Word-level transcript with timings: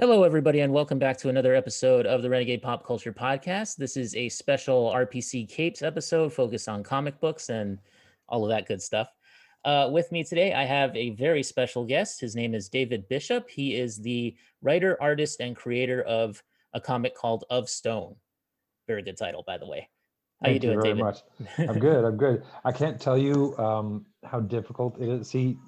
Hello, 0.00 0.22
everybody, 0.22 0.60
and 0.60 0.72
welcome 0.72 0.98
back 0.98 1.18
to 1.18 1.28
another 1.28 1.54
episode 1.54 2.06
of 2.06 2.22
the 2.22 2.30
Renegade 2.30 2.62
Pop 2.62 2.86
Culture 2.86 3.12
Podcast. 3.12 3.76
This 3.76 3.98
is 3.98 4.16
a 4.16 4.30
special 4.30 4.90
RPC 4.90 5.46
Capes 5.46 5.82
episode 5.82 6.32
focused 6.32 6.70
on 6.70 6.82
comic 6.82 7.20
books 7.20 7.50
and 7.50 7.78
all 8.26 8.42
of 8.42 8.48
that 8.48 8.66
good 8.66 8.80
stuff. 8.80 9.12
Uh, 9.62 9.90
with 9.92 10.10
me 10.10 10.24
today, 10.24 10.54
I 10.54 10.64
have 10.64 10.96
a 10.96 11.10
very 11.10 11.42
special 11.42 11.84
guest. 11.84 12.18
His 12.18 12.34
name 12.34 12.54
is 12.54 12.70
David 12.70 13.10
Bishop. 13.10 13.50
He 13.50 13.74
is 13.74 13.98
the 13.98 14.34
writer, 14.62 14.96
artist, 15.02 15.38
and 15.40 15.54
creator 15.54 16.00
of 16.04 16.42
a 16.72 16.80
comic 16.80 17.14
called 17.14 17.44
Of 17.50 17.68
Stone. 17.68 18.16
Very 18.88 19.02
good 19.02 19.18
title, 19.18 19.44
by 19.46 19.58
the 19.58 19.66
way. 19.66 19.90
How 20.40 20.46
Thank 20.46 20.54
you 20.54 20.60
doing, 20.60 20.80
very 20.80 20.94
David? 20.94 21.04
much. 21.04 21.18
I'm 21.58 21.78
good. 21.78 22.06
I'm 22.06 22.16
good. 22.16 22.42
I 22.64 22.72
can't 22.72 22.98
tell 22.98 23.18
you 23.18 23.54
um, 23.58 24.06
how 24.24 24.40
difficult 24.40 24.98
it 24.98 25.10
is. 25.10 25.28
See, 25.28 25.58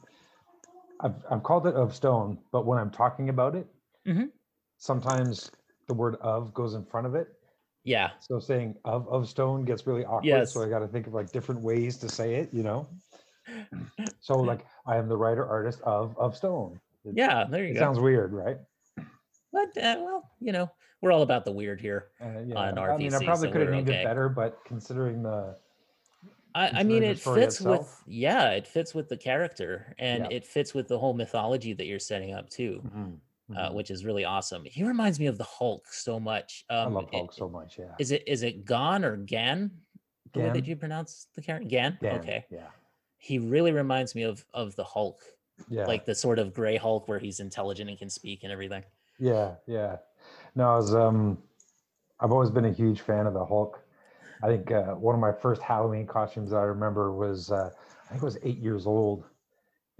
I've, 1.01 1.17
I've 1.31 1.43
called 1.43 1.67
it 1.67 1.75
of 1.75 1.95
stone, 1.95 2.39
but 2.51 2.65
when 2.65 2.79
I'm 2.79 2.91
talking 2.91 3.29
about 3.29 3.55
it, 3.57 3.67
Mhm. 4.07 4.31
sometimes 4.79 5.51
the 5.89 5.95
word 5.95 6.17
of 6.21 6.53
goes 6.55 6.75
in 6.75 6.85
front 6.85 7.07
of 7.07 7.15
it. 7.15 7.29
Yeah, 7.85 8.11
So 8.21 8.39
saying 8.39 8.77
of 8.85 9.09
of 9.09 9.29
stone 9.29 9.65
gets 9.65 9.87
really 9.89 10.05
awkward. 10.05 10.25
Yes. 10.25 10.53
So 10.53 10.63
I 10.63 10.69
got 10.69 10.81
to 10.81 10.89
think 10.89 11.09
of 11.09 11.15
like 11.15 11.33
different 11.33 11.61
ways 11.63 11.97
to 11.99 12.09
say 12.09 12.37
it, 12.37 12.53
you 12.53 12.63
know? 12.63 12.89
So 14.21 14.39
like 14.39 14.65
I 14.87 14.97
am 14.97 15.09
the 15.09 15.17
writer 15.17 15.45
artist 15.45 15.81
of 15.83 16.17
of 16.17 16.37
stone. 16.37 16.81
It, 17.05 17.15
yeah. 17.17 17.45
There 17.51 17.65
you 17.65 17.75
go. 17.75 17.81
sounds 17.81 17.99
weird, 17.99 18.33
right? 18.33 18.59
But 19.53 19.77
uh, 19.77 19.97
well, 19.99 20.31
you 20.41 20.53
know, 20.53 20.71
we're 21.01 21.11
all 21.13 21.23
about 21.23 21.45
the 21.45 21.51
weird 21.53 21.81
here. 21.81 22.09
Uh, 22.21 22.41
yeah. 22.47 22.55
On 22.55 22.79
I 22.79 22.97
mean, 22.97 23.13
I 23.13 23.25
probably 23.25 23.49
so 23.49 23.53
could 23.53 23.63
have 23.63 23.71
named 23.71 23.89
okay. 23.91 24.01
it 24.01 24.05
better, 24.05 24.29
but 24.29 24.61
considering 24.65 25.23
the 25.25 25.57
I, 26.55 26.69
I 26.69 26.83
mean, 26.85 27.03
it 27.03 27.19
fits 27.19 27.61
with 27.61 28.03
yeah, 28.07 28.51
it 28.51 28.67
fits 28.67 28.95
with 28.95 29.09
the 29.09 29.17
character, 29.17 29.95
and 29.99 30.25
Yeah. 30.31 30.37
it 30.37 30.47
fits 30.47 30.73
with 30.75 30.87
the 30.87 30.99
whole 30.99 31.15
mythology 31.15 31.73
that 31.73 31.87
you're 31.87 31.99
setting 31.99 32.33
up 32.33 32.49
too, 32.49 32.83
uh, 33.57 33.71
Mhm. 33.71 33.75
which 33.75 33.91
is 33.91 34.05
really 34.05 34.25
awesome. 34.25 34.65
He 34.65 34.85
reminds 34.85 35.19
me 35.21 35.27
of 35.27 35.39
the 35.39 35.45
Hulk 35.45 35.87
so 35.93 36.19
much. 36.21 36.65
I 36.71 36.83
Um, 36.83 36.95
love 36.95 37.09
i- 37.13 37.17
Hulk 37.17 37.33
so 37.33 37.49
much. 37.49 37.79
Yeah. 37.79 37.95
Is 37.99 38.11
it 38.11 38.23
is 38.27 38.43
it 38.43 38.65
Gon 38.65 39.05
or 39.05 39.17
Gan? 39.17 39.71
The 40.33 40.41
way 40.41 40.51
that 40.51 40.67
you 40.67 40.77
pronounce 40.77 41.27
the 41.35 41.43
character, 41.43 41.69
Gan. 41.69 41.99
Dan, 42.01 42.19
Okay, 42.21 42.47
Yeah. 42.51 42.71
he 43.19 43.39
really 43.39 43.73
reminds 43.73 44.15
me 44.15 44.23
of 44.23 44.45
of 44.55 44.75
the 44.77 44.85
Hulk, 44.85 45.23
Yeah. 45.69 45.87
like 45.87 46.05
the 46.05 46.15
sort 46.15 46.39
of 46.39 46.55
gray 46.55 46.77
Hulk 46.77 47.07
where 47.09 47.19
he's 47.19 47.39
intelligent 47.41 47.91
and 47.91 47.99
can 47.99 48.09
speak 48.11 48.43
and 48.43 48.53
everything. 48.53 48.85
Yeah, 49.19 49.57
yeah. 49.67 49.99
No, 50.55 50.71
I 50.73 50.77
was 50.77 50.95
um 50.95 51.43
I've 52.21 52.33
always 52.33 52.51
been 52.51 52.65
a 52.67 52.73
huge 52.73 53.01
fan 53.01 53.27
of 53.27 53.35
the 53.35 53.45
Hulk. 53.45 53.83
I 54.45 54.47
think 54.49 54.71
uh, 54.71 54.95
one 54.95 55.15
of 55.15 55.21
my 55.21 55.33
first 55.33 55.61
Halloween 55.63 56.07
costumes 56.07 56.53
I 56.53 56.63
remember 56.63 57.13
was 57.13 57.51
uh, 57.53 57.71
I 58.07 58.09
think 58.09 58.23
I 58.23 58.25
was 58.25 58.39
eight 58.43 58.59
years 58.59 58.87
old, 58.87 59.25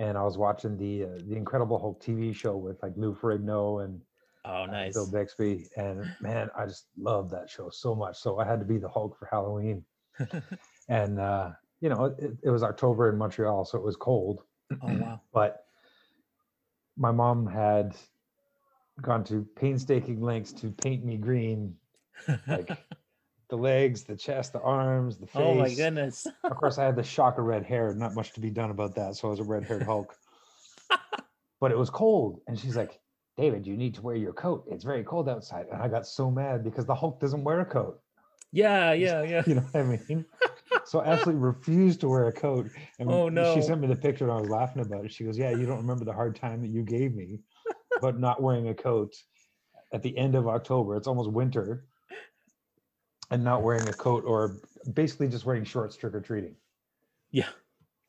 and 0.03 0.19
I 0.19 0.23
was 0.23 0.37
watching 0.37 0.77
the 0.77 1.05
uh, 1.05 1.19
the 1.29 1.37
Incredible 1.37 1.79
Hulk 1.79 2.03
TV 2.03 2.35
show 2.35 2.57
with 2.57 2.83
like 2.83 2.93
Lou 2.97 3.15
Ferrigno 3.15 3.85
and 3.85 4.01
Oh, 4.45 4.63
uh, 4.63 4.67
nice. 4.67 4.95
Bill 4.95 5.07
Bixby, 5.07 5.69
and 5.77 6.05
man, 6.21 6.51
I 6.59 6.67
just 6.67 6.87
loved 6.99 7.31
that 7.31 7.49
show 7.49 7.71
so 7.71 7.95
much. 7.95 8.19
So 8.19 8.41
I 8.41 8.45
had 8.45 8.59
to 8.59 8.67
be 8.67 8.77
the 8.77 8.89
Hulk 8.89 9.17
for 9.17 9.29
Halloween, 9.31 9.85
and 10.89 11.21
uh, 11.21 11.51
you 11.81 11.89
know 11.89 12.07
it, 12.19 12.33
it 12.43 12.51
was 12.51 12.65
October 12.65 13.09
in 13.09 13.19
Montreal, 13.19 13.65
so 13.65 13.79
it 13.79 13.85
was 13.85 13.95
cold, 13.95 14.43
oh 14.83 14.93
wow. 14.95 15.21
but 15.33 15.65
my 16.97 17.13
mom 17.13 17.47
had 17.47 17.95
gone 19.01 19.25
to 19.25 19.47
painstaking 19.57 20.21
lengths 20.21 20.53
to 20.53 20.71
paint 20.71 21.05
me 21.05 21.17
green 21.17 21.77
like 22.47 22.71
the 23.53 23.59
legs 23.59 24.03
the 24.03 24.17
chest 24.17 24.55
the 24.55 24.61
arms 24.63 25.19
the 25.19 25.27
face 25.27 25.43
oh 25.45 25.53
my 25.53 25.69
goodness. 25.75 26.27
of 26.43 26.57
course 26.57 26.79
i 26.79 26.85
had 26.87 26.97
the 26.97 27.03
shock 27.03 27.37
of 27.37 27.45
red 27.45 27.63
hair 27.63 27.93
not 27.95 28.15
much 28.15 28.33
to 28.33 28.41
be 28.41 28.49
done 28.49 28.71
about 28.71 28.95
that 28.95 29.15
so 29.15 29.29
i 29.29 29.31
was 29.31 29.41
a 29.41 29.45
red-haired 29.45 29.83
hulk. 29.83 30.17
But 31.61 31.71
it 31.71 31.77
was 31.77 31.91
cold 31.91 32.41
and 32.49 32.59
she's 32.59 32.77
like 32.77 32.99
david 33.37 33.67
you 33.67 33.77
need 33.77 33.95
to 33.97 34.03
wear 34.03 34.17
your 34.17 34.33
coat. 34.33 34.65
It's 34.71 34.85
very 34.85 35.05
cold 35.05 35.29
outside. 35.29 35.67
And 35.71 35.83
i 35.83 35.87
got 35.87 36.07
so 36.07 36.31
mad 36.31 36.65
because 36.65 36.87
the 36.87 36.95
hulk 36.95 37.21
doesn't 37.21 37.45
wear 37.45 37.61
a 37.61 37.65
coat. 37.67 38.01
Yeah, 38.53 38.93
yeah, 39.05 39.23
yeah. 39.23 39.43
you 39.47 39.55
know 39.57 39.67
what 39.71 39.81
i 39.81 39.85
mean? 39.85 40.25
So 40.87 41.01
I 41.01 41.09
absolutely 41.13 41.43
refused 41.53 42.01
to 42.01 42.09
wear 42.09 42.29
a 42.29 42.33
coat 42.33 42.71
and 42.99 43.11
Oh, 43.11 43.29
no. 43.29 43.55
she 43.55 43.61
sent 43.61 43.83
me 43.83 43.87
the 43.87 43.95
picture 44.07 44.25
and 44.25 44.33
i 44.33 44.41
was 44.41 44.49
laughing 44.49 44.81
about 44.83 45.05
it. 45.05 45.13
She 45.13 45.25
goes 45.25 45.37
yeah 45.37 45.51
you 45.51 45.67
don't 45.67 45.83
remember 45.87 46.07
the 46.07 46.15
hard 46.15 46.35
time 46.37 46.63
that 46.63 46.71
you 46.77 46.83
gave 46.83 47.15
me 47.15 47.41
but 48.01 48.19
not 48.19 48.43
wearing 48.43 48.69
a 48.69 48.75
coat 48.75 49.13
at 49.93 50.03
the 50.03 50.17
end 50.17 50.35
of 50.37 50.49
october. 50.49 50.97
It's 50.97 51.07
almost 51.07 51.31
winter 51.31 51.85
and 53.33 53.43
not 53.43 53.63
wearing 53.63 53.89
a 53.89 53.93
coat 53.93 54.25
or 54.27 54.57
basically 54.95 55.29
just 55.29 55.45
wearing 55.47 55.65
shorts 55.65 55.97
trick-or-treating 55.97 56.55
Yeah, 57.31 57.49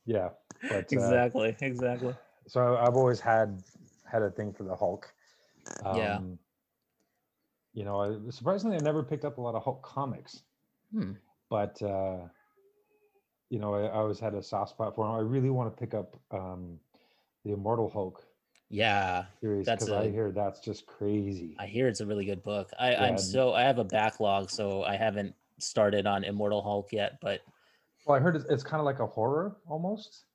yeah 0.06 0.30
but 0.70 0.76
uh, 0.76 0.80
exactly, 0.92 1.56
exactly. 1.62 2.14
so 2.48 2.78
i've 2.78 2.96
always 2.96 3.20
had 3.20 3.64
had 4.06 4.22
a 4.22 4.30
thing 4.30 4.54
for 4.54 4.64
the 4.64 4.76
hulk 4.76 5.14
Yeah. 5.96 6.16
Um, 6.18 6.38
you 7.74 7.84
know 7.86 8.22
surprisingly 8.30 8.78
i 8.78 8.80
never 8.80 9.02
picked 9.04 9.26
up 9.26 9.38
a 9.38 9.42
lot 9.42 9.56
of 9.56 9.64
hulk 9.64 9.82
comics 9.82 10.44
Hmm. 10.92 11.14
but 11.50 11.82
uh, 11.82 12.18
you 13.50 13.60
know, 13.60 13.76
I, 13.76 13.82
I 13.86 13.92
always 13.98 14.20
had 14.20 14.34
a 14.34 14.42
soft 14.42 14.72
spot 14.72 14.96
for 14.96 15.06
him. 15.06 15.16
I 15.16 15.20
really 15.20 15.52
want 15.52 15.72
to 15.72 15.80
pick 15.80 15.94
up 15.94 16.16
um, 16.32 16.80
the 17.46 17.52
Immortal 17.54 17.88
Hulk 17.90 18.24
Yeah, 18.74 19.26
series 19.40 19.68
That's 19.68 19.86
because 19.86 19.96
I 19.96 20.06
a- 20.08 20.10
hear 20.10 20.32
that's 20.32 20.60
just 20.60 20.88
crazy. 20.88 21.56
I 21.60 21.68
hear 21.68 21.88
it's 21.88 22.00
a 22.00 22.08
really 22.08 22.26
good 22.26 22.42
book. 22.42 22.72
I, 22.80 22.94
Yeah, 22.94 23.04
I'm 23.04 23.18
so 23.20 23.54
I 23.54 23.62
have 23.62 23.78
a 23.78 23.84
backlog, 23.84 24.50
so 24.50 24.84
I 24.84 24.96
haven't 24.96 25.36
started 25.60 26.08
on 26.08 26.24
Immortal 26.24 26.64
Hulk 26.64 26.92
yet. 26.92 27.20
But 27.22 27.42
well, 28.08 28.18
I 28.18 28.20
heard 28.20 28.36
it's, 28.36 28.46
it's 28.46 28.64
kind 28.64 28.80
of 28.80 28.86
like 28.86 28.98
a 28.98 29.06
horror 29.06 29.58
almost. 29.68 30.26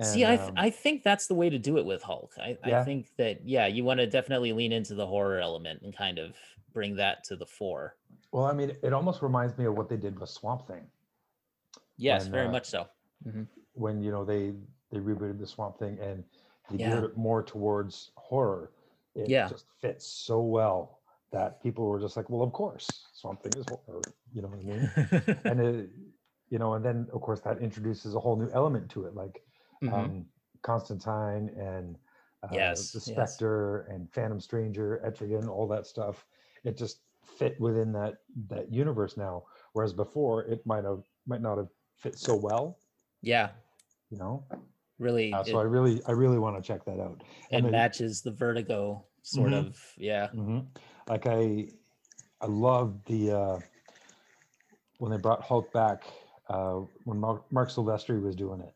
see, 0.00 0.24
I 0.24 0.36
th- 0.36 0.48
um, 0.48 0.54
I 0.56 0.70
think 0.70 1.02
that's 1.02 1.26
the 1.26 1.34
way 1.34 1.50
to 1.50 1.58
do 1.58 1.76
it 1.76 1.84
with 1.84 2.02
Hulk. 2.02 2.34
I, 2.38 2.56
I 2.62 2.84
think 2.84 3.08
that 3.18 3.44
yeah, 3.44 3.66
you 3.66 3.82
want 3.82 3.98
to 3.98 4.06
definitely 4.06 4.52
lean 4.52 4.70
into 4.70 4.94
the 4.94 5.06
horror 5.06 5.40
element 5.40 5.82
and 5.82 5.92
kind 5.96 6.20
of 6.20 6.36
bring 6.72 6.94
that 6.96 7.24
to 7.24 7.34
the 7.34 7.46
fore. 7.46 7.96
well, 8.30 8.44
I 8.44 8.52
mean, 8.52 8.76
it 8.80 8.92
almost 8.92 9.22
reminds 9.22 9.58
me 9.58 9.64
of 9.64 9.74
what 9.76 9.88
they 9.88 9.96
did 9.96 10.20
with 10.20 10.30
Swamp 10.30 10.68
Thing 10.68 10.86
Yes, 11.96 12.22
When, 12.26 12.32
very 12.32 12.46
uh, 12.46 12.52
much 12.52 12.66
so. 12.66 12.86
Mhm. 13.26 13.48
when 13.72 14.00
you 14.04 14.12
know 14.12 14.24
they 14.24 14.52
they 14.92 14.98
rebooted 15.00 15.40
the 15.40 15.46
Swamp 15.48 15.80
Thing 15.80 15.98
and 15.98 16.22
they 16.70 16.78
Yeah. 16.78 16.88
geared 16.90 17.04
it 17.04 17.16
more 17.16 17.42
towards 17.42 18.10
horror. 18.16 18.72
It 19.14 19.28
Yeah. 19.28 19.48
just 19.48 19.66
fits 19.80 20.06
so 20.06 20.40
well 20.40 21.00
that 21.32 21.62
people 21.62 21.86
were 21.86 22.00
just 22.00 22.16
like, 22.16 22.30
well, 22.30 22.42
of 22.42 22.52
course, 22.52 23.08
Swamp 23.12 23.42
Thing 23.42 23.56
is 23.56 23.66
horror. 23.66 24.02
You 24.32 24.42
know 24.42 24.48
what 24.48 24.58
I 24.58 24.62
mean? 24.62 25.40
and 25.44 25.60
it, 25.60 25.90
you 26.50 26.58
know, 26.58 26.74
and 26.74 26.84
then 26.84 27.08
of 27.12 27.20
course 27.20 27.40
that 27.40 27.58
introduces 27.58 28.14
a 28.14 28.20
whole 28.20 28.36
new 28.36 28.50
element 28.50 28.90
to 28.90 29.06
it, 29.06 29.14
like 29.14 29.42
Mhm. 29.82 29.92
um, 29.94 30.26
Constantine 30.62 31.50
and 31.58 31.98
uh, 32.42 32.54
Yes, 32.54 32.92
the 32.92 33.00
yes. 33.00 33.02
Spectre 33.02 33.82
and 33.90 34.10
Phantom 34.12 34.40
Stranger, 34.40 35.00
Etrigan, 35.04 35.48
all 35.48 35.66
that 35.68 35.86
stuff. 35.86 36.26
It 36.64 36.76
just 36.76 37.00
fit 37.22 37.58
within 37.60 37.92
that 37.92 38.18
that 38.48 38.72
universe 38.72 39.16
now. 39.16 39.44
Whereas 39.72 39.92
before, 39.92 40.44
it 40.44 40.64
might 40.66 40.84
have 40.84 41.04
might 41.26 41.40
not 41.42 41.58
have 41.58 41.68
fit 41.96 42.18
so 42.18 42.34
well. 42.34 42.78
yeah, 43.22 43.50
You 44.10 44.18
know, 44.18 44.44
really, 44.98 45.32
uh, 45.32 45.40
it, 45.40 45.46
so 45.48 45.58
I 45.58 45.62
really 45.62 46.00
I 46.06 46.12
really 46.12 46.38
want 46.38 46.56
to 46.56 46.62
check 46.62 46.84
that 46.84 47.00
out. 47.00 47.22
it 47.50 47.56
and 47.56 47.64
then- 47.66 47.72
matches 47.72 48.22
the 48.22 48.30
Vertigo 48.32 49.04
sort 49.22 49.50
Mhm. 49.52 49.66
of. 49.68 49.94
Yeah, 49.96 50.28
Mhm. 50.34 50.66
Like 51.08 51.26
I, 51.26 51.68
I 52.40 52.46
love 52.46 53.04
the 53.04 53.30
uh, 53.32 53.58
when 54.98 55.10
they 55.12 55.18
brought 55.18 55.42
Hulk 55.42 55.72
back 55.72 56.04
uh, 56.48 56.80
when 57.04 57.18
Marc, 57.18 57.50
Marc 57.52 57.68
Silvestri 57.70 58.20
was 58.22 58.34
doing 58.36 58.60
it. 58.60 58.74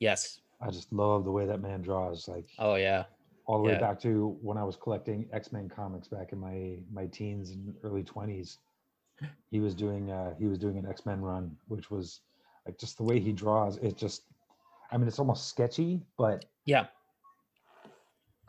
yes. 0.00 0.40
I 0.60 0.70
just 0.70 0.92
love 0.92 1.24
the 1.24 1.32
way 1.32 1.44
that 1.46 1.60
man 1.60 1.82
draws. 1.82 2.28
Like 2.28 2.48
Oh 2.60 2.76
yeah, 2.76 3.04
all 3.46 3.60
the 3.60 3.64
way 3.68 3.78
back 3.80 3.98
to 4.02 4.38
when 4.42 4.56
I 4.56 4.62
was 4.62 4.76
collecting 4.76 5.28
X 5.32 5.50
Men 5.50 5.68
comics 5.68 6.06
back 6.06 6.30
in 6.32 6.38
my 6.38 6.78
my 6.92 7.06
teens 7.06 7.50
and 7.50 7.74
early 7.82 8.04
twenties. 8.04 8.58
He 9.50 9.58
was 9.58 9.74
doing 9.74 10.12
uh, 10.12 10.34
he 10.38 10.46
was 10.46 10.58
doing 10.60 10.78
an 10.78 10.86
X 10.86 11.04
Men 11.04 11.20
run, 11.20 11.56
which 11.66 11.90
was 11.90 12.20
like 12.64 12.78
just 12.78 12.96
the 12.96 13.02
way 13.02 13.18
he 13.18 13.32
draws. 13.32 13.76
It 13.78 13.96
just, 13.96 14.22
I 14.92 14.98
mean, 14.98 15.08
it's 15.08 15.18
almost 15.18 15.48
sketchy, 15.48 16.02
but 16.18 16.44
yeah. 16.66 16.86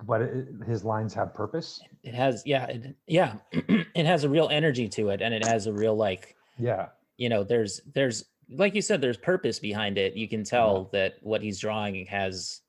but 0.04 0.22
it, 0.22 0.48
his 0.68 0.84
lines 0.84 1.14
have 1.14 1.34
purpose. 1.34 1.82
It 2.04 2.14
has 2.14 2.44
yeah, 2.46 2.66
it, 2.66 2.96
yeah. 3.08 3.36
it 3.52 4.06
has 4.06 4.26
a 4.26 4.30
real 4.30 4.50
energy 4.50 4.90
to 4.90 5.10
it, 5.10 5.22
and 5.22 5.34
it 5.34 5.46
has 5.46 5.68
a 5.68 5.74
real 5.74 5.96
like 5.96 6.36
Yeah, 6.60 6.90
you 7.18 7.30
know 7.30 7.44
there's 7.44 7.80
there's 7.94 8.26
like 8.50 8.76
you 8.76 8.82
said 8.82 9.00
there's 9.00 9.18
purpose 9.18 9.58
behind 9.58 9.98
it 9.98 10.16
you 10.16 10.28
can 10.28 10.44
tell 10.44 10.90
that 10.92 11.16
what 11.22 11.42
he's 11.42 11.60
drawing 11.60 12.06
has 12.08 12.60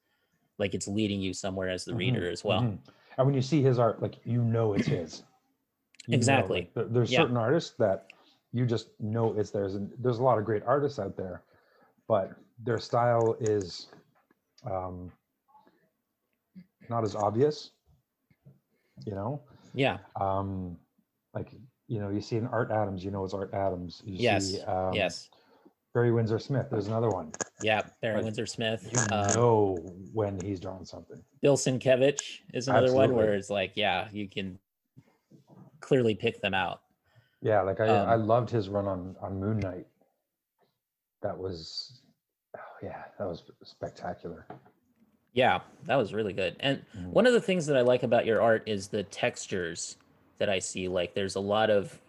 like 0.56 0.72
it's 0.72 0.86
leading 0.86 1.20
you 1.20 1.34
somewhere 1.34 1.68
as 1.68 1.84
the 1.84 1.92
Mhm, 1.92 1.98
reader 1.98 2.30
as 2.30 2.44
well 2.44 2.60
mhm. 2.60 2.78
And 3.18 3.26
when 3.26 3.34
you 3.34 3.42
see 3.42 3.60
his 3.60 3.78
art, 3.78 4.00
like 4.00 4.16
you 4.24 4.42
know 4.42 4.74
it's 4.74 4.86
his. 4.86 5.22
You 6.06 6.12
know, 6.12 6.16
Exactly. 6.16 6.70
like, 6.74 6.92
there's 6.92 7.10
Yeah. 7.10 7.22
certain 7.22 7.36
artists 7.36 7.76
that 7.78 8.12
you 8.52 8.66
just 8.66 8.88
know 9.00 9.32
it's 9.38 9.50
theirs, 9.50 9.74
and 9.74 9.90
there's 9.98 10.18
a 10.18 10.22
lot 10.22 10.38
of 10.38 10.44
great 10.44 10.62
artists 10.64 10.98
out 10.98 11.16
there, 11.16 11.42
but 12.06 12.32
their 12.62 12.78
style 12.78 13.36
is 13.40 13.88
um, 14.64 15.10
not 16.88 17.04
as 17.04 17.14
obvious. 17.14 17.70
You 19.06 19.14
know, 19.14 19.42
yeah 19.74 19.98
um, 20.20 20.78
like 21.34 21.52
you 21.88 22.00
know, 22.00 22.08
you 22.08 22.20
see 22.20 22.36
an 22.36 22.46
Art 22.46 22.70
Adams, 22.70 23.04
you 23.04 23.10
know 23.10 23.24
it's 23.24 23.34
Art 23.34 23.52
Adams. 23.52 24.02
You 24.06 24.18
yes 24.18 24.54
see 24.54 24.60
um, 24.62 24.94
yes 24.94 25.28
Barry 25.92 26.12
Windsor 26.12 26.38
Smith. 26.38 26.66
There's 26.70 26.88
another 26.88 27.10
one. 27.10 27.32
Yeah, 27.60 27.82
Barry 28.02 28.16
Like, 28.16 28.24
Windsor 28.24 28.46
Smith. 28.46 28.88
You 28.92 28.98
Um, 29.10 29.34
know 29.34 29.94
when 30.12 30.40
he's 30.40 30.60
drawing 30.60 30.84
something. 30.84 31.22
Bill 31.40 31.56
Sienkiewicz 31.56 32.40
is 32.52 32.68
another 32.68 32.92
one 32.92 33.14
where 33.14 33.34
it's 33.34 33.50
like, 33.50 33.72
yeah, 33.76 34.08
you 34.12 34.28
can 34.28 34.58
clearly 35.80 36.14
pick 36.14 36.40
them 36.40 36.54
out. 36.54 36.80
Yeah, 37.42 37.60
like 37.60 37.80
I, 37.80 37.86
I 37.86 38.14
Um, 38.14 38.26
loved 38.26 38.50
his 38.50 38.68
run 38.68 38.86
on 38.86 39.16
on 39.20 39.38
Moon 39.38 39.60
Knight. 39.60 39.86
That 41.22 41.38
was, 41.38 42.00
yeah, 42.84 43.04
that 43.18 43.26
was 43.26 43.42
spectacular. 43.64 44.46
Yeah, 45.32 45.60
that 45.86 45.96
was 45.96 46.14
really 46.14 46.32
good. 46.32 46.56
And 46.60 46.84
Mhm. 46.94 47.10
one 47.10 47.26
of 47.26 47.32
the 47.32 47.40
things 47.40 47.66
that 47.66 47.76
I 47.76 47.80
like 47.82 48.02
about 48.04 48.26
your 48.26 48.40
art 48.40 48.62
is 48.66 48.88
the 48.88 49.02
textures 49.02 49.96
that 50.38 50.48
I 50.48 50.60
see. 50.60 50.88
Like 50.88 51.14
there's 51.14 51.34
a 51.36 51.40
lot 51.40 51.70
of 51.70 52.00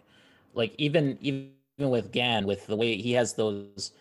like 0.54 0.74
even 0.78 1.18
even 1.22 1.52
with 1.90 2.12
Gan 2.12 2.46
with 2.46 2.66
the 2.66 2.76
way 2.76 2.96
he 2.96 3.12
has 3.12 3.34
those 3.34 3.92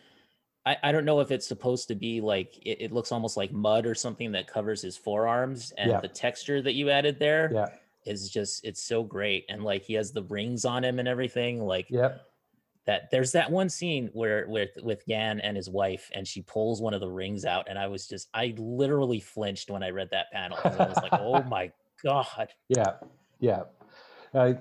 I, 0.66 0.78
I 0.84 0.92
don't 0.94 1.06
know 1.06 1.22
if 1.22 1.32
it's 1.32 1.48
supposed 1.48 1.88
to 1.90 1.96
be 1.96 2.22
like 2.22 2.58
it, 2.66 2.82
it 2.82 2.92
looks 2.94 3.12
almost 3.12 3.38
like 3.38 3.52
mud 3.54 3.86
or 3.88 3.96
something 3.96 4.32
that 4.34 4.48
covers 4.48 4.82
his 4.82 4.98
forearms 4.98 5.74
and 5.78 5.92
Yeah. 5.92 6.02
the 6.02 6.10
texture 6.10 6.62
that 6.62 6.74
you 6.76 6.90
added 6.92 7.20
there 7.20 7.58
Yeah, 7.58 7.70
is 8.06 8.30
just 8.30 8.66
it's 8.66 8.82
so 8.84 9.04
great 9.04 9.46
and 9.50 9.64
like 9.64 9.84
he 9.86 9.96
has 9.96 10.14
the 10.14 10.24
rings 10.24 10.66
on 10.66 10.84
him 10.84 11.00
and 11.00 11.08
everything 11.08 11.62
like 11.66 11.90
yep, 11.90 12.28
that 12.86 13.10
there's 13.12 13.32
that 13.32 13.50
one 13.52 13.70
scene 13.70 14.10
where 14.14 14.46
with 14.48 14.70
with 14.84 15.06
Gan 15.06 15.40
and 15.40 15.58
his 15.58 15.70
wife 15.70 16.10
and 16.14 16.28
she 16.28 16.42
pulls 16.42 16.82
one 16.82 16.94
of 16.94 17.02
the 17.02 17.10
rings 17.10 17.46
out 17.46 17.66
and 17.70 17.78
I 17.80 17.88
was 17.88 18.08
just 18.08 18.30
I 18.34 18.54
literally 18.58 19.20
flinched 19.20 19.70
when 19.70 19.84
I 19.84 19.90
read 19.90 20.10
that 20.12 20.32
panel 20.32 20.58
I 20.64 20.70
was 20.86 20.98
like 21.02 21.14
oh 21.14 21.44
my 21.58 21.72
god 22.04 22.50
yeah, 22.70 22.94
yeah. 23.40 23.64
Uh, 24.34 24.54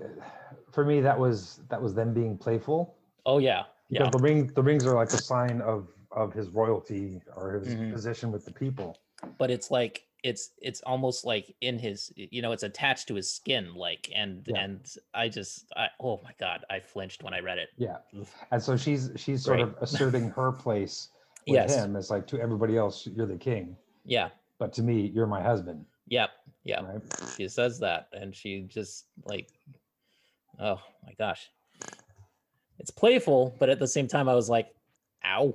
for 0.70 0.84
me, 0.84 1.00
that 1.00 1.18
was 1.18 1.60
that 1.68 1.80
was 1.82 1.94
them 1.94 2.14
being 2.14 2.38
playful. 2.38 2.94
oh 3.26 3.38
yeah 3.38 3.64
yeah 3.88 4.08
the 4.10 4.18
ring, 4.18 4.46
the 4.54 4.62
rings 4.62 4.86
are 4.86 4.94
like 4.94 5.12
a 5.12 5.18
sign 5.18 5.60
of 5.60 5.88
of 6.12 6.32
his 6.32 6.48
royalty 6.50 7.20
or 7.36 7.54
his 7.54 7.74
Mhm. 7.74 7.92
position 7.92 8.30
with 8.32 8.44
the 8.44 8.52
people. 8.52 8.96
but 9.38 9.50
it's 9.50 9.70
like 9.70 10.06
it's 10.24 10.50
it's 10.60 10.80
almost 10.80 11.24
like 11.26 11.54
in 11.60 11.78
his 11.78 12.10
you 12.16 12.40
know 12.42 12.50
it's 12.52 12.62
attached 12.62 13.06
to 13.08 13.14
his 13.14 13.30
skin 13.30 13.74
like 13.74 14.10
and 14.14 14.42
Yeah. 14.48 14.64
and 14.64 14.80
I 15.12 15.28
just 15.28 15.66
I 15.76 15.88
oh 16.00 16.20
my 16.24 16.32
god 16.40 16.64
I 16.70 16.80
flinched 16.80 17.22
when 17.22 17.34
I 17.34 17.40
read 17.40 17.58
it 17.58 17.68
Yeah, 17.76 17.98
and 18.50 18.60
so 18.62 18.76
she's 18.76 19.10
she's 19.16 19.44
sort 19.44 19.60
of 19.60 19.76
asserting 19.80 20.30
her 20.30 20.50
place 20.50 21.10
with 21.46 21.56
Yes. 21.56 21.76
him. 21.76 21.94
It's 21.94 22.08
like 22.10 22.26
to 22.28 22.40
everybody 22.40 22.76
else, 22.78 23.06
you're 23.06 23.26
the 23.26 23.36
king, 23.36 23.76
yeah 24.04 24.30
but 24.58 24.72
to 24.72 24.82
me, 24.82 25.10
you're 25.14 25.26
my 25.26 25.42
husband. 25.42 25.84
yep 26.08 26.30
yeah 26.64 26.80
Right? 26.80 27.02
she 27.36 27.46
says 27.48 27.78
that 27.80 28.08
and 28.12 28.34
she 28.34 28.62
just 28.62 29.04
like 29.26 29.48
oh 30.58 30.80
my 31.04 31.12
gosh 31.18 31.50
it's 32.78 32.90
playful 32.90 33.54
but 33.58 33.68
at 33.68 33.78
the 33.78 33.86
same 33.86 34.08
time 34.08 34.28
i 34.28 34.34
was 34.34 34.48
like 34.48 34.68
ow 35.26 35.54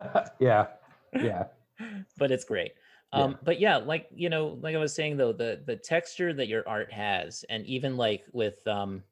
yeah, 0.38 0.66
yeah, 1.14 1.44
but 2.18 2.30
it's 2.30 2.44
great 2.44 2.72
Yeah. 3.12 3.22
um 3.24 3.38
but 3.42 3.58
yeah 3.58 3.76
like 3.78 4.06
you 4.14 4.28
know 4.28 4.58
like 4.60 4.74
i 4.74 4.78
was 4.78 4.94
saying 4.94 5.16
though 5.16 5.32
the 5.32 5.62
the 5.64 5.76
texture 5.76 6.32
that 6.34 6.46
your 6.48 6.68
art 6.68 6.92
has 6.92 7.44
and 7.48 7.64
even 7.66 7.96
like 7.96 8.24
with 8.32 8.66
um 8.66 9.02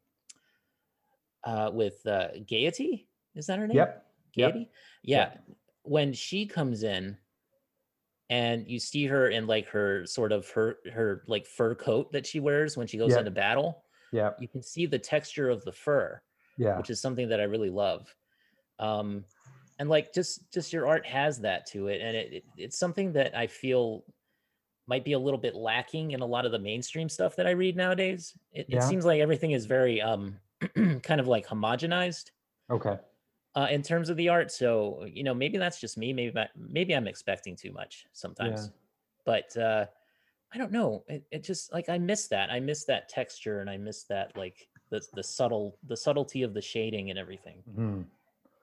uh 1.45 1.71
with 1.73 2.07
uh 2.07 2.29
gaiety 2.47 3.09
is 3.35 3.47
that 3.47 3.59
her 3.59 3.67
name 3.67 3.77
yep, 3.77 4.07
Yep. 4.35 4.53
Gaiety? 4.53 4.71
Yeah. 5.03 5.19
Yep. 5.19 5.45
When 5.83 6.13
she 6.13 6.45
comes 6.47 6.83
in 6.83 7.17
and 8.29 8.67
you 8.69 8.79
see 8.79 9.07
her 9.07 9.29
in 9.29 9.47
like 9.47 9.67
her 9.69 10.05
sort 10.05 10.33
of 10.33 10.49
her 10.51 10.79
her 10.93 11.23
like 11.27 11.47
fur 11.47 11.75
coat 11.75 12.13
that 12.13 12.27
she 12.27 12.41
wears 12.41 12.77
when 12.77 12.87
she 12.87 12.99
goes 12.99 13.11
Yep. 13.13 13.21
into 13.21 13.31
battle, 13.31 13.85
Yeah. 14.13 14.33
you 14.41 14.49
can 14.49 14.63
see 14.63 14.85
the 14.87 14.99
texture 14.99 15.49
of 15.49 15.65
the 15.65 15.73
fur, 15.73 16.21
yeah, 16.59 16.77
which 16.77 16.91
is 16.91 17.01
something 17.01 17.29
that 17.29 17.41
I 17.41 17.45
really 17.45 17.71
love. 17.71 18.15
Um 18.79 19.25
and 19.79 19.89
like 19.89 20.13
just 20.13 20.51
just 20.53 20.73
your 20.73 20.87
art 20.87 21.05
has 21.07 21.41
that 21.41 21.67
to 21.67 21.89
it 21.89 22.01
and 22.01 22.17
it, 22.17 22.33
it 22.33 22.45
it's 22.57 22.79
something 22.79 23.13
that 23.13 23.37
I 23.37 23.47
feel 23.47 24.05
might 24.89 25.05
be 25.05 25.13
a 25.15 25.19
little 25.19 25.39
bit 25.41 25.55
lacking 25.57 26.13
in 26.13 26.21
a 26.21 26.27
lot 26.27 26.47
of 26.47 26.53
the 26.53 26.59
mainstream 26.59 27.09
stuff 27.09 27.35
that 27.37 27.47
I 27.47 27.51
read 27.51 27.77
nowadays. 27.77 28.37
It, 28.53 28.67
Yeah. 28.69 28.79
it 28.79 28.83
seems 28.83 29.05
like 29.05 29.21
everything 29.21 29.51
is 29.51 29.67
very 29.67 30.01
um 30.01 30.39
kind 31.03 31.21
of 31.21 31.27
like 31.29 31.47
homogenized 31.47 32.31
okay, 32.71 32.97
uh, 33.55 33.69
in 33.71 33.83
terms 33.83 34.09
of 34.09 34.17
the 34.17 34.29
art. 34.29 34.51
So 34.53 35.05
you 35.05 35.23
know, 35.25 35.35
maybe 35.35 35.59
that's 35.59 35.81
just 35.81 35.99
me. 35.99 36.13
Maybe 36.13 36.33
maybe 36.57 36.95
I'm 36.95 37.09
expecting 37.09 37.57
too 37.57 37.73
much 37.73 38.07
sometimes. 38.13 38.67
yeah. 38.67 38.73
But 39.25 39.57
uh, 39.57 39.87
I 40.55 40.59
don't 40.59 40.71
know. 40.73 41.05
It, 41.09 41.25
it 41.33 41.43
just 41.45 41.73
like 41.73 41.89
I 41.89 41.99
miss 41.99 42.29
that. 42.29 42.51
I 42.51 42.61
miss 42.61 42.85
that 42.85 43.09
texture, 43.09 43.61
and 43.61 43.69
I 43.69 43.77
miss 43.77 44.05
that 44.05 44.37
like 44.37 44.69
the 44.91 45.05
the 45.15 45.23
subtle 45.23 45.77
the 45.89 45.97
subtlety 45.97 46.43
of 46.43 46.55
the 46.55 46.63
shading 46.63 47.11
and 47.11 47.19
everything. 47.19 47.63
Mhm. 47.77 48.05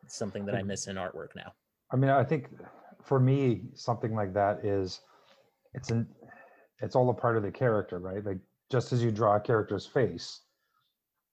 It's 0.03 0.15
something 0.15 0.45
that 0.45 0.55
I 0.55 0.63
miss 0.63 0.87
in 0.87 0.95
artwork 0.97 1.29
now. 1.35 1.53
I 1.91 1.95
mean, 1.95 2.09
I 2.09 2.23
think 2.23 2.49
for 3.03 3.19
me, 3.19 3.61
something 3.73 4.15
like 4.15 4.33
that 4.33 4.63
is 4.65 5.01
it's 5.73 5.89
an 5.89 6.07
it's 6.79 6.95
all 6.95 7.09
a 7.09 7.13
part 7.13 7.37
of 7.37 7.43
the 7.43 7.51
character, 7.51 7.99
right? 7.99 8.23
Like 8.23 8.39
just 8.69 8.91
as 8.93 9.03
you 9.03 9.11
draw 9.11 9.35
a 9.35 9.39
character's 9.39 9.85
face, 9.85 10.41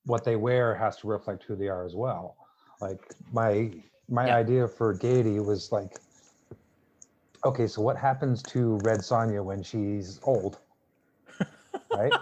what 0.05 0.25
they 0.25 0.37
wear 0.37 0.75
has 0.75 0.97
to 0.99 1.09
reflect 1.09 1.45
who 1.45 1.57
they 1.57 1.69
are 1.69 1.85
as 1.85 1.95
well. 1.95 2.37
Like 2.81 3.01
my 3.33 3.71
my 4.09 4.27
Yeah. 4.27 4.37
idea 4.37 4.69
for 4.69 4.95
Gaiety 4.95 5.41
was 5.41 5.73
like, 5.73 5.99
okay, 7.45 7.67
so 7.67 7.81
what 7.83 7.97
happens 7.97 8.43
to 8.45 8.79
Red 8.83 9.01
Sonja 9.01 9.43
when 9.45 9.63
she's 9.63 10.21
old? 10.25 10.59
Right? 11.93 12.13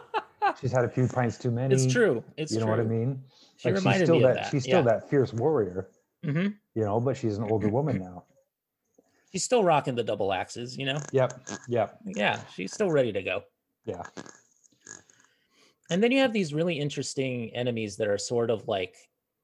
she's 0.61 0.73
had 0.73 0.85
a 0.85 0.89
few 0.89 1.07
pints 1.07 1.37
too 1.39 1.51
many. 1.51 1.75
It's 1.75 1.87
true. 1.93 2.25
It's 2.37 2.53
you 2.53 2.59
know 2.59 2.67
true. 2.67 2.77
what 2.77 2.81
I 2.81 2.85
mean? 2.85 3.23
She 3.57 3.71
like 3.71 3.83
she's 3.83 4.03
still 4.03 4.17
me 4.17 4.23
that, 4.23 4.35
that. 4.35 4.51
she's 4.51 4.63
still 4.63 4.79
yeah. 4.79 4.93
that 4.93 5.11
fierce 5.11 5.33
warrior, 5.35 5.89
hmm 6.29 6.49
you 6.75 6.85
know, 6.85 7.01
but 7.01 7.17
she's 7.17 7.39
an 7.39 7.45
older 7.51 7.69
woman 7.69 7.99
now. 7.99 8.25
She's 9.33 9.45
still 9.45 9.63
rocking 9.63 9.95
the 9.95 10.03
double 10.03 10.33
axes. 10.33 10.77
You 10.79 10.87
know. 10.87 10.99
Yep. 11.13 11.39
Yep. 11.69 11.99
Yeah, 12.07 12.41
she's 12.55 12.73
still 12.73 12.91
ready 12.91 13.13
to 13.13 13.23
go. 13.23 13.43
Yeah. 13.85 14.03
And 15.91 16.03
then 16.03 16.13
you 16.13 16.21
have 16.21 16.33
these 16.33 16.55
really 16.55 16.79
interesting 16.79 17.51
enemies 17.55 17.97
that 17.97 18.09
are 18.09 18.17
sort 18.17 18.49
of 18.51 18.67
like 18.69 18.97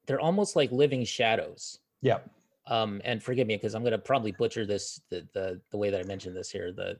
they're 0.07 0.19
almost 0.19 0.55
like 0.55 0.71
living 0.71 1.03
shadows. 1.03 1.79
Yep. 2.01 2.27
um 2.67 2.99
and 3.05 3.21
forgive 3.21 3.45
me 3.47 3.55
because 3.55 3.73
i'm 3.75 3.81
going 3.83 3.91
to 3.91 3.97
probably 3.97 4.31
butcher 4.31 4.65
this 4.65 4.99
the, 5.09 5.27
the 5.33 5.61
the 5.71 5.77
way 5.77 5.89
that 5.91 5.99
i 5.99 6.03
mentioned 6.03 6.35
this 6.35 6.49
here 6.51 6.71
the 6.71 6.97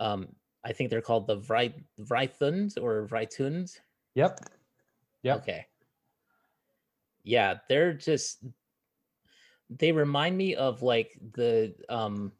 um 0.00 0.28
i 0.64 0.72
think 0.72 0.90
they're 0.90 1.00
called 1.00 1.26
the 1.26 1.38
Vri- 1.38 1.82
Vrythund 2.00 2.76
or 2.82 3.06
Vrytund. 3.06 3.78
Yep. 4.16 4.40
Yep. 5.22 5.36
okay 5.38 5.66
yeah 7.24 7.54
they're 7.68 7.92
just 7.94 8.44
they 9.70 9.92
remind 9.92 10.36
me 10.36 10.54
of 10.54 10.82
like 10.82 11.18
the 11.32 11.74
um 11.88 12.32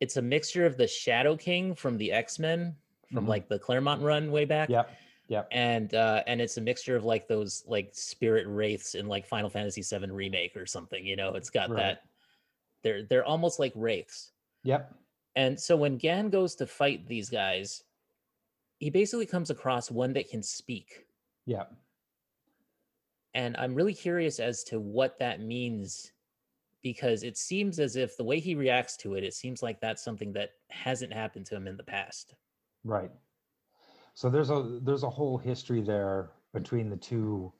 it's 0.00 0.16
a 0.16 0.22
mixture 0.22 0.64
of 0.66 0.76
the 0.76 0.86
shadow 0.86 1.36
king 1.36 1.74
from 1.74 1.96
the 1.98 2.12
x-men 2.12 2.74
from 3.12 3.24
Mhm. 3.24 3.28
like 3.28 3.48
the 3.48 3.58
claremont 3.58 4.02
run 4.02 4.30
way 4.30 4.44
back 4.44 4.68
Yep. 4.68 4.90
Yep. 5.28 5.48
and 5.52 5.94
uh 5.94 6.22
and 6.26 6.40
it's 6.40 6.56
a 6.56 6.60
mixture 6.60 6.96
of 6.96 7.04
like 7.04 7.26
those 7.28 7.64
like 7.66 7.90
spirit 7.94 8.46
wraiths 8.46 8.94
in 8.94 9.06
like 9.08 9.26
final 9.26 9.48
fantasy 9.50 9.82
7 9.82 10.10
remake 10.12 10.56
or 10.56 10.66
something 10.66 11.04
you 11.06 11.16
know 11.16 11.34
it's 11.34 11.50
got 11.50 11.70
Right. 11.70 11.76
that 11.78 12.04
they're 12.82 13.02
they're 13.04 13.24
almost 13.24 13.58
like 13.58 13.72
wraiths 13.74 14.32
Yep. 14.64 14.94
and 15.36 15.58
so 15.58 15.76
when 15.76 15.96
gan 15.96 16.28
goes 16.30 16.54
to 16.56 16.66
fight 16.66 17.06
these 17.06 17.30
guys 17.30 17.82
he 18.78 18.90
basically 18.90 19.26
comes 19.26 19.50
across 19.50 19.90
one 19.90 20.12
that 20.14 20.28
can 20.28 20.42
speak 20.42 21.06
Yep. 21.46 21.72
And 23.34 23.56
i'm 23.56 23.74
really 23.74 23.94
curious 23.94 24.40
as 24.40 24.64
to 24.64 24.80
what 24.80 25.18
that 25.18 25.40
means 25.40 26.12
because 26.82 27.22
it 27.22 27.36
seems 27.36 27.80
as 27.80 27.96
if 27.96 28.16
the 28.16 28.24
way 28.24 28.38
he 28.38 28.54
reacts 28.54 28.96
to 28.96 29.14
it 29.14 29.24
it 29.24 29.34
seems 29.34 29.62
like 29.62 29.80
that's 29.80 30.02
something 30.02 30.32
that 30.32 30.50
hasn't 30.70 31.12
happened 31.12 31.44
to 31.46 31.54
him 31.56 31.66
in 31.66 31.76
the 31.76 31.82
past 31.82 32.34
Right. 32.84 33.10
So 34.14 34.30
there's 34.30 34.50
a 34.50 34.80
there's 34.82 35.02
a 35.02 35.10
whole 35.10 35.38
history 35.38 35.82
there 35.82 36.30
between 36.52 36.90
the 36.90 36.96
two, 36.96 37.52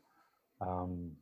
um, 0.61 1.13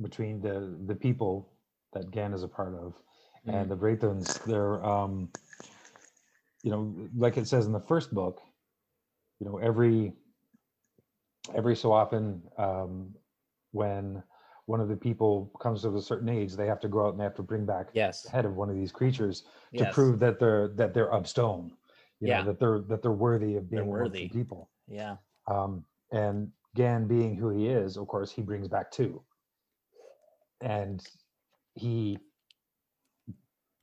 between 0.00 0.40
the 0.40 0.78
the 0.86 0.94
people 0.94 1.52
that 1.92 2.10
Gan 2.10 2.32
is 2.32 2.42
a 2.42 2.48
part 2.48 2.74
of 2.74 2.94
Mm. 3.46 3.54
and 3.54 3.70
the 3.70 3.76
Wraithons. 3.76 4.42
They're 4.44 4.84
um, 4.84 5.30
you 6.62 6.70
know, 6.70 6.94
like 7.16 7.38
it 7.38 7.48
says 7.48 7.66
in 7.66 7.72
the 7.72 7.80
first 7.80 8.12
book, 8.12 8.40
you 9.38 9.46
know, 9.46 9.56
every 9.58 10.12
every 11.54 11.76
so 11.76 11.92
often 11.92 12.42
um, 12.58 13.14
when 13.72 14.22
one 14.66 14.80
of 14.80 14.88
the 14.88 14.96
people 14.96 15.50
comes 15.60 15.82
to 15.82 15.96
a 15.96 16.00
certain 16.00 16.28
age, 16.28 16.54
they 16.54 16.66
have 16.66 16.80
to 16.80 16.88
go 16.88 17.06
out 17.06 17.10
and 17.10 17.20
they 17.20 17.24
have 17.24 17.34
to 17.34 17.42
bring 17.42 17.66
back 17.66 17.88
yes. 17.92 18.22
the 18.22 18.30
head 18.30 18.44
of 18.44 18.54
one 18.56 18.70
of 18.70 18.76
these 18.76 18.92
creatures 18.92 19.42
to 19.76 19.84
yes. 19.84 19.94
prove 19.94 20.18
that 20.20 20.38
they're 20.38 20.68
that 20.68 20.94
they're 20.94 21.12
of 21.12 21.26
stone 21.28 21.72
you 22.20 22.28
Yeah. 22.28 22.40
know 22.40 22.46
that 22.46 22.60
they're 22.60 22.80
that 22.82 23.02
they're 23.02 23.10
worthy 23.12 23.56
of 23.56 23.68
They're 23.68 23.80
being 23.80 23.90
worthy. 23.90 24.28
people. 24.28 24.70
Yeah. 24.86 25.16
Um 25.48 25.84
and 26.12 26.50
gan 26.76 27.06
being 27.08 27.34
who 27.34 27.48
he 27.50 27.66
is 27.68 27.96
of 27.96 28.06
course 28.06 28.30
he 28.30 28.42
brings 28.42 28.68
back 28.68 28.90
two. 28.90 29.22
And 30.60 31.02
he 31.74 32.18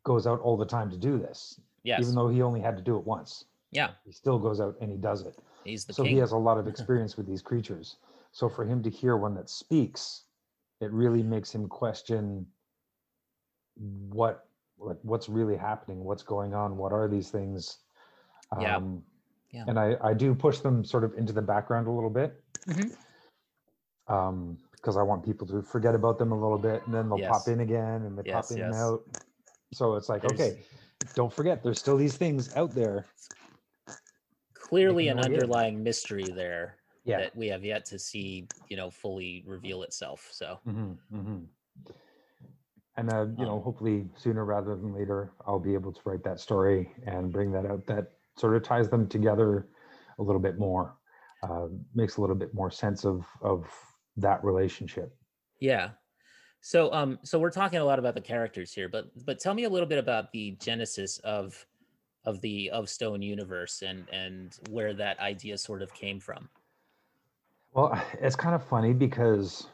goes 0.06 0.26
out 0.28 0.40
all 0.40 0.56
the 0.56 0.66
time 0.66 0.90
to 0.92 0.98
do 0.98 1.18
this 1.18 1.60
yes. 1.84 2.00
even 2.02 2.16
though 2.16 2.30
he 2.30 2.42
only 2.42 2.62
had 2.62 2.78
to 2.78 2.84
do 2.84 2.98
it 2.98 3.06
once. 3.06 3.46
Yeah. 3.72 3.90
He 4.06 4.12
still 4.12 4.40
goes 4.40 4.62
out 4.62 4.76
and 4.80 4.90
he 4.92 4.98
does 4.98 5.22
it 5.24 5.36
he's 5.68 5.86
the 5.86 5.94
so 5.94 6.04
king 6.04 6.14
he 6.14 6.20
has 6.20 6.32
a 6.32 6.38
lot 6.38 6.58
of 6.58 6.68
experience 6.68 7.18
with 7.18 7.28
these 7.28 7.42
creatures 7.42 7.98
so 8.32 8.48
for 8.50 8.66
him 8.66 8.82
to 8.82 8.90
hear 8.90 9.18
one 9.18 9.36
that 9.36 9.50
speaks 9.50 10.24
it 10.82 10.92
really 10.92 11.24
makes 11.24 11.54
him 11.54 11.68
question 11.68 12.46
what 14.10 14.48
like 14.80 14.98
what's 15.02 15.30
really 15.30 15.56
happening 15.58 16.04
what's 16.04 16.24
going 16.24 16.54
on 16.54 16.78
what 16.78 16.92
are 16.92 17.08
these 17.08 17.30
things 17.30 17.80
Yeah. 18.60 18.78
um 18.78 19.04
Yeah. 19.52 19.66
and 19.68 19.80
i 19.80 19.96
i 20.04 20.14
do 20.14 20.34
push 20.36 20.60
them 20.60 20.84
sort 20.84 21.04
of 21.04 21.14
into 21.18 21.34
the 21.34 21.42
background 21.42 21.88
a 21.88 21.92
little 21.92 22.10
bit 22.10 22.42
Mhm. 22.68 22.92
um 24.08 24.58
because 24.72 24.98
i 24.98 25.02
want 25.02 25.24
people 25.26 25.46
to 25.48 25.62
forget 25.62 25.96
about 25.96 26.18
them 26.18 26.32
a 26.32 26.40
little 26.40 26.58
bit 26.58 26.82
and 26.86 26.94
then 26.94 27.10
they'll 27.10 27.18
Yes. 27.18 27.30
pop 27.30 27.48
in 27.48 27.60
again 27.62 28.04
and 28.04 28.18
they 28.18 28.24
Yes, 28.24 28.50
pop 28.50 28.58
in 28.58 28.64
and 28.64 28.74
out 28.74 29.02
so 29.74 29.96
it's 29.96 30.10
like 30.10 30.22
There's 30.22 30.40
okay 30.40 30.60
don't 31.16 31.32
forget 31.34 31.64
there's 31.64 31.80
still 31.80 31.98
these 31.98 32.16
things 32.18 32.56
out 32.56 32.74
there 32.76 33.06
Clearly, 34.70 35.08
an 35.08 35.20
underlying 35.20 35.84
mystery 35.84 36.32
there 36.32 36.80
yeah 37.06 37.20
that 37.20 37.36
we 37.36 37.48
have 37.48 37.64
yet 37.64 37.86
to 37.86 38.00
see, 38.00 38.50
you 38.70 38.78
know, 38.78 38.92
fully 38.92 39.44
reveal 39.48 39.84
itself. 39.84 40.28
So, 40.32 40.60
hmm 40.66 40.94
hmm 41.10 41.46
And 42.98 43.10
uh, 43.10 43.28
you 43.38 43.46
know, 43.46 43.60
Um, 43.60 43.62
hopefully 43.62 44.10
sooner 44.16 44.44
rather 44.44 44.76
than 44.76 44.94
later, 44.94 45.34
I'll 45.46 45.60
be 45.60 45.74
able 45.76 45.94
to 45.94 46.02
write 46.06 46.24
that 46.24 46.40
story 46.40 46.96
and 47.06 47.32
bring 47.32 47.52
that 47.52 47.66
out. 47.66 47.86
That 47.88 48.14
sort 48.36 48.56
of 48.56 48.64
ties 48.64 48.90
them 48.90 49.08
together 49.08 49.70
a 50.18 50.24
little 50.24 50.42
bit 50.42 50.58
more, 50.58 50.98
uh, 51.44 51.68
makes 51.94 52.18
a 52.18 52.22
little 52.22 52.36
bit 52.36 52.54
more 52.54 52.72
sense 52.72 53.06
of 53.06 53.26
of 53.42 53.70
that 54.18 54.44
relationship. 54.44 55.16
yeah. 55.60 55.92
So, 56.62 56.92
um, 56.94 57.20
so 57.24 57.40
we're 57.40 57.52
talking 57.52 57.80
a 57.80 57.86
lot 57.86 58.00
about 58.00 58.16
the 58.16 58.22
characters 58.22 58.74
here, 58.74 58.90
but 58.90 59.12
but 59.26 59.40
tell 59.40 59.54
me 59.54 59.66
a 59.66 59.70
little 59.70 59.88
bit 59.88 60.00
about 60.00 60.32
the 60.32 60.52
genesis 60.60 61.20
of 61.20 61.66
of 62.28 62.42
the 62.42 62.70
of 62.72 62.90
Stone 62.90 63.22
universe 63.22 63.82
and 63.82 64.08
and 64.12 64.60
where 64.70 64.94
that 64.94 65.18
idea 65.20 65.58
sort 65.58 65.82
of 65.82 65.92
came 65.94 66.20
from. 66.20 66.50
Well, 67.74 68.00
it's 68.22 68.36
kind 68.36 68.54
of 68.54 68.64
funny 68.64 68.94
because 68.94 69.68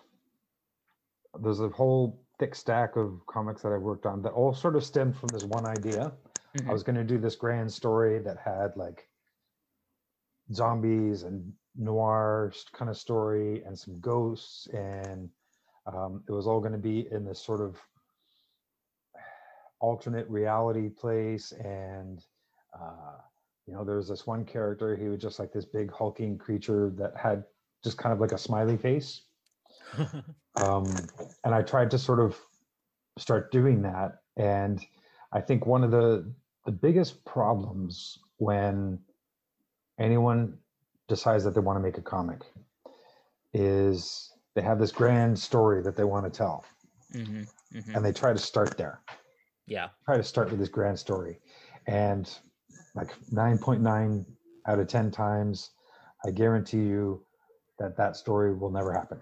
there's 1.42 1.60
a 1.60 1.70
whole 1.70 2.22
thick 2.40 2.54
stack 2.54 2.96
of 2.96 3.26
comics 3.26 3.64
that 3.64 3.74
I 3.74 3.78
worked 3.78 4.06
on 4.06 4.22
that 4.22 4.34
all 4.34 4.54
sort 4.54 4.76
of 4.76 4.84
stemmed 4.84 5.18
from 5.18 5.32
this 5.32 5.44
one 5.44 5.66
idea. 5.66 6.14
Mhm. 6.56 6.70
I 6.70 6.74
was 6.74 6.84
going 6.84 6.96
to 6.96 7.04
do 7.04 7.18
this 7.18 7.36
grand 7.36 7.74
story 7.74 8.20
that 8.20 8.38
had 8.38 8.78
like 8.78 9.10
zombies 10.52 11.24
and 11.24 11.52
noir 11.76 12.54
kind 12.74 12.90
of 12.92 12.98
story 12.98 13.64
and 13.64 13.78
some 13.78 14.00
ghosts 14.00 14.68
and 14.68 15.28
um, 15.88 16.24
it 16.28 16.32
was 16.32 16.46
all 16.46 16.60
going 16.60 16.72
to 16.74 16.78
be 16.78 17.08
in 17.12 17.26
this 17.26 17.44
sort 17.44 17.62
of 17.62 17.82
alternate 19.80 20.30
reality 20.30 20.90
place 20.90 21.52
and 21.54 22.24
uh, 22.80 23.18
you 23.68 23.74
know 23.74 23.84
there 23.84 23.98
was 23.98 24.08
this 24.08 24.28
one 24.28 24.46
character 24.46 24.96
he 24.96 25.08
was 25.08 25.22
just 25.22 25.40
like 25.40 25.52
this 25.54 25.66
big 25.66 25.92
hulking 25.92 26.38
creature 26.38 26.92
that 26.98 27.16
had 27.16 27.44
just 27.84 27.98
kind 27.98 28.14
of 28.14 28.20
like 28.20 28.32
a 28.32 28.38
smiley 28.38 28.78
face 28.78 29.24
um, 30.56 30.86
and 31.44 31.54
I 31.54 31.62
tried 31.62 31.92
to 31.92 31.98
sort 31.98 32.20
of 32.20 32.38
start 33.18 33.52
doing 33.52 33.82
that. 33.84 34.20
And 34.38 34.84
I 35.32 35.42
think 35.42 35.66
one 35.66 35.84
of 35.84 35.92
the 35.92 36.32
the 36.66 36.72
biggest 36.72 37.26
problems 37.26 38.18
when 38.38 39.00
anyone 40.00 40.58
decides 41.10 41.44
that 41.44 41.54
they 41.54 41.60
want 41.60 41.78
to 41.78 41.84
make 41.84 41.98
a 41.98 42.02
comic 42.02 42.42
is 43.54 44.32
they 44.56 44.62
have 44.62 44.80
this 44.80 44.92
grand 44.92 45.38
story 45.38 45.84
that 45.84 45.96
they 45.98 46.06
want 46.06 46.26
to 46.26 46.32
tell, 46.36 46.64
Mhm, 47.12 47.48
mhm. 47.74 47.96
and 47.96 48.06
they 48.06 48.14
try 48.14 48.32
to 48.32 48.40
start 48.40 48.78
there. 48.78 49.02
Yeah. 49.68 49.90
Try 50.06 50.18
to 50.18 50.24
start 50.24 50.50
with 50.50 50.60
this 50.60 50.70
grand 50.70 50.98
story, 50.98 51.42
and 51.86 52.32
like 52.96 53.14
9.9 53.32 54.26
out 54.68 54.80
of 54.80 54.88
10 54.88 55.12
times, 55.12 55.72
I 56.26 56.32
guarantee 56.32 56.78
you 56.84 57.26
that 57.80 57.98
that 57.98 58.16
story 58.16 58.54
will 58.54 58.70
never 58.72 58.94
happen. 58.94 59.20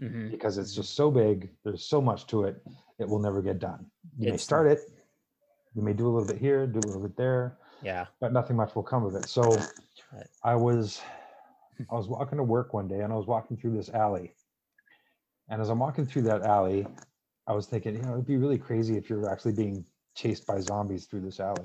mhm. 0.00 0.30
because 0.30 0.56
it's 0.56 0.74
just 0.74 0.94
so 0.94 1.10
big. 1.10 1.50
There's 1.62 1.84
so 1.84 2.00
much 2.00 2.26
to 2.28 2.44
it. 2.44 2.62
It 2.98 3.06
will 3.08 3.18
never 3.18 3.42
get 3.42 3.58
done. 3.58 3.90
You 4.18 4.30
may 4.30 4.38
start 4.38 4.66
it. 4.66 4.80
You 5.74 5.82
may 5.82 5.92
do 5.92 6.06
a 6.06 6.10
little 6.10 6.26
bit 6.26 6.38
here, 6.38 6.66
do 6.66 6.78
a 6.78 6.86
little 6.86 7.02
bit 7.02 7.16
there, 7.16 7.58
Yeah. 7.82 8.06
but 8.18 8.32
nothing 8.32 8.56
much 8.56 8.74
will 8.74 8.82
come 8.82 9.04
of 9.04 9.14
it. 9.14 9.28
So 9.28 9.58
I 10.42 10.54
was 10.54 11.02
I 11.90 11.94
was 11.94 12.08
walking 12.08 12.38
to 12.38 12.44
work 12.44 12.72
one 12.72 12.88
day 12.88 13.00
and 13.00 13.12
I 13.12 13.16
was 13.16 13.26
walking 13.26 13.56
through 13.58 13.76
this 13.76 13.90
alley. 13.90 14.34
And 15.50 15.60
as 15.60 15.68
I'm 15.68 15.78
walking 15.78 16.06
through 16.06 16.22
that 16.22 16.42
alley, 16.42 16.86
I 17.46 17.52
was 17.52 17.66
thinking, 17.66 17.94
you 17.96 18.02
know, 18.02 18.12
it'd 18.14 18.26
be 18.26 18.36
really 18.38 18.58
crazy 18.58 18.96
if 18.96 19.08
you're 19.10 19.28
actually 19.30 19.52
being 19.52 19.84
chased 20.14 20.46
by 20.46 20.60
zombies 20.60 21.06
through 21.06 21.20
this 21.22 21.40
alley. 21.40 21.62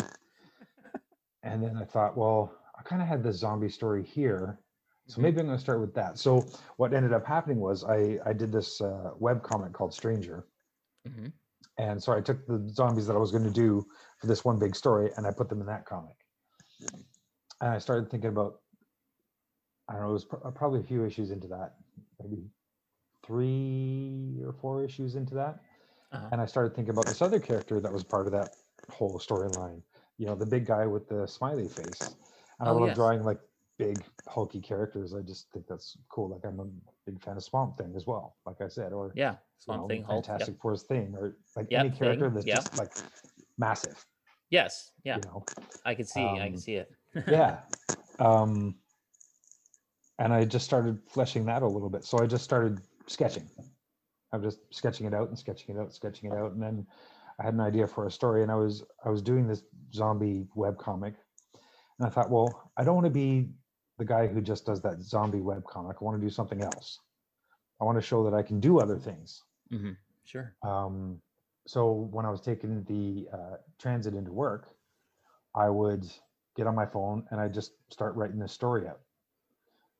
And 1.45 1.63
then 1.63 1.77
I 1.77 1.85
thought, 1.85 2.17
well, 2.17 2.57
I 2.77 2.81
kind 2.81 3.01
of 3.01 3.07
had 3.07 3.23
this 3.23 3.37
zombie 3.37 3.69
story 3.69 4.03
here. 4.03 4.59
So 5.07 5.19
Mhm. 5.19 5.23
maybe 5.23 5.39
I'm 5.39 5.45
going 5.45 5.57
to 5.57 5.61
start 5.63 5.79
with 5.79 5.93
that. 5.93 6.17
So 6.17 6.41
what 6.77 6.93
ended 6.93 7.13
up 7.13 7.25
happening 7.25 7.59
was 7.59 7.83
I 7.83 8.19
I 8.25 8.33
did 8.33 8.51
this 8.51 8.81
uh, 8.81 9.11
web 9.17 9.43
comic 9.43 9.71
called 9.71 9.93
Stranger, 9.93 10.47
Mhm. 11.07 11.31
and 11.77 12.01
so 12.01 12.11
I 12.11 12.21
took 12.21 12.45
the 12.47 12.67
zombies 12.69 13.05
that 13.07 13.15
I 13.15 13.19
was 13.19 13.31
going 13.31 13.43
to 13.43 13.51
do 13.51 13.85
for 14.19 14.27
this 14.27 14.43
one 14.43 14.57
big 14.57 14.75
story, 14.75 15.11
and 15.15 15.27
I 15.27 15.31
put 15.31 15.47
them 15.47 15.61
in 15.61 15.67
that 15.67 15.85
comic. 15.85 16.17
And 17.61 17.69
I 17.71 17.77
started 17.77 18.09
thinking 18.09 18.31
about, 18.31 18.61
I 19.87 19.93
don't 19.93 20.01
know, 20.03 20.09
it 20.09 20.13
was 20.13 20.25
pr- 20.25 20.49
probably 20.49 20.79
a 20.79 20.83
few 20.83 21.05
issues 21.05 21.29
into 21.31 21.47
that, 21.49 21.75
maybe 22.19 22.49
three 23.23 24.41
or 24.43 24.53
four 24.53 24.83
issues 24.83 25.15
into 25.15 25.35
that, 25.35 25.63
Uh-huh. 26.11 26.29
and 26.31 26.41
I 26.41 26.45
started 26.47 26.75
thinking 26.75 26.93
about 26.93 27.05
this 27.05 27.21
other 27.21 27.39
character 27.39 27.79
that 27.79 27.93
was 27.93 28.03
part 28.03 28.25
of 28.25 28.33
that 28.33 28.55
whole 28.89 29.19
storyline. 29.19 29.83
You 30.17 30.25
know, 30.27 30.35
the 30.35 30.45
big 30.45 30.65
guy 30.65 30.85
with 30.85 31.07
the 31.07 31.25
smiley 31.27 31.67
face. 31.67 32.15
And 32.59 32.69
I 32.69 32.71
Oh, 32.71 32.77
love 32.77 32.87
yes. 32.87 32.95
drawing 32.95 33.23
like 33.23 33.39
big 33.77 34.05
hulky 34.27 34.61
characters. 34.61 35.13
I 35.13 35.21
just 35.21 35.51
think 35.51 35.67
that's 35.67 35.97
cool. 36.09 36.29
Like 36.29 36.45
I'm 36.45 36.59
a 36.59 36.67
big 37.05 37.21
fan 37.21 37.35
of 37.37 37.43
Swamp 37.43 37.77
Thing 37.77 37.93
as 37.95 38.07
well, 38.07 38.37
like 38.45 38.61
I 38.61 38.67
said, 38.67 38.93
or 38.93 39.11
Yeah. 39.15 39.31
you 39.31 39.37
Swamp 39.59 39.81
know, 39.83 39.87
Thing, 39.87 40.03
Hulk. 40.03 40.25
Fantastic 40.25 40.55
Yep. 40.55 40.61
Four's 40.61 40.83
thing, 40.83 41.15
or 41.17 41.37
like 41.55 41.67
Yep, 41.69 41.79
any 41.85 41.89
character 41.91 42.27
Thing, 42.27 42.33
that's 42.35 42.45
yep. 42.45 42.55
just 42.57 42.77
like 42.77 42.91
massive. 43.57 44.05
Yes. 44.49 44.91
Yeah. 45.03 45.17
You 45.17 45.23
know, 45.23 45.45
I 45.83 45.95
can 45.95 46.05
see. 46.05 46.21
I 46.21 46.45
can 46.47 46.53
Um, 46.53 46.57
see 46.57 46.75
it. 46.75 46.91
yeah. 47.27 47.59
Um, 48.19 48.75
and 50.19 50.33
I 50.33 50.45
just 50.45 50.63
started 50.65 50.99
fleshing 51.09 51.45
that 51.45 51.61
a 51.61 51.67
little 51.67 51.89
bit. 51.89 52.05
So 52.05 52.19
I 52.19 52.25
just 52.25 52.43
started 52.45 52.79
sketching. 53.07 53.49
I'm 54.31 54.41
just 54.41 54.59
sketching 54.73 55.05
it 55.07 55.13
out 55.13 55.27
and 55.27 55.37
sketching 55.37 55.75
it 55.75 55.79
out, 55.79 55.93
sketching 55.93 56.31
it 56.31 56.35
out, 56.35 56.53
and 56.53 56.61
then 56.61 56.87
I 57.39 57.43
had 57.43 57.53
an 57.53 57.59
idea 57.59 57.87
for 57.87 58.07
a 58.07 58.11
story, 58.11 58.43
and 58.43 58.51
I 58.51 58.55
was 58.55 58.83
I 59.03 59.09
was 59.09 59.21
doing 59.21 59.47
this 59.47 59.63
zombie 59.93 60.47
web 60.55 60.77
comic, 60.77 61.15
and 61.99 62.07
I 62.07 62.09
thought, 62.09 62.29
well, 62.29 62.71
I 62.77 62.83
don't 62.83 62.95
want 62.95 63.05
to 63.05 63.11
be 63.11 63.49
the 63.97 64.05
guy 64.05 64.27
who 64.27 64.41
just 64.41 64.65
does 64.65 64.81
that 64.81 65.01
zombie 65.01 65.41
web 65.41 65.63
comic. 65.65 65.97
I 66.01 66.03
want 66.03 66.19
to 66.19 66.25
do 66.25 66.29
something 66.29 66.61
else. 66.61 66.99
I 67.81 67.85
want 67.85 67.97
to 67.97 68.01
show 68.01 68.23
that 68.23 68.33
I 68.33 68.41
can 68.41 68.59
do 68.59 68.79
other 68.79 68.97
things. 68.97 69.43
hmm 69.69 69.91
Sure. 70.23 70.55
Um, 70.63 71.21
so 71.67 72.09
when 72.11 72.25
I 72.25 72.29
was 72.29 72.41
taking 72.41 72.83
the 72.85 73.27
uh, 73.31 73.57
transit 73.79 74.15
into 74.15 74.31
work, 74.31 74.75
I 75.55 75.69
would 75.69 76.05
get 76.55 76.67
on 76.67 76.75
my 76.75 76.85
phone 76.85 77.25
and 77.31 77.39
I 77.39 77.47
just 77.47 77.73
start 77.91 78.15
writing 78.15 78.39
this 78.39 78.51
story 78.51 78.87
out. 78.87 79.01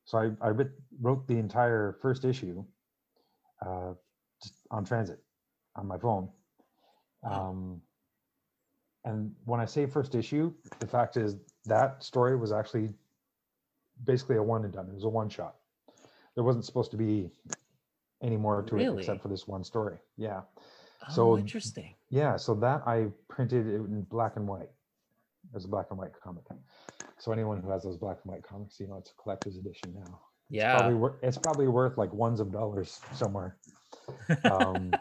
So 0.04 0.18
I, 0.18 0.30
I 0.46 0.48
writ, 0.48 0.70
wrote 1.00 1.26
the 1.26 1.38
entire 1.38 1.98
first 2.00 2.24
issue 2.24 2.64
uh, 3.64 3.94
on 4.70 4.84
transit 4.84 5.18
on 5.76 5.86
my 5.86 5.98
phone. 5.98 6.28
Um, 7.30 7.80
and 9.04 9.32
when 9.44 9.60
I 9.60 9.64
say 9.66 9.86
first 9.86 10.14
issue, 10.14 10.52
the 10.80 10.86
fact 10.86 11.16
is 11.16 11.36
that 11.66 12.02
story 12.02 12.36
was 12.36 12.52
actually 12.52 12.90
basically 14.04 14.36
a 14.36 14.42
one 14.42 14.64
and 14.64 14.72
done. 14.72 14.88
It 14.88 14.94
was 14.94 15.04
a 15.04 15.08
one 15.08 15.28
shot. 15.28 15.56
There 16.34 16.44
wasn't 16.44 16.64
supposed 16.64 16.90
to 16.90 16.96
be 16.96 17.30
any 18.22 18.36
more 18.36 18.62
to 18.62 18.76
it 18.76 18.98
except 18.98 19.22
for 19.22 19.28
this 19.28 19.46
one 19.46 19.64
story. 19.64 19.98
Yeah. 20.16 20.40
Oh, 21.08 21.12
so- 21.12 21.38
interesting. 21.38 21.94
Yeah, 22.10 22.36
so 22.36 22.54
that 22.54 22.82
I 22.86 23.06
printed 23.28 23.66
it 23.66 23.74
in 23.76 24.02
black 24.02 24.36
and 24.36 24.46
white. 24.46 24.62
It 25.48 25.54
was 25.54 25.64
a 25.64 25.68
black 25.68 25.86
and 25.90 25.98
white 25.98 26.12
comic. 26.22 26.44
So 27.18 27.32
anyone 27.32 27.60
who 27.60 27.70
has 27.70 27.82
those 27.84 27.96
black 27.96 28.18
and 28.24 28.32
white 28.32 28.42
comics, 28.44 28.78
you 28.78 28.86
know, 28.86 28.96
it's 28.98 29.10
a 29.10 29.22
collector's 29.22 29.56
edition 29.56 29.94
now. 29.94 30.20
Yeah. 30.50 30.76
Probably 30.76 30.94
wor- 30.94 31.18
it's 31.22 31.38
probably 31.38 31.68
worth 31.68 31.96
like 31.98 32.12
ones 32.12 32.40
of 32.40 32.50
dollars 32.52 33.00
somewhere. 33.12 33.56
Um, 34.44 34.92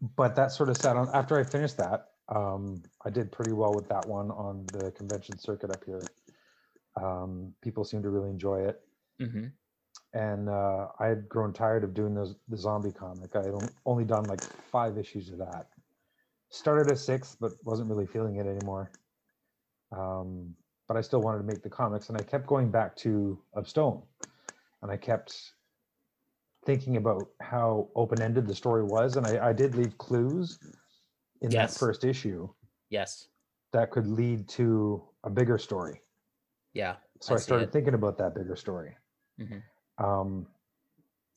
but 0.00 0.36
that 0.36 0.52
sort 0.52 0.68
of 0.70 0.76
sat 0.76 0.96
on 0.96 1.08
after 1.14 1.38
I 1.38 1.44
finished 1.44 1.76
that. 1.78 2.08
Um, 2.28 2.82
I 3.04 3.10
did 3.10 3.32
pretty 3.32 3.52
well 3.52 3.74
with 3.74 3.88
that 3.88 4.06
one 4.06 4.30
on 4.30 4.70
the 4.70 4.92
convention 4.92 5.38
circuit 5.38 5.70
up 5.70 5.84
here. 5.84 6.12
Um, 7.00 7.54
people 7.62 7.84
seem 7.84 8.02
to 8.02 8.10
really 8.10 8.30
enjoy 8.30 8.62
it 8.68 8.80
hmm 9.18 9.48
and 10.12 10.48
uh, 10.48 10.88
I 10.98 11.06
had 11.06 11.28
grown 11.28 11.52
tired 11.52 11.84
of 11.84 11.94
doing 11.94 12.14
those 12.14 12.36
the 12.48 12.56
zombie 12.56 12.92
comic. 12.92 13.36
I 13.36 13.44
had 13.44 13.54
only 13.84 14.04
done 14.04 14.26
like 14.26 14.42
five 14.72 14.98
issues 14.98 15.30
of 15.30 15.38
that. 15.38 15.68
Started 16.50 16.90
a 16.90 16.96
sixth, 16.96 17.36
but 17.40 17.52
wasn't 17.64 17.90
really 17.90 18.06
feeling 18.06 18.36
it 18.36 18.46
anymore. 18.46 18.92
Um, 19.92 20.56
but 20.86 20.96
I 20.96 21.02
still 21.02 21.22
wanted 21.22 21.38
to 21.38 21.44
make 21.44 21.62
the 21.62 21.70
comics, 21.70 22.08
and 22.08 22.16
I 22.18 22.22
kept 22.22 22.46
going 22.46 22.70
back 22.70 22.96
to 22.98 23.42
Of 23.54 23.68
Stone, 23.68 24.02
and 24.82 24.90
I 24.90 24.96
kept 24.96 25.52
thinking 26.64 26.96
about 26.96 27.30
how 27.40 27.88
open 27.94 28.20
ended 28.20 28.46
the 28.46 28.54
story 28.54 28.82
was, 28.84 29.16
and 29.16 29.26
I, 29.26 29.48
I 29.48 29.52
did 29.52 29.74
leave 29.74 29.96
clues 29.98 30.58
in 31.40 31.50
Yes. 31.50 31.74
that 31.74 31.78
first 31.78 32.04
issue 32.04 32.48
Yes. 32.90 33.28
that 33.72 33.90
could 33.90 34.06
lead 34.06 34.48
to 34.50 35.08
a 35.24 35.30
bigger 35.30 35.58
story. 35.58 36.02
Yeah. 36.74 36.96
So 37.20 37.34
I 37.34 37.36
I, 37.36 37.40
started 37.40 37.68
it. 37.68 37.72
thinking 37.72 37.94
about 37.94 38.18
that 38.18 38.34
bigger 38.34 38.56
story. 38.56 38.96
Mhm. 39.40 39.62
Um, 39.98 40.46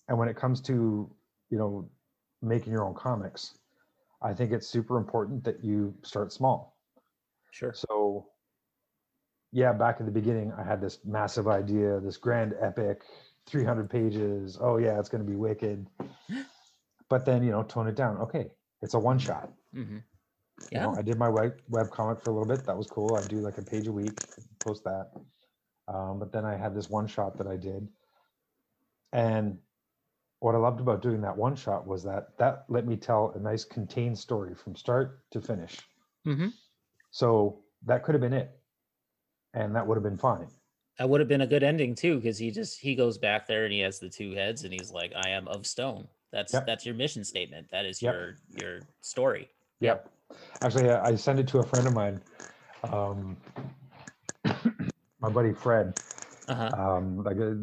and 0.08 0.18
when 0.18 0.28
it 0.28 0.36
comes 0.36 0.62
to, 0.62 1.16
you 1.50 1.58
know, 1.58 1.90
making 2.42 2.74
your 2.74 2.84
own 2.84 2.94
comics, 2.96 3.58
I 4.22 4.34
think 4.34 4.51
it's 4.51 4.68
super 4.68 4.98
important 4.98 5.44
that 5.44 5.63
you 5.63 5.96
start 6.04 6.32
small. 6.32 6.78
Sure. 7.51 7.74
So, 7.74 8.32
yeah, 9.51 9.74
back 9.74 9.98
at 10.00 10.06
the 10.06 10.12
beginning, 10.12 10.51
I 10.54 10.63
had 10.63 10.82
this 10.82 11.04
massive 11.06 11.48
idea, 11.48 12.00
this 12.00 12.18
grand 12.18 12.54
epic, 12.60 13.04
300 13.48 13.89
pages. 13.89 14.57
Oh, 14.60 14.77
yeah, 14.77 15.00
it's 15.00 15.10
going 15.10 15.24
to 15.24 15.29
be 15.29 15.36
wicked. 15.36 15.88
But 17.10 17.25
then, 17.25 17.43
you 17.43 17.51
know, 17.51 17.63
tone 17.63 17.88
it 17.88 17.95
down. 17.95 18.17
Okay, 18.17 18.48
it's 18.81 18.93
a 18.93 19.00
one 19.00 19.19
shot. 19.19 19.51
hmm 19.74 19.98
You 19.98 20.01
Yeah. 20.71 20.83
know, 20.83 20.95
I 20.95 21.01
did 21.01 21.17
my 21.17 21.27
web, 21.29 21.60
web 21.69 21.91
comic 21.91 22.21
for 22.21 22.29
a 22.29 22.33
little 22.33 22.48
bit. 22.48 22.65
That 22.65 22.77
was 22.77 22.88
cool. 22.88 23.15
I 23.15 23.27
do 23.27 23.41
like 23.41 23.57
a 23.57 23.62
page 23.62 23.88
a 23.88 23.91
week, 23.91 24.13
post 24.63 24.83
that. 24.86 25.12
Um, 25.88 26.19
but 26.19 26.31
then 26.31 26.45
I 26.45 26.55
had 26.55 26.74
this 26.74 26.89
one 26.89 27.07
shot 27.07 27.38
that 27.38 27.48
I 27.48 27.57
did. 27.57 27.88
And 29.12 29.57
what 30.39 30.55
I 30.55 30.57
loved 30.57 30.79
about 30.79 31.01
doing 31.01 31.21
that 31.21 31.36
one 31.38 31.55
shot 31.55 31.86
was 31.86 32.03
that 32.03 32.38
that 32.38 32.65
let 32.69 32.88
me 32.88 32.95
tell 32.95 33.31
a 33.36 33.39
nice 33.39 33.65
contained 33.65 34.17
story 34.17 34.55
from 34.55 34.75
start 34.75 35.29
to 35.31 35.41
finish. 35.41 35.79
hmm 36.24 36.48
So 37.12 37.63
that 37.86 38.03
could 38.03 38.15
have 38.15 38.21
been 38.21 38.33
it. 38.33 38.57
And 39.53 39.75
that 39.75 39.86
would 39.86 39.95
have 39.95 40.03
been 40.03 40.17
fine. 40.17 40.48
That 41.01 41.10
would 41.10 41.20
have 41.20 41.27
been 41.27 41.41
a 41.41 41.48
good 41.48 41.63
ending 41.63 41.96
too, 41.96 42.17
because 42.17 42.38
he 42.38 42.51
just 42.51 42.79
he 42.79 42.93
goes 42.93 43.17
back 43.17 43.48
there 43.48 43.63
and 43.63 43.74
he 43.74 43.79
has 43.79 43.98
the 43.98 44.08
two 44.08 44.34
heads 44.34 44.65
and 44.65 44.72
he's 44.72 44.91
like, 44.91 45.12
"I 45.15 45.29
am 45.29 45.48
of 45.48 45.65
stone." 45.65 46.08
That's 46.31 46.53
Yep. 46.53 46.67
that's 46.67 46.86
your 46.86 46.93
mission 46.93 47.24
statement. 47.24 47.72
That 47.72 47.88
is 47.88 48.03
Yep. 48.03 48.13
your 48.13 48.36
your 48.55 48.79
story. 49.01 49.50
Yep. 49.79 50.08
Actually, 50.62 50.91
I 50.91 51.08
I 51.08 51.15
sent 51.15 51.39
it 51.39 51.48
to 51.48 51.58
a 51.58 51.63
friend 51.63 51.88
of 51.88 51.96
mine, 51.96 52.22
um, 52.84 53.36
my 55.20 55.29
buddy 55.29 55.53
Fred. 55.53 55.96
Uh 56.48 56.53
huh. 56.53 56.70
Um, 56.77 57.24
like 57.24 57.38
uh, 57.38 57.55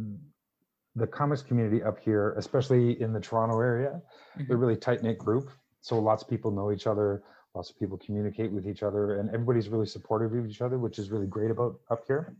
the 0.96 1.06
comics 1.06 1.42
community 1.42 1.80
up 1.80 2.00
here, 2.00 2.34
especially 2.38 3.00
in 3.00 3.12
the 3.12 3.20
Toronto 3.20 3.60
area, 3.60 4.02
they're 4.34 4.56
a 4.56 4.58
really 4.58 4.74
tight 4.74 5.04
knit 5.04 5.16
group. 5.16 5.48
So 5.80 6.00
lots 6.00 6.24
of 6.24 6.28
people 6.28 6.50
know 6.50 6.72
each 6.72 6.88
other. 6.88 7.22
Lots 7.54 7.70
of 7.70 7.78
people 7.78 7.98
communicate 7.98 8.50
with 8.50 8.66
each 8.66 8.82
other, 8.82 9.20
and 9.20 9.28
everybody's 9.28 9.68
really 9.68 9.86
supportive 9.86 10.34
of 10.34 10.44
each 10.44 10.60
other, 10.60 10.76
which 10.80 10.98
is 10.98 11.12
really 11.12 11.28
great 11.28 11.52
about 11.52 11.78
up 11.88 12.02
here. 12.08 12.34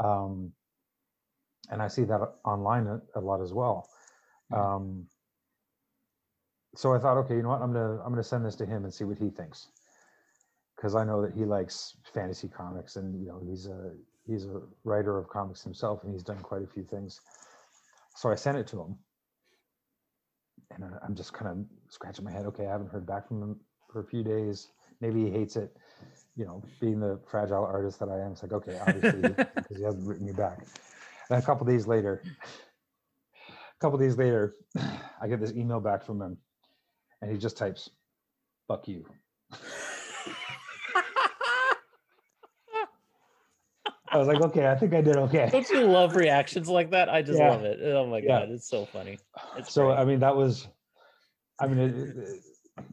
Um, 0.00 0.52
and 1.70 1.82
I 1.82 1.88
see 1.88 2.04
that 2.04 2.20
online 2.44 2.86
a, 2.86 3.00
a 3.16 3.20
lot 3.20 3.40
as 3.42 3.52
well. 3.52 3.88
Mhm. 4.52 4.58
Um, 4.58 5.08
so 6.76 6.94
I 6.94 6.98
thought, 6.98 7.16
okay, 7.18 7.34
you 7.36 7.42
know 7.42 7.48
what? 7.50 7.62
I'm 7.62 7.72
gonna 7.72 8.00
I'm 8.02 8.10
gonna 8.10 8.22
send 8.22 8.44
this 8.44 8.56
to 8.56 8.66
him 8.66 8.84
and 8.84 8.92
see 8.92 9.04
what 9.04 9.18
he 9.18 9.30
thinks, 9.30 9.68
because 10.76 10.94
I 10.94 11.04
know 11.04 11.22
that 11.22 11.34
he 11.34 11.44
likes 11.44 11.96
fantasy 12.14 12.48
comics, 12.48 12.96
and 12.96 13.18
you 13.20 13.26
know 13.26 13.40
he's 13.40 13.66
a 13.66 13.94
he's 14.26 14.46
a 14.46 14.62
writer 14.84 15.18
of 15.18 15.28
comics 15.28 15.62
himself, 15.62 16.04
and 16.04 16.12
he's 16.12 16.22
done 16.22 16.40
quite 16.40 16.62
a 16.62 16.66
few 16.66 16.84
things. 16.84 17.20
So 18.16 18.30
I 18.30 18.34
sent 18.34 18.58
it 18.58 18.66
to 18.68 18.82
him, 18.82 18.96
and 20.70 20.84
I'm 21.02 21.14
just 21.14 21.32
kind 21.32 21.50
of 21.50 21.66
scratching 21.90 22.24
my 22.24 22.32
head. 22.32 22.46
Okay, 22.46 22.66
I 22.66 22.72
haven't 22.72 22.90
heard 22.90 23.06
back 23.06 23.28
from 23.28 23.42
him 23.42 23.60
for 23.92 24.00
a 24.00 24.04
few 24.06 24.22
days. 24.22 24.68
Maybe 25.00 25.24
he 25.24 25.30
hates 25.30 25.56
it. 25.56 25.76
You 26.38 26.44
know, 26.44 26.62
being 26.80 27.00
the 27.00 27.18
fragile 27.28 27.64
artist 27.64 27.98
that 27.98 28.08
I 28.08 28.20
am, 28.20 28.30
it's 28.32 28.42
like 28.44 28.52
okay, 28.52 28.78
obviously 28.80 29.22
because 29.22 29.76
he 29.76 29.82
hasn't 29.82 30.06
written 30.06 30.24
me 30.24 30.32
back. 30.32 30.60
And 31.28 31.42
a 31.42 31.42
couple 31.44 31.66
days 31.66 31.88
later, 31.88 32.22
a 33.48 33.80
couple 33.80 33.98
days 33.98 34.16
later, 34.16 34.54
I 35.20 35.26
get 35.28 35.40
this 35.40 35.52
email 35.52 35.80
back 35.80 36.04
from 36.04 36.22
him, 36.22 36.38
and 37.20 37.30
he 37.32 37.38
just 37.38 37.56
types, 37.56 37.90
"Fuck 38.68 38.86
you." 38.86 39.04
I 44.10 44.16
was 44.16 44.28
like, 44.28 44.40
okay, 44.40 44.68
I 44.68 44.74
think 44.74 44.94
I 44.94 45.00
did 45.00 45.16
okay. 45.16 45.48
Don't 45.50 45.68
you 45.70 45.84
love 45.84 46.16
reactions 46.16 46.68
like 46.68 46.92
that? 46.92 47.08
I 47.08 47.20
just 47.20 47.38
Yeah. 47.38 47.50
love 47.50 47.64
it. 47.64 47.78
Oh 47.82 48.06
my 48.06 48.20
Yeah. 48.20 48.40
god, 48.40 48.50
it's 48.50 48.68
so 48.68 48.86
funny. 48.86 49.18
It's 49.56 49.72
so 49.74 49.86
great. 49.86 49.98
I 49.98 50.04
mean, 50.04 50.20
that 50.20 50.34
was, 50.34 50.66
I 51.60 51.66
mean, 51.66 51.78
it, 51.78 51.94
it, 51.94 52.42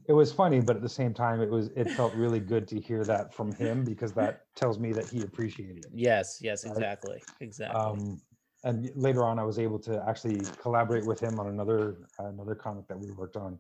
it 0.08 0.13
was 0.13 0.32
funny, 0.32 0.60
but 0.62 0.75
at 0.75 0.82
the 0.82 0.89
same 0.89 1.13
time, 1.13 1.42
it 1.42 1.50
was 1.50 1.68
it 1.75 1.89
felt 1.92 2.13
really 2.15 2.39
good 2.39 2.68
to 2.70 2.80
hear 2.80 3.04
that 3.06 3.34
from 3.34 3.54
him 3.54 3.84
because 3.84 4.13
that 4.13 4.46
tells 4.56 4.80
me 4.80 4.94
that 4.94 5.08
he 5.08 5.22
appreciated 5.24 5.77
it. 5.86 5.92
Yes, 5.94 6.39
yes, 6.42 6.63
exactly, 6.65 7.22
exactly. 7.39 7.80
Um, 7.82 8.22
and 8.63 8.89
later 8.96 9.24
on, 9.24 9.38
I 9.38 9.44
was 9.44 9.60
able 9.60 9.80
to 9.80 10.04
actually 10.08 10.39
collaborate 10.62 11.06
with 11.06 11.20
him 11.20 11.39
on 11.39 11.48
another 11.48 12.10
another 12.19 12.56
comic 12.56 12.88
that 12.88 13.00
we 13.00 13.12
worked 13.12 13.36
on. 13.38 13.60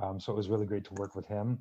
Um, 0.00 0.18
so 0.18 0.32
it 0.32 0.36
was 0.36 0.48
really 0.48 0.66
great 0.66 0.84
to 0.84 0.94
work 0.94 1.14
with 1.14 1.26
him. 1.26 1.58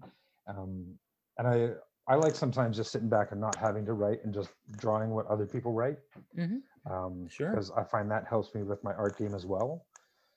Um, 0.47 0.97
and 1.37 1.47
I 1.47 1.71
I 2.07 2.15
like 2.15 2.35
sometimes 2.35 2.77
just 2.77 2.91
sitting 2.91 3.09
back 3.09 3.31
and 3.31 3.39
not 3.39 3.57
having 3.57 3.85
to 3.85 3.93
write 3.93 4.23
and 4.23 4.33
just 4.33 4.49
drawing 4.77 5.11
what 5.11 5.27
other 5.27 5.45
people 5.45 5.71
write. 5.73 5.99
Mhm. 6.35 6.61
Um, 6.89 7.27
Sure. 7.27 7.51
Because 7.51 7.71
I 7.71 7.83
find 7.83 8.09
that 8.09 8.25
helps 8.27 8.55
me 8.55 8.63
with 8.63 8.83
my 8.83 8.93
art 8.93 9.17
game 9.17 9.35
as 9.35 9.45
well. 9.45 9.85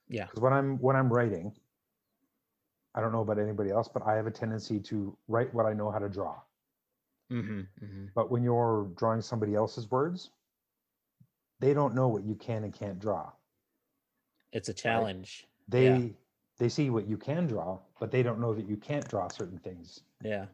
Yeah. 0.09 0.27
Because 0.27 0.41
when 0.41 0.53
I'm 0.53 0.79
when 0.79 0.97
I'm 0.97 1.11
writing, 1.11 1.57
I 2.95 3.01
don't 3.01 3.13
know 3.13 3.23
about 3.23 3.39
anybody 3.39 3.71
else, 3.71 3.89
but 3.89 4.03
I 4.07 4.15
have 4.15 4.27
a 4.27 4.31
tendency 4.31 4.79
to 4.81 5.17
write 5.29 5.53
what 5.53 5.67
I 5.67 5.73
know 5.73 5.91
how 5.91 5.99
to 5.99 6.09
draw. 6.09 6.41
hmm 7.29 7.63
hmm 7.79 8.07
But 8.15 8.31
when 8.31 8.43
you're 8.43 8.91
drawing 8.97 9.21
somebody 9.21 9.55
else's 9.55 9.91
words, 9.91 10.31
they 11.61 11.75
don't 11.75 11.95
know 11.95 12.09
what 12.09 12.25
you 12.25 12.35
can 12.35 12.65
and 12.65 12.73
can't 12.73 12.99
draw. 13.01 13.33
It's 14.53 14.69
a 14.69 14.75
challenge. 14.75 15.47
They 15.69 15.85
Yeah. 15.87 16.09
they 16.59 16.69
see 16.69 16.91
what 16.91 17.07
you 17.09 17.17
can 17.17 17.47
draw, 17.49 17.81
but 17.99 18.11
they 18.13 18.23
don't 18.23 18.39
know 18.41 18.55
that 18.55 18.67
you 18.67 18.77
can't 18.77 19.09
draw 19.09 19.27
certain 19.29 19.59
things. 19.59 20.03
Yeah. 20.23 20.47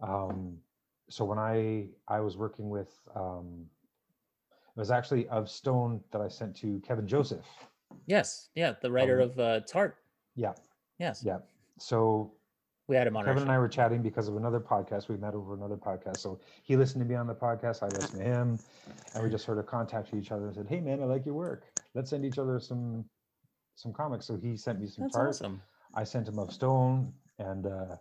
Um, 0.00 0.62
so 1.10 1.24
when 1.24 1.38
I 1.38 1.88
I 2.06 2.20
was 2.20 2.36
working 2.36 2.70
with 2.70 2.96
um, 3.14 3.68
it 4.74 4.78
was 4.80 4.90
actually 4.90 5.28
of 5.28 5.50
Stone 5.50 6.02
that 6.12 6.22
I 6.22 6.28
sent 6.28 6.56
to 6.56 6.80
Kevin 6.80 7.06
Joseph. 7.06 7.44
Yes. 8.06 8.48
Yeah. 8.54 8.72
The 8.80 8.90
writer 8.90 9.20
Um, 9.20 9.30
of 9.30 9.38
uh, 9.38 9.60
Tart. 9.60 9.98
Yeah, 10.34 10.54
Yes. 10.98 11.22
yeah. 11.24 11.40
So 11.78 12.32
We 12.86 12.96
had 12.96 13.06
him 13.06 13.16
on 13.16 13.24
Kevin 13.24 13.42
and 13.42 13.52
I 13.52 13.58
were 13.58 13.68
chatting 13.68 14.02
because 14.02 14.28
of 14.28 14.36
another 14.36 14.60
podcast. 14.60 15.08
We 15.08 15.16
met 15.16 15.34
over 15.34 15.54
another 15.54 15.76
podcast. 15.76 16.18
So 16.18 16.40
he 16.62 16.76
listened 16.76 17.02
to 17.02 17.08
me 17.08 17.14
on 17.14 17.26
the 17.26 17.34
podcast. 17.34 17.82
I 17.82 17.86
listened 17.86 18.20
to 18.20 18.24
him, 18.24 18.58
and 19.14 19.22
we 19.22 19.30
just 19.30 19.44
sort 19.44 19.58
of 19.58 19.66
contacted 19.66 20.18
each 20.22 20.32
other 20.32 20.46
and 20.46 20.54
said, 20.54 20.66
"Hey, 20.68 20.80
man, 20.80 21.02
I 21.02 21.04
like 21.04 21.26
your 21.26 21.34
work. 21.34 21.64
Let's 21.94 22.10
send 22.10 22.24
each 22.24 22.38
other 22.38 22.58
some 22.60 23.04
some 23.74 23.92
comics." 23.92 24.26
So 24.26 24.36
he 24.36 24.56
sent 24.56 24.80
me 24.80 24.86
some 24.86 25.04
That's 25.04 25.16
awesome. 25.16 25.62
I 25.94 26.04
sent 26.04 26.28
him 26.28 26.38
of 26.38 26.52
Stone, 26.52 27.12
and 27.38 27.66
uh, 27.66 27.96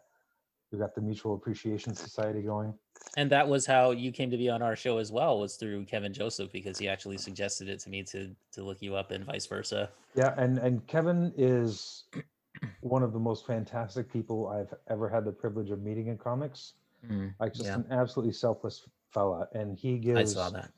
we 0.72 0.80
got 0.80 0.96
the 0.96 1.02
Mutual 1.02 1.36
Appreciation 1.36 1.94
Society 1.94 2.42
going. 2.42 2.74
And 3.16 3.32
that 3.32 3.48
was 3.48 3.66
how 3.66 3.92
you 3.92 4.12
came 4.12 4.30
to 4.32 4.38
be 4.38 4.50
on 4.50 4.62
our 4.62 4.76
show 4.76 4.98
as 4.98 5.12
well, 5.12 5.40
was 5.40 5.56
through 5.56 5.86
Kevin 5.86 6.14
Joseph, 6.14 6.52
because 6.52 6.78
he 6.78 6.88
actually 6.88 7.18
suggested 7.18 7.68
it 7.68 7.80
to 7.82 7.90
me 7.90 8.04
to 8.04 8.36
to 8.54 8.64
look 8.64 8.82
you 8.82 8.96
up 8.96 9.12
and 9.12 9.26
vice 9.26 9.46
versa. 9.46 9.90
Yeah, 10.16 10.34
and 10.38 10.58
and 10.58 10.86
Kevin 10.88 11.34
is 11.38 12.04
one 12.82 13.04
of 13.04 13.14
the 13.14 13.20
most 13.20 13.46
fantastic 13.46 14.12
people 14.12 14.48
I've 14.48 14.74
ever 14.90 15.10
had 15.10 15.26
the 15.26 15.32
privilege 15.32 15.70
of 15.72 15.82
meeting 15.82 16.08
in 16.08 16.18
comics. 16.18 16.74
Mm, 17.06 17.34
Like 17.40 17.54
just 17.54 17.66
Yeah. 17.66 17.76
an 17.76 17.86
absolutely 17.92 18.34
selfless 18.34 18.88
fella, 19.10 19.48
and 19.54 19.78
he 19.78 19.98
gives 19.98 20.20
I 20.20 20.24
saw 20.26 20.50
that. 20.50 20.72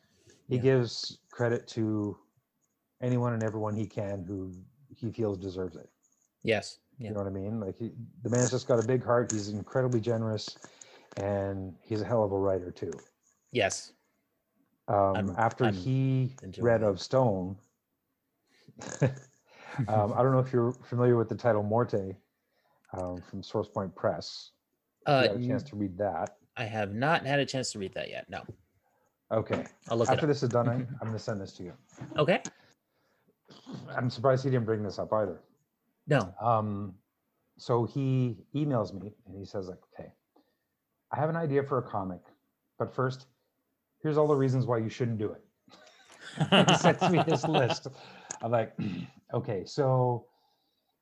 he 0.48 0.56
yeah. 0.56 0.62
gives 0.62 1.20
credit 1.32 1.68
to 1.70 2.18
anyone 3.02 3.34
and 3.34 3.44
everyone 3.44 3.76
he 3.76 3.86
can 3.86 4.24
who 4.26 4.52
he 4.96 5.12
feels 5.12 5.38
deserves 5.38 5.76
it. 5.78 5.90
Yes. 6.44 6.80
Yeah. 6.98 7.08
You 7.10 7.14
know 7.14 7.20
what 7.22 7.28
I 7.28 7.32
mean? 7.32 7.60
Like 7.62 7.78
he, 7.78 7.92
the 8.24 8.30
man's 8.30 8.52
just 8.52 8.68
got 8.68 8.84
a 8.84 8.88
big 8.88 9.04
heart. 9.04 9.32
He's 9.32 9.50
incredibly 9.50 10.02
generous, 10.02 10.58
and 11.18 11.76
he's 11.82 12.02
a 12.02 12.06
hell 12.06 12.24
of 12.24 12.32
a 12.34 12.38
writer 12.38 12.72
too. 12.72 12.92
Yes. 13.52 13.94
Um, 14.90 15.16
I'm- 15.16 15.36
after 15.38 15.66
I'm 15.66 15.74
he 15.74 16.36
read 16.60 16.82
it. 16.82 16.88
of 16.88 17.00
Stone, 17.00 17.58
um, 19.88 20.14
I 20.16 20.24
don't 20.24 20.32
know 20.32 20.40
if 20.40 20.52
you're 20.52 20.72
familiar 20.72 21.18
with 21.18 21.30
the 21.30 21.36
title 21.36 21.64
Morte 21.64 22.16
um, 22.94 23.22
from 23.30 23.44
Source 23.44 23.68
Point 23.68 23.94
Press. 23.96 24.52
Uh, 25.06 25.22
you 25.24 25.28
got 25.30 25.38
a 25.38 25.48
chance 25.48 25.64
to 25.64 25.76
read 25.76 25.98
that. 25.98 26.38
I 26.58 26.66
have 26.66 26.94
not 26.94 27.26
had 27.26 27.40
a 27.40 27.46
chance 27.46 27.72
to 27.72 27.80
read 27.80 27.94
that 27.94 28.10
yet. 28.10 28.30
No. 28.30 28.44
Okay. 29.32 29.66
I'll 29.90 29.98
look 29.98 30.10
After 30.10 30.28
this 30.28 30.44
is 30.44 30.50
done, 30.50 30.68
I'm 30.68 30.88
going 31.02 31.14
to 31.14 31.20
send 31.20 31.40
this 31.40 31.54
to 31.54 31.64
you. 31.64 31.74
Okay. 32.18 32.42
I'm 33.96 34.10
surprised 34.10 34.44
he 34.44 34.50
didn't 34.50 34.66
bring 34.66 34.84
this 34.84 35.00
up 35.00 35.14
either. 35.14 35.40
No. 36.08 36.34
Um, 36.42 36.96
so 37.58 37.86
he 37.86 38.38
emails 38.56 38.94
me 38.94 39.14
and 39.28 39.38
he 39.38 39.46
says, 39.46 39.68
like, 39.68 39.80
okay, 39.94 40.12
I 41.12 41.20
have 41.20 41.30
an 41.30 41.36
idea 41.36 41.64
for 41.64 41.78
a 41.78 41.82
comic, 41.82 42.22
but 42.78 42.94
first, 42.94 43.28
here's 44.02 44.18
all 44.18 44.28
the 44.28 44.36
reasons 44.36 44.66
why 44.66 44.78
you 44.78 44.90
shouldn't 44.90 45.18
do 45.18 45.32
it. 45.32 45.44
he 46.68 46.76
sends 46.76 47.10
me 47.10 47.24
this 47.28 47.44
list. 47.48 47.88
I'm 48.42 48.52
like, 48.52 48.74
okay, 49.34 49.66
so 49.66 50.28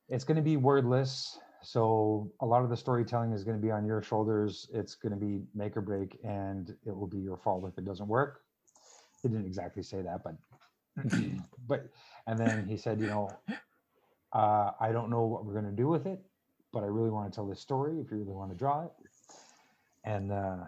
it's 0.09 0.23
going 0.23 0.37
to 0.37 0.41
be 0.43 0.57
wordless. 0.57 1.39
So 1.63 2.31
a 2.41 2.45
lot 2.45 2.63
of 2.63 2.69
the 2.69 2.77
storytelling 2.77 3.33
is 3.33 3.43
going 3.43 3.57
to 3.57 3.61
be 3.61 3.71
on 3.71 3.85
your 3.85 4.01
shoulders. 4.01 4.69
It's 4.73 4.95
going 4.95 5.11
to 5.11 5.17
be 5.17 5.41
make 5.55 5.75
or 5.75 5.81
break, 5.81 6.17
and 6.23 6.69
it 6.85 6.95
will 6.95 7.07
be 7.07 7.19
your 7.19 7.37
fault 7.37 7.65
if 7.67 7.77
it 7.77 7.85
doesn't 7.85 8.07
work. 8.07 8.41
He 9.23 9.29
didn't 9.29 9.45
exactly 9.47 9.83
say 9.83 10.01
that, 10.01 10.23
but 10.23 10.35
but 11.67 11.89
and 12.27 12.39
then 12.39 12.67
he 12.67 12.77
said, 12.77 12.99
you 13.01 13.07
know, 13.07 13.39
uh, 14.33 14.71
I 14.79 14.91
don't 14.91 15.09
know 15.09 15.23
what 15.25 15.45
we're 15.45 15.53
going 15.53 15.65
to 15.65 15.71
do 15.71 15.87
with 15.87 16.05
it, 16.05 16.19
but 16.71 16.83
I 16.83 16.87
really 16.87 17.09
want 17.09 17.31
to 17.31 17.35
tell 17.35 17.47
this 17.47 17.59
story. 17.59 17.99
If 17.99 18.11
you 18.11 18.17
really 18.17 18.33
want 18.33 18.51
to 18.51 18.57
draw 18.57 18.85
it, 18.85 18.91
and 20.03 20.31
uh, 20.31 20.65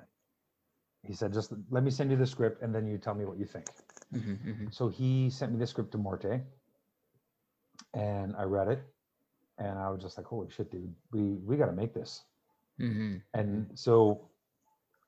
he 1.04 1.14
said, 1.14 1.34
just 1.34 1.54
let 1.70 1.84
me 1.84 1.92
send 1.92 2.12
you 2.12 2.18
the 2.18 2.28
script, 2.28 2.62
and 2.62 2.74
then 2.74 2.88
you 2.88 2.98
tell 2.98 3.16
me 3.16 3.26
what 3.26 3.38
you 3.38 3.46
think. 3.46 3.68
Mhm, 4.14 4.38
mhm. 4.46 4.74
So 4.74 4.90
he 4.90 5.30
sent 5.30 5.52
me 5.52 5.60
the 5.60 5.68
script 5.68 5.92
to 5.92 5.98
Morte, 5.98 6.42
and 7.94 8.36
I 8.38 8.44
read 8.44 8.68
it, 8.68 8.80
and 9.58 9.78
I 9.78 9.90
was 9.90 10.02
just 10.02 10.18
like, 10.18 10.26
holy 10.28 10.50
shit, 10.50 10.72
dude, 10.72 10.94
we 11.12 11.38
we 11.46 11.58
got 11.58 11.68
to 11.68 11.74
make 11.74 11.94
this. 11.94 12.24
hmm 12.78 13.18
And 13.34 13.68
so 13.76 14.30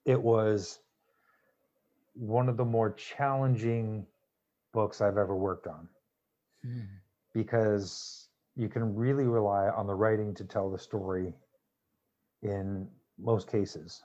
it 0.06 0.22
was 0.22 0.80
one 2.14 2.50
of 2.50 2.58
the 2.58 2.66
more 2.66 2.92
challenging 2.94 4.06
books 4.74 5.02
I've 5.02 5.18
ever 5.18 5.36
worked 5.36 5.68
on 5.68 5.88
Hmm. 6.64 7.02
because 7.34 8.30
you 8.56 8.70
can 8.70 8.96
really 8.96 9.26
rely 9.26 9.70
on 9.70 9.88
the 9.88 9.96
writing 9.96 10.34
to 10.36 10.44
tell 10.46 10.70
the 10.70 10.78
story 10.78 11.34
in 12.44 12.88
most 13.18 13.48
cases. 13.48 14.04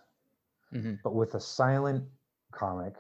hmm 0.72 0.94
But 1.02 1.14
with 1.14 1.34
a 1.34 1.40
silent 1.40 2.04
comic, 2.52 2.94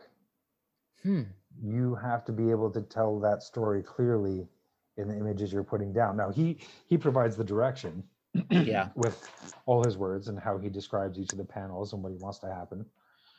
Hmm. 1.02 1.22
you 1.62 1.94
have 1.94 2.24
to 2.26 2.32
be 2.32 2.50
able 2.50 2.70
to 2.72 2.82
tell 2.82 3.18
that 3.20 3.42
story 3.42 3.82
clearly 3.82 4.48
in 4.96 5.08
the 5.08 5.16
images 5.16 5.52
you're 5.52 5.64
putting 5.64 5.92
down. 5.92 6.16
Now 6.16 6.30
he 6.30 6.58
he 6.86 6.96
provides 6.98 7.36
the 7.36 7.44
direction 7.44 8.02
Yeah. 8.50 8.88
with 8.96 9.28
all 9.66 9.82
his 9.84 9.96
words 9.96 10.28
and 10.28 10.38
how 10.38 10.58
he 10.58 10.68
describes 10.68 11.18
each 11.18 11.32
of 11.32 11.38
the 11.38 11.44
panels 11.44 11.92
and 11.92 12.02
what 12.02 12.12
he 12.12 12.18
wants 12.18 12.38
to 12.40 12.46
happen. 12.52 12.86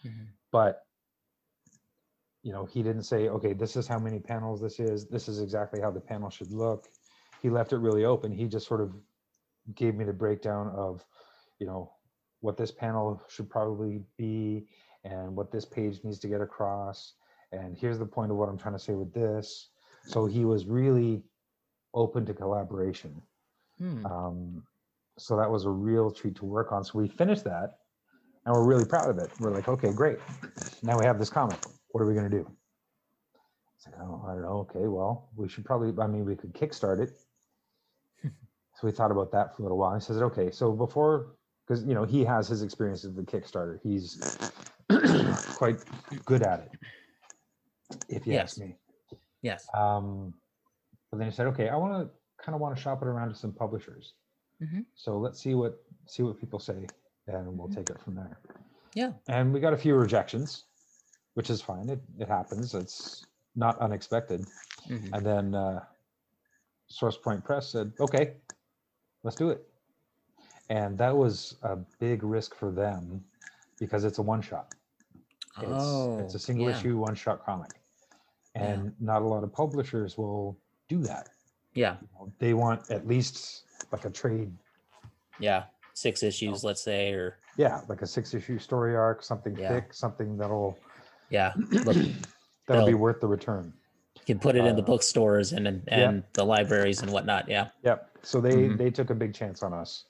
Mhm. 0.06 0.28
But 0.52 0.84
you 2.44 2.54
know, 2.54 2.66
he 2.66 2.82
didn't 2.82 3.04
say, 3.04 3.28
okay, 3.28 3.52
this 3.54 3.76
is 3.76 3.88
how 3.88 4.00
many 4.00 4.20
panels 4.20 4.62
this 4.62 4.80
is. 4.80 5.08
This 5.08 5.28
is 5.28 5.42
exactly 5.42 5.82
how 5.82 5.92
the 5.92 6.00
panel 6.00 6.30
should 6.30 6.52
look. 6.52 6.88
He 7.42 7.50
left 7.50 7.74
it 7.74 7.78
really 7.78 8.06
open. 8.06 8.32
He 8.32 8.48
just 8.48 8.68
sort 8.68 8.80
of 8.80 8.96
gave 9.76 9.96
me 9.96 10.06
the 10.06 10.14
breakdown 10.14 10.70
of, 10.70 11.04
you 11.60 11.68
know, 11.68 11.92
what 12.40 12.56
this 12.56 12.72
panel 12.72 13.22
should 13.28 13.50
probably 13.50 14.02
be 14.18 14.68
and 15.04 15.36
what 15.36 15.52
this 15.52 15.66
page 15.66 16.00
needs 16.04 16.20
to 16.20 16.28
get 16.30 16.40
across. 16.40 17.16
And 17.52 17.76
here's 17.76 18.00
the 18.00 18.06
point 18.06 18.32
of 18.32 18.38
what 18.38 18.48
I'm 18.48 18.58
trying 18.58 18.76
to 18.76 18.80
say 18.80 18.94
with 18.94 19.14
this. 19.14 19.70
So 20.06 20.26
he 20.26 20.46
was 20.46 20.68
really 20.68 21.24
open 21.98 22.26
to 22.28 22.34
collaboration. 22.34 23.22
Hmm. 23.80 24.06
Um, 24.06 24.64
so 25.18 25.36
that 25.36 25.50
was 25.50 25.66
a 25.66 25.70
real 25.70 26.12
treat 26.12 26.36
to 26.36 26.46
work 26.46 26.72
on. 26.72 26.84
So 26.84 27.00
we 27.00 27.08
finished 27.08 27.44
that 27.46 27.80
and 28.46 28.56
we're 28.56 28.64
really 28.64 28.86
proud 28.86 29.10
of 29.10 29.18
it. 29.18 29.30
We're 29.40 29.52
like, 29.52 29.68
okay, 29.68 29.92
great. 29.92 30.20
Now 30.84 30.98
we 30.98 31.06
have 31.06 31.20
this 31.20 31.30
comic. 31.30 31.58
What 31.90 32.02
are 32.02 32.06
we 32.06 32.14
going 32.14 32.30
to 32.30 32.38
do? 32.38 32.50
It's 33.76 33.88
like, 33.88 33.96
oh, 34.00 34.24
I 34.28 34.34
don't 34.34 34.44
know. 34.44 34.68
Okay, 34.70 34.88
well, 34.88 35.30
we 35.36 35.50
should 35.50 35.66
probably, 35.66 35.92
I 36.02 36.08
mean, 36.08 36.24
we 36.24 36.36
could 36.36 36.54
kickstart 36.54 37.02
it. 37.02 37.12
so 38.24 38.88
we 38.88 38.92
thought 38.92 39.12
about 39.12 39.32
that 39.32 39.56
for 39.56 39.64
a 39.64 39.66
little 39.66 39.78
while. 39.78 39.96
He 39.96 40.02
says, 40.02 40.22
okay, 40.22 40.52
so 40.52 40.72
before, 40.72 41.36
because, 41.68 41.84
you 41.84 41.94
know, 41.94 42.06
he 42.06 42.24
has 42.24 42.48
his 42.48 42.62
experience 42.62 43.04
with 43.04 43.16
the 43.16 43.24
Kickstarter, 43.24 43.80
he's 43.84 44.38
quite 45.58 45.84
good 46.26 46.44
at 46.44 46.60
it, 46.62 48.00
if 48.08 48.26
you 48.26 48.36
ask 48.36 48.58
me. 48.58 48.76
Yes. 49.42 49.68
Um, 49.74 50.34
but 51.12 51.18
then 51.18 51.28
he 51.30 51.34
said, 51.34 51.48
okay, 51.48 51.70
I 51.70 51.76
want 51.76 51.94
to 51.94 52.44
kind 52.44 52.56
of 52.56 52.62
want 52.62 52.76
to 52.76 52.82
shop 52.82 53.02
it 53.02 53.08
around 53.08 53.30
to 53.30 53.36
some 53.36 53.52
publishers. 53.54 54.14
Mhm. 54.62 54.86
So 54.96 55.18
let's 55.18 55.40
see 55.40 55.56
what 55.56 55.84
see 56.08 56.24
what 56.24 56.40
people 56.40 56.60
say, 56.60 56.88
and 57.28 57.58
we'll 57.58 57.68
Mhm. 57.68 57.76
take 57.76 57.90
it 57.90 58.00
from 58.00 58.16
there. 58.16 58.40
Yeah. 58.94 59.14
And 59.28 59.54
we 59.54 59.60
got 59.60 59.74
a 59.74 59.78
few 59.78 59.96
rejections, 59.96 60.66
which 61.36 61.50
is 61.50 61.62
fine. 61.62 61.90
It 61.90 62.02
it 62.18 62.28
happens. 62.28 62.74
It's 62.74 63.26
not 63.56 63.78
unexpected. 63.80 64.46
Mhm. 64.88 65.10
And 65.14 65.26
then 65.26 65.56
uh, 65.56 65.86
Source 66.88 67.18
Point 67.18 67.44
Press 67.44 67.70
said, 67.70 67.94
okay, 68.00 68.38
let's 69.24 69.36
do 69.36 69.50
it. 69.50 69.68
And 70.70 70.98
that 70.98 71.16
was 71.16 71.58
a 71.64 71.76
big 72.00 72.24
risk 72.24 72.56
for 72.56 72.72
them 72.72 73.24
because 73.80 74.04
it's 74.06 74.18
a 74.20 74.22
one 74.22 74.42
shot. 74.42 74.74
It's, 75.60 75.66
oh, 75.66 76.20
it's 76.20 76.36
a 76.36 76.40
single 76.40 76.70
yeah. 76.70 76.78
issue 76.78 76.98
one 76.98 77.16
shot 77.16 77.44
comic. 77.44 77.72
Yeah. 78.56 78.64
And 78.74 79.02
not 79.02 79.22
a 79.22 79.26
lot 79.26 79.44
of 79.44 79.52
publishers 79.52 80.18
will 80.18 80.58
do 80.88 81.00
that. 81.04 81.30
Yeah. 81.74 81.98
They 82.40 82.54
want 82.54 82.90
at 82.90 83.08
least 83.08 83.64
like 83.92 84.06
a 84.06 84.10
trade, 84.10 84.52
Yeah. 85.40 85.66
Six 85.94 86.22
issues, 86.22 86.64
let's 86.64 86.84
say, 86.84 87.12
or 87.14 87.38
yeah, 87.58 87.82
like 87.88 88.04
a 88.04 88.08
six 88.08 88.34
issue 88.36 88.60
story 88.60 88.96
arc, 88.96 89.24
something 89.24 89.58
Yeah. 89.58 89.70
thick, 89.70 89.94
something 89.94 90.38
that'll 90.38 90.78
yeah. 91.30 91.54
Look, 91.72 91.98
that'll 92.68 92.86
be 92.86 92.94
worth 92.94 93.20
the 93.20 93.28
return. 93.28 93.74
you 94.16 94.22
can 94.26 94.40
put 94.40 94.56
it 94.56 94.64
in 94.66 94.76
the 94.76 94.82
Uh, 94.84 94.86
bookstores 94.86 95.54
and 95.54 95.68
and, 95.68 95.84
yeah. 95.88 96.20
the 96.34 96.44
libraries 96.46 97.02
and 97.02 97.12
whatnot. 97.12 97.50
Yeah. 97.50 97.70
Yep. 97.84 98.18
So 98.22 98.40
they 98.42 98.70
Mhm. 98.70 98.78
they 98.78 98.92
took 98.92 99.10
a 99.10 99.16
big 99.16 99.34
chance 99.34 99.64
on 99.64 99.74
us, 99.74 100.06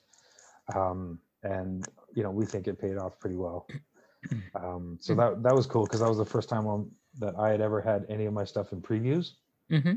um, 0.74 1.18
and 1.42 1.88
you 2.14 2.22
know 2.22 2.30
we 2.30 2.44
think 2.44 2.68
it 2.68 2.78
paid 2.78 2.96
off 2.98 3.18
pretty 3.18 3.36
well. 3.36 3.66
Um, 4.54 4.98
so 5.00 5.14
that 5.14 5.42
that 5.44 5.54
was 5.54 5.66
cool 5.66 5.84
because 5.84 6.00
that 6.00 6.08
was 6.08 6.18
the 6.18 6.24
first 6.24 6.48
time 6.48 6.66
on, 6.66 6.90
that 7.20 7.34
I 7.38 7.48
had 7.50 7.60
ever 7.62 7.80
had 7.80 8.04
any 8.08 8.26
of 8.26 8.32
my 8.34 8.44
stuff 8.44 8.72
in 8.72 8.82
previews. 8.82 9.34
hmm 9.70 9.94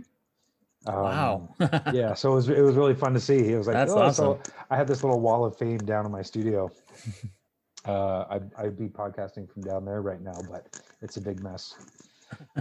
Um, 0.86 0.96
wow. 0.96 1.56
yeah, 1.94 2.14
so 2.14 2.32
it 2.32 2.36
was 2.36 2.50
it 2.50 2.62
was 2.62 2.76
really 2.76 2.96
fun 2.96 3.14
to 3.14 3.20
see. 3.20 3.52
It 3.52 3.58
was 3.58 3.68
like, 3.68 3.76
That's 3.76 3.92
oh, 3.92 4.12
so. 4.12 4.40
I 4.70 4.76
had 4.78 4.88
this 4.88 5.04
little 5.04 5.20
wall 5.20 5.46
of 5.46 5.58
fame 5.58 5.86
down 5.86 6.06
in 6.06 6.12
my 6.12 6.22
studio. 6.22 6.72
Uh, 7.86 8.26
I, 8.30 8.40
I'd 8.64 8.78
be 8.78 8.88
podcasting 8.88 9.52
from 9.52 9.64
down 9.64 9.86
there 9.86 10.02
right 10.02 10.22
now, 10.22 10.46
but 10.48 10.68
it's 11.02 11.18
a 11.18 11.22
big 11.22 11.42
mess 11.42 11.76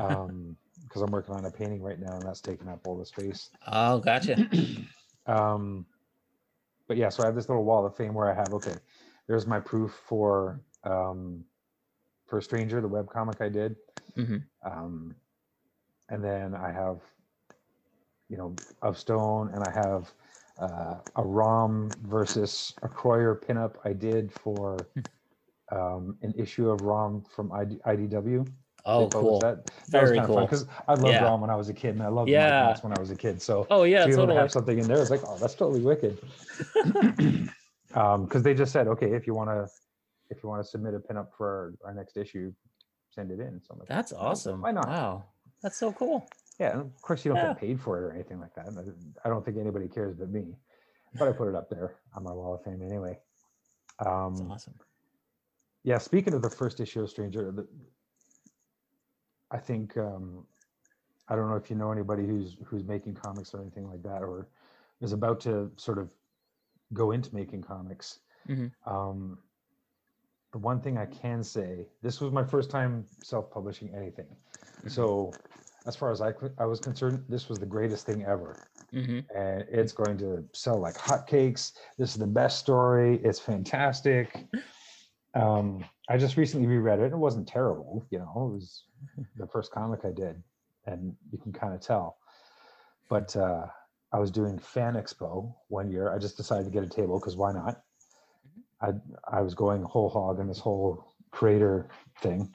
um, 0.00 0.56
because 0.85 1.02
I'm 1.02 1.11
working 1.11 1.35
on 1.35 1.44
a 1.44 1.50
painting 1.50 1.83
right 1.83 2.00
now, 2.00 2.16
and 2.16 2.26
that's 2.26 2.40
taking 2.40 2.68
up 2.68 2.80
all 2.85 2.98
the 2.98 3.04
space. 3.06 3.50
oh, 3.66 3.98
gotcha. 3.98 4.48
Um, 5.26 5.87
but 6.88 6.96
yeah, 6.96 7.09
so 7.11 7.22
I 7.22 7.26
have 7.26 7.37
this 7.37 7.48
little 7.48 7.62
wall 7.62 7.87
of 7.87 7.94
fame 7.94 8.14
where 8.14 8.28
I 8.28 8.35
have 8.35 8.52
okay, 8.54 8.78
there's 9.28 9.46
my 9.46 9.61
proof 9.61 9.92
for 10.09 10.61
um, 10.83 11.44
for 12.26 12.40
Stranger, 12.40 12.80
the 12.80 12.88
web 12.88 13.09
comic 13.09 13.40
I 13.40 13.48
did, 13.48 13.76
hmm 14.16 14.38
um, 14.64 15.14
and 16.09 16.24
then 16.24 16.54
I 16.54 16.72
have 16.72 16.98
you 18.30 18.36
know 18.36 18.56
of 18.80 18.96
Stone, 18.96 19.50
and 19.52 19.62
I 19.62 19.70
have 19.70 20.12
uh, 20.58 20.94
a 21.16 21.22
Rom 21.22 21.96
versus 22.02 22.72
a 22.82 22.88
Croyer 22.88 23.34
pinup 23.34 23.74
I 23.84 23.92
did 23.92 24.32
for 24.32 24.88
um, 25.72 26.16
an 26.22 26.32
issue 26.38 26.70
of 26.70 26.82
Rom 26.82 27.22
from 27.34 27.52
ID, 27.52 27.78
IDW. 27.86 28.46
Oh, 28.86 29.10
cool. 29.10 29.40
That, 29.40 29.64
that 29.66 29.72
Very 29.88 30.18
was 30.18 30.26
cool. 30.26 30.40
because 30.40 30.66
I 30.88 30.94
loved 30.94 31.14
Yeah. 31.14 31.24
Rom 31.24 31.42
when 31.42 31.50
I 31.50 31.56
was 31.56 31.68
a 31.68 31.74
kid, 31.74 31.90
and 31.90 32.02
I 32.02 32.08
loved 32.08 32.30
Yeah. 32.30 32.68
Mike 32.68 32.82
when 32.82 32.92
I 32.92 32.98
was 32.98 33.10
a 33.10 33.16
kid. 33.16 33.42
So 33.42 33.66
Oh 33.70 33.82
yeah, 33.82 34.00
to 34.02 34.06
be 34.06 34.12
able 34.12 34.22
to 34.22 34.28
totally. 34.28 34.40
have 34.40 34.50
something 34.52 34.78
in 34.78 34.88
there, 34.88 35.00
it's 35.02 35.10
like, 35.10 35.22
oh, 35.26 35.36
that's 35.38 35.54
totally 35.54 35.80
wicked. 35.82 36.18
um, 37.94 38.24
because 38.24 38.42
they 38.42 38.54
just 38.54 38.72
said, 38.72 38.86
okay, 38.88 39.12
if 39.12 39.26
you 39.26 39.34
want 39.34 39.50
to, 39.50 39.68
if 40.30 40.42
you 40.42 40.48
want 40.48 40.62
to 40.62 40.68
submit 40.68 40.94
a 40.94 40.98
pinup 40.98 41.26
for 41.36 41.74
our, 41.82 41.88
our 41.90 41.94
next 41.94 42.16
issue, 42.16 42.52
send 43.10 43.30
it 43.32 43.40
in. 43.40 43.60
So 43.60 43.74
like, 43.74 43.88
That's 43.88 44.12
"Oh, 44.12 44.18
awesome. 44.18 44.62
Why 44.62 44.70
not? 44.70 44.88
Wow. 44.88 45.24
That's 45.62 45.78
so 45.78 45.92
cool. 45.92 46.26
Yeah, 46.61 46.79
of 46.79 47.01
course 47.01 47.25
you 47.25 47.31
don't 47.31 47.38
Yeah. 47.42 47.49
get 47.55 47.59
paid 47.59 47.81
for 47.81 47.96
it 47.99 48.03
or 48.05 48.12
anything 48.12 48.38
like 48.38 48.55
that. 48.55 48.68
I- 49.25 49.29
don't 49.31 49.42
think 49.44 49.57
anybody 49.57 49.88
cares 49.88 50.14
but 50.14 50.29
me. 50.29 50.57
But 51.14 51.27
I 51.27 51.33
put 51.33 51.49
it 51.49 51.55
up 51.55 51.70
there 51.70 51.96
on 52.14 52.23
my 52.23 52.33
wall 52.33 52.55
of 52.55 52.62
fame 52.62 52.83
anyway. 52.83 53.18
That's 53.99 54.09
Um, 54.09 54.51
awesome. 54.53 54.79
yeah, 55.83 55.99
speaking 55.99 56.35
of 56.35 56.42
the 56.42 56.51
first 56.51 56.79
issue 56.79 57.01
of 57.03 57.09
Stranger, 57.11 57.51
the, 57.51 57.66
I 59.51 59.59
think 59.59 59.96
um, 59.96 60.46
I 61.29 61.35
don't 61.35 61.49
know 61.49 61.57
if 61.57 61.70
you 61.70 61.77
know 61.77 61.90
anybody 61.90 62.27
who's 62.27 62.59
who's 62.66 62.85
making 62.85 63.14
comics 63.14 63.55
or 63.55 63.61
anything 63.62 63.88
like 63.88 64.03
that, 64.03 64.23
or 64.23 64.46
is 65.01 65.12
about 65.12 65.40
to 65.40 65.73
sort 65.77 65.99
of 65.99 66.11
go 66.92 67.11
into 67.12 67.35
making 67.35 67.62
comics. 67.62 68.20
Mhm. 68.46 68.70
Um, 68.85 69.42
the 70.53 70.59
one 70.59 70.81
thing 70.81 70.99
I 70.99 71.07
can 71.07 71.42
say, 71.42 71.88
this 72.03 72.20
was 72.20 72.31
my 72.33 72.44
first 72.44 72.70
time 72.70 73.07
self-publishing 73.23 73.94
anything, 73.94 74.37
so 74.87 75.33
as 75.86 75.96
far 75.96 76.10
as 76.10 76.20
I 76.20 76.32
I 76.58 76.66
was 76.66 76.80
concerned, 76.80 77.24
this 77.28 77.48
was 77.48 77.58
the 77.58 77.66
greatest 77.66 78.06
thing 78.06 78.24
ever 78.24 78.56
hmm 78.92 79.20
and 79.34 79.64
it's 79.70 79.92
going 79.92 80.18
to 80.18 80.44
sell 80.52 80.78
like 80.78 80.96
hotcakes. 80.96 81.72
This 81.98 82.10
is 82.10 82.16
the 82.16 82.26
best 82.26 82.58
story. 82.58 83.20
It's 83.22 83.38
fantastic. 83.38 84.46
Um, 85.34 85.84
I 86.08 86.16
just 86.16 86.36
recently 86.36 86.66
reread 86.66 86.98
it. 87.00 87.12
It 87.12 87.16
wasn't 87.16 87.46
terrible, 87.46 88.04
you 88.10 88.18
know. 88.18 88.50
It 88.50 88.54
was 88.54 88.84
the 89.36 89.46
first 89.46 89.70
comic 89.70 90.00
I 90.04 90.10
did, 90.10 90.42
and 90.86 91.14
you 91.30 91.38
can 91.38 91.52
kind 91.52 91.74
of 91.74 91.80
tell. 91.80 92.18
But 93.08 93.36
uh, 93.36 93.66
I 94.12 94.18
was 94.18 94.30
doing 94.30 94.58
Fan 94.58 94.94
Expo 94.94 95.54
one 95.68 95.90
year. 95.90 96.12
I 96.12 96.18
just 96.18 96.36
decided 96.36 96.64
to 96.64 96.70
get 96.70 96.82
a 96.82 96.88
table 96.88 97.18
because 97.18 97.36
why 97.36 97.52
not? 97.52 97.82
I 98.80 98.92
I 99.30 99.42
was 99.42 99.54
going 99.54 99.82
whole 99.82 100.08
hog 100.08 100.40
in 100.40 100.48
this 100.48 100.58
whole 100.58 101.14
creator 101.30 101.88
thing, 102.20 102.52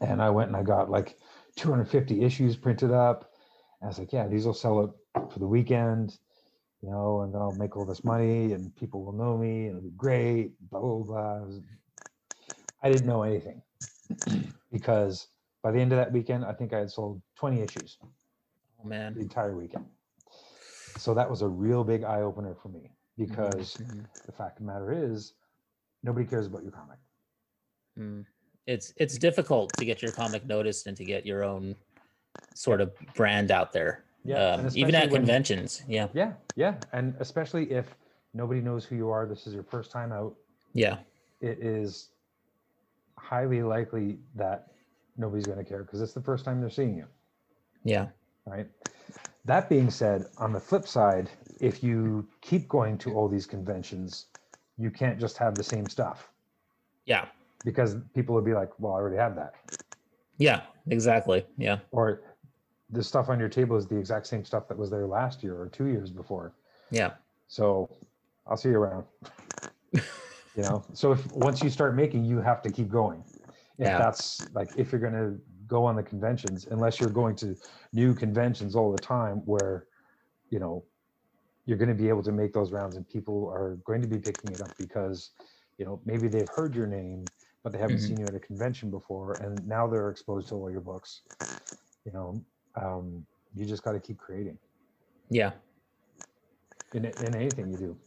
and 0.00 0.20
I 0.20 0.30
went 0.30 0.48
and 0.48 0.56
I 0.56 0.64
got 0.64 0.90
like 0.90 1.16
250 1.56 2.22
issues 2.22 2.56
printed 2.56 2.90
up. 2.92 3.30
And 3.80 3.86
I 3.86 3.88
was 3.88 3.98
like, 3.98 4.12
yeah, 4.12 4.28
these 4.28 4.46
will 4.46 4.54
sell 4.54 4.80
it 4.84 5.30
for 5.32 5.38
the 5.38 5.46
weekend, 5.46 6.18
you 6.82 6.90
know, 6.90 7.22
and 7.22 7.34
then 7.34 7.40
I'll 7.42 7.54
make 7.54 7.76
all 7.76 7.84
this 7.84 8.04
money 8.04 8.52
and 8.52 8.74
people 8.76 9.04
will 9.04 9.12
know 9.12 9.36
me 9.36 9.66
and 9.66 9.78
it'll 9.78 9.82
be 9.82 9.96
great, 9.96 10.52
blah, 10.70 10.80
blah, 10.80 10.98
blah. 11.04 11.36
It 11.38 11.46
was- 11.46 11.62
I 12.84 12.88
didn't 12.88 13.06
know 13.06 13.22
anything 13.22 13.62
because 14.72 15.28
by 15.62 15.70
the 15.70 15.80
end 15.80 15.92
of 15.92 15.98
that 15.98 16.12
weekend, 16.12 16.44
I 16.44 16.52
think 16.52 16.72
I 16.72 16.78
had 16.80 16.90
sold 16.90 17.22
20 17.36 17.60
issues 17.60 17.98
Oh 18.80 18.84
man. 18.84 19.14
the 19.14 19.20
entire 19.20 19.56
weekend. 19.56 19.86
So 20.96 21.14
that 21.14 21.30
was 21.30 21.42
a 21.42 21.48
real 21.48 21.84
big 21.84 22.02
eye 22.02 22.22
opener 22.22 22.54
for 22.54 22.68
me 22.68 22.90
because 23.16 23.78
Mhm. 23.78 24.04
the 24.26 24.32
fact 24.32 24.58
of 24.60 24.66
the 24.66 24.72
matter 24.72 24.92
is 24.92 25.34
nobody 26.02 26.26
cares 26.26 26.46
about 26.48 26.62
your 26.64 26.72
comic. 26.72 26.98
Mm. 27.98 28.26
It's 28.66 28.92
it's 28.96 29.18
difficult 29.18 29.72
to 29.78 29.84
get 29.84 30.02
your 30.02 30.12
comic 30.12 30.46
noticed 30.46 30.86
and 30.86 30.96
to 30.96 31.04
get 31.04 31.26
your 31.26 31.42
own 31.44 31.74
sort 32.54 32.80
of 32.80 32.92
brand 33.14 33.50
out 33.50 33.72
there. 33.72 34.04
Yeah. 34.24 34.36
um, 34.54 34.68
even 34.74 34.94
at 34.94 35.10
when- 35.10 35.22
conventions. 35.22 35.82
Yeah, 35.88 36.06
Yeah, 36.14 36.34
yeah, 36.54 36.76
and 36.92 37.14
especially 37.18 37.72
if 37.72 37.86
nobody 38.34 38.60
knows 38.60 38.84
who 38.84 38.94
you 38.94 39.10
are, 39.10 39.26
this 39.26 39.48
is 39.48 39.54
your 39.54 39.64
first 39.64 39.90
time 39.90 40.12
out. 40.12 40.36
yeah, 40.74 40.98
It 41.40 41.58
is 41.58 42.10
highly 43.18 43.62
likely 43.64 44.18
that 44.36 44.68
nobody's 45.16 45.46
going 45.46 45.58
to 45.58 45.64
care 45.64 45.82
because 45.82 46.00
it's 46.00 46.12
the 46.12 46.20
first 46.22 46.44
time 46.44 46.60
they're 46.60 46.70
seeing 46.70 46.96
you. 46.96 47.06
yeah, 47.82 48.06
right? 48.46 48.68
That 49.44 49.68
being 49.68 49.90
said, 49.90 50.26
on 50.38 50.52
the 50.52 50.60
flip 50.60 50.86
side, 50.86 51.28
if 51.60 51.82
you 51.82 52.28
keep 52.42 52.68
going 52.68 52.98
to 52.98 53.14
all 53.14 53.26
these 53.28 53.44
conventions, 53.46 54.26
you 54.78 54.88
can't 54.90 55.18
just 55.18 55.36
have 55.38 55.56
the 55.56 55.64
same 55.64 55.86
stuff 55.88 56.30
yeah, 57.06 57.26
because 57.64 57.96
people 58.14 58.34
would 58.34 58.44
be 58.44 58.54
like, 58.54 58.70
well, 58.78 58.92
I 58.92 58.96
already 58.96 59.16
have 59.16 59.36
that. 59.36 59.54
yeah. 60.38 60.62
Exactly. 60.90 61.46
Yeah, 61.56 61.78
Or 61.92 62.22
the 62.90 63.02
stuff 63.02 63.28
on 63.28 63.38
your 63.38 63.48
table 63.48 63.76
is 63.76 63.86
the 63.86 63.96
exact 63.96 64.26
same 64.26 64.44
stuff 64.44 64.66
that 64.68 64.76
was 64.76 64.90
there 64.90 65.06
last 65.06 65.42
year 65.42 65.54
or 65.60 65.68
two 65.68 65.86
years 65.86 66.10
before. 66.10 66.54
yeah, 66.90 67.12
So 67.46 67.88
I'll 68.46 68.56
see 68.56 68.70
you 68.70 68.78
around. 68.78 69.04
you 69.92 70.02
know, 70.56 70.84
so 70.92 71.12
if 71.12 71.24
once 71.30 71.62
you 71.62 71.70
start 71.70 71.94
making, 71.94 72.24
you 72.24 72.40
have 72.40 72.62
to 72.62 72.70
keep 72.70 72.88
going. 72.90 73.22
If 73.78 73.86
Yeah. 73.88 73.98
that's 73.98 74.44
like 74.52 74.70
if 74.76 74.90
you're 74.90 75.00
going 75.00 75.14
to 75.14 75.40
go 75.68 75.84
on 75.84 75.94
the 75.96 76.02
conventions, 76.02 76.66
unless 76.70 77.00
you're 77.00 77.08
going 77.10 77.36
to 77.36 77.56
new 77.92 78.12
conventions 78.14 78.74
all 78.74 78.92
the 78.92 78.98
time 78.98 79.36
where, 79.46 79.86
you 80.50 80.58
know, 80.58 80.84
you're 81.64 81.78
going 81.78 81.88
to 81.88 81.94
be 81.94 82.08
able 82.08 82.22
to 82.24 82.32
make 82.32 82.52
those 82.52 82.72
rounds 82.72 82.96
and 82.96 83.08
people 83.08 83.48
are 83.48 83.78
going 83.84 84.02
to 84.02 84.08
be 84.08 84.18
picking 84.18 84.50
it 84.50 84.60
up 84.60 84.74
because, 84.76 85.30
you 85.78 85.84
know, 85.84 86.00
maybe 86.04 86.26
they've 86.28 86.48
heard 86.48 86.74
your 86.74 86.88
name, 86.88 87.30
but 87.62 87.72
they 87.72 87.78
haven't 87.78 87.96
Mhm. 87.98 88.08
seen 88.08 88.18
you 88.20 88.26
at 88.26 88.34
a 88.34 88.40
convention 88.40 88.90
before 88.90 89.34
and 89.34 89.66
now 89.66 89.86
they're 89.86 90.10
exposed 90.10 90.48
to 90.48 90.54
all 90.56 90.70
your 90.70 90.80
books. 90.80 91.22
You 92.04 92.12
know, 92.12 92.44
um, 92.74 93.26
you 93.54 93.64
just 93.64 93.82
got 93.82 93.92
to 93.92 94.00
keep 94.00 94.18
creating 94.18 94.58
yeah. 95.30 95.52
in, 96.94 97.04
in 97.04 97.34
anything 97.34 97.70
you 97.70 97.76
do. 97.78 97.98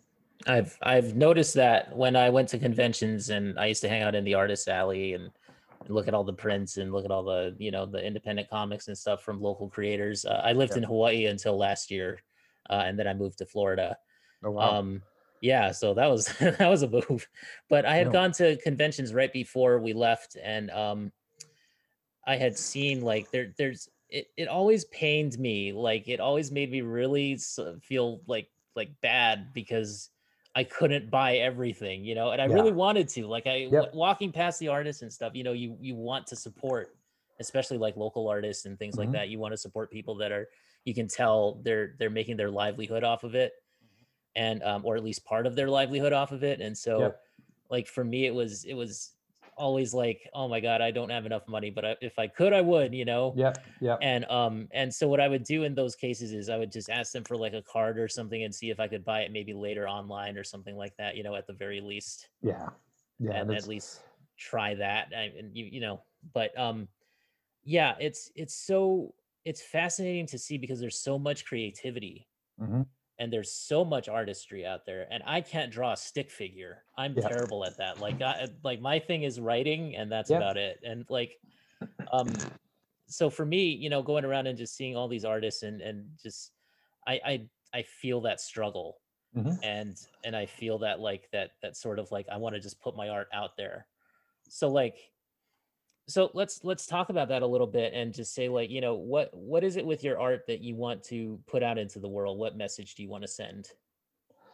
I've 0.48 0.78
I've 0.82 1.16
noticed 1.16 1.54
that 1.56 1.96
when 1.96 2.16
I 2.16 2.30
went 2.30 2.50
to 2.50 2.60
conventions 2.60 3.30
and 3.30 3.58
I 3.58 3.68
used 3.68 3.82
to 3.82 3.90
hang 3.90 4.04
out 4.04 4.16
in 4.16 4.24
the 4.26 4.34
artist 4.34 4.68
alley 4.68 5.14
and 5.14 5.32
look 5.88 6.08
at 6.08 6.14
all 6.14 6.24
the 6.24 6.34
prints 6.34 6.78
and 6.78 6.92
look 6.92 7.06
at 7.06 7.12
all 7.12 7.24
the 7.24 7.56
you 7.58 7.72
know 7.72 7.86
the 7.86 8.04
independent 8.06 8.50
comics 8.50 8.88
and 8.88 8.98
stuff 8.98 9.24
from 9.24 9.42
local 9.42 9.70
creators. 9.70 10.26
Uh, 10.26 10.42
I 10.44 10.52
lived 10.52 10.74
Yeah. 10.74 10.80
in 10.80 10.84
Hawaii 10.84 11.26
until 11.28 11.58
last 11.58 11.90
year, 11.90 12.20
uh, 12.70 12.84
and 12.86 13.00
then 13.00 13.08
I 13.08 13.14
moved 13.14 13.38
to 13.40 13.46
Florida. 13.46 13.98
Oh, 14.44 14.52
wow. 14.52 14.80
Um, 14.80 15.02
yeah, 15.46 15.72
so 15.72 15.94
that 15.94 16.08
was 16.08 16.28
that 16.40 16.68
was 16.68 16.82
a 16.84 16.90
move. 16.90 17.28
But 17.70 17.86
I 17.86 17.96
had 17.96 18.10
No. 18.10 18.12
gone 18.12 18.32
to 18.34 18.58
conventions 18.58 19.14
right 19.14 19.32
before 19.32 19.80
we 19.80 19.94
left, 19.94 20.36
and 20.42 20.72
um, 20.72 21.12
I 22.26 22.38
had 22.38 22.58
seen 22.58 23.02
like 23.02 23.32
there 23.32 23.54
there's 23.58 23.90
it. 24.10 24.28
It 24.38 24.48
always 24.48 24.86
pained 24.86 25.38
me, 25.40 25.74
like 25.74 26.08
it 26.08 26.20
always 26.20 26.52
made 26.52 26.72
me 26.72 26.82
really 26.82 27.38
feel 27.82 28.22
like 28.28 28.50
like 28.76 29.00
bad 29.02 29.54
because 29.54 30.10
I 30.56 30.64
couldn't 30.64 31.10
buy 31.10 31.38
everything, 31.38 32.04
you 32.06 32.16
know, 32.16 32.32
and 32.32 32.42
I 32.42 32.46
really 32.46 32.72
wanted 32.72 33.08
to. 33.10 33.28
Like 33.28 33.46
I 33.48 33.68
Yep. 33.70 33.86
walking 33.94 34.32
past 34.32 34.60
the 34.60 34.70
artists 34.70 35.02
and 35.02 35.12
stuff, 35.14 35.36
you 35.36 35.44
know, 35.44 35.54
you 35.54 35.78
you 35.80 35.96
want 35.96 36.28
to 36.28 36.36
support, 36.36 36.98
especially 37.40 37.78
like 37.78 37.96
local 37.96 38.28
artists 38.28 38.66
and 38.66 38.78
things 38.80 38.98
like 38.98 39.12
Mhm. 39.12 39.12
that. 39.12 39.30
You 39.30 39.40
want 39.40 39.54
to 39.54 39.58
support 39.58 39.92
people 39.92 40.16
that 40.18 40.32
are 40.32 40.48
you 40.84 40.94
can 40.96 41.08
tell 41.08 41.62
they're 41.64 41.96
they're 42.00 42.10
making 42.10 42.38
their 42.38 42.52
livelihood 42.52 43.04
off 43.04 43.24
of 43.24 43.36
it 43.36 43.54
and 44.36 44.64
um, 44.64 44.86
or 44.86 44.96
at 44.96 45.04
least 45.04 45.26
part 45.26 45.48
of 45.48 45.56
their 45.56 45.70
livelihood 45.70 46.14
off 46.14 46.32
of 46.32 46.44
it 46.44 46.62
and 46.62 46.78
so 46.78 47.00
Yep. 47.00 47.22
like 47.70 47.88
for 47.88 48.04
me 48.04 48.26
it 48.26 48.34
was 48.34 48.64
it 48.66 48.74
was 48.74 49.14
always 49.58 49.94
like 49.94 50.30
oh 50.34 50.48
my 50.48 50.60
god 50.60 50.82
i 50.82 50.92
don't 50.92 51.10
have 51.10 51.26
enough 51.26 51.48
money 51.48 51.70
but 51.70 51.86
I, 51.86 51.96
if 52.02 52.20
i 52.20 52.28
could 52.28 52.54
i 52.54 52.62
would 52.62 52.94
you 52.94 53.06
know 53.06 53.38
Yeah, 53.38 53.54
yeah. 53.82 53.98
and 54.02 54.26
um 54.26 54.68
and 54.72 54.94
so 54.94 55.08
what 55.08 55.22
i 55.22 55.28
would 55.28 55.44
do 55.44 55.64
in 55.64 55.76
those 55.76 55.96
cases 55.96 56.34
is 56.34 56.50
i 56.50 56.58
would 56.58 56.72
just 56.72 56.90
ask 56.90 57.14
them 57.14 57.24
for 57.26 57.38
like 57.38 57.54
a 57.54 57.62
card 57.62 57.98
or 58.00 58.08
something 58.10 58.44
and 58.44 58.54
see 58.54 58.70
if 58.70 58.80
i 58.80 58.88
could 58.88 59.06
buy 59.06 59.22
it 59.22 59.32
maybe 59.32 59.54
later 59.54 59.88
online 59.88 60.38
or 60.38 60.44
something 60.44 60.76
like 60.76 60.96
that 60.98 61.16
you 61.16 61.24
know 61.24 61.36
at 61.36 61.48
the 61.48 61.54
very 61.54 61.82
least 61.82 62.30
Yeah. 62.42 62.70
Yeah. 63.20 63.34
and 63.34 63.52
at 63.54 63.68
least 63.68 64.04
try 64.38 64.76
that 64.76 65.12
I, 65.16 65.34
and 65.38 65.56
you 65.56 65.66
you 65.66 65.80
know 65.82 66.04
but 66.34 66.58
um 66.58 66.88
yeah 67.64 67.96
it's 68.00 68.32
it's 68.36 68.56
so 68.56 69.16
it's 69.46 69.62
fascinating 69.62 70.28
to 70.28 70.40
see 70.40 70.58
because 70.58 70.80
there's 70.80 71.00
so 71.00 71.20
much 71.20 71.46
creativity 71.46 72.30
Mhm. 72.58 72.86
And 73.20 73.32
there's 73.32 73.52
so 73.52 73.86
much 73.86 74.10
artistry 74.10 74.66
out 74.66 74.86
there 74.86 75.08
and 75.12 75.24
i 75.26 75.42
can't 75.42 75.72
draw 75.72 75.94
a 75.94 75.98
stick 75.98 76.32
figure 76.32 76.84
i'm 76.98 77.16
Yeah. 77.16 77.30
terrible 77.30 77.64
at 77.66 77.78
that 77.78 78.00
like 78.00 78.22
I, 78.22 78.50
like 78.64 78.82
my 78.82 79.00
thing 79.00 79.24
is 79.24 79.40
writing 79.40 79.96
and 79.96 80.12
that's 80.12 80.30
Yeah. 80.30 80.32
about 80.32 80.58
it 80.58 80.80
and 80.84 81.06
like 81.10 81.40
um 82.12 82.52
so 83.08 83.30
for 83.30 83.46
me 83.46 83.70
you 83.72 83.90
know 83.90 84.04
going 84.04 84.26
around 84.26 84.48
and 84.48 84.58
just 84.58 84.76
seeing 84.76 84.96
all 84.96 85.08
these 85.08 85.26
artists 85.26 85.64
and 85.64 85.82
and 85.82 86.10
just 86.22 86.54
i 87.08 87.20
i 87.26 87.50
i 87.74 87.84
feel 87.84 88.22
that 88.22 88.42
struggle 88.42 89.02
Mhm. 89.34 89.60
and 89.64 89.98
and 90.24 90.36
i 90.36 90.46
feel 90.46 90.80
that 90.80 91.00
like 91.00 91.30
that 91.32 91.52
that 91.62 91.78
sort 91.78 92.00
of 92.00 92.12
like 92.12 92.28
i 92.30 92.38
want 92.38 92.56
to 92.56 92.62
just 92.62 92.82
put 92.82 92.96
my 92.96 93.10
art 93.10 93.28
out 93.34 93.58
there 93.58 93.88
so 94.50 94.70
like 94.70 94.98
so 96.08 96.30
let's 96.34 96.64
let's 96.64 96.86
talk 96.86 97.10
about 97.10 97.30
that 97.30 97.42
a 97.42 97.48
little 97.48 97.68
bit 97.68 97.94
and 97.94 98.14
just 98.14 98.34
say 98.34 98.48
like 98.48 98.70
you 98.70 98.82
know 98.82 98.94
what 98.94 99.30
what 99.34 99.64
is 99.64 99.76
it 99.76 99.86
with 99.86 100.04
your 100.04 100.20
art 100.20 100.46
that 100.48 100.62
you 100.62 100.76
want 100.76 101.04
to 101.04 101.40
put 101.48 101.64
out 101.64 101.78
into 101.78 102.00
the 102.00 102.08
world 102.08 102.38
what 102.38 102.56
message 102.56 102.96
do 102.96 103.04
you 103.04 103.10
want 103.10 103.24
to 103.24 103.28
send 103.28 103.70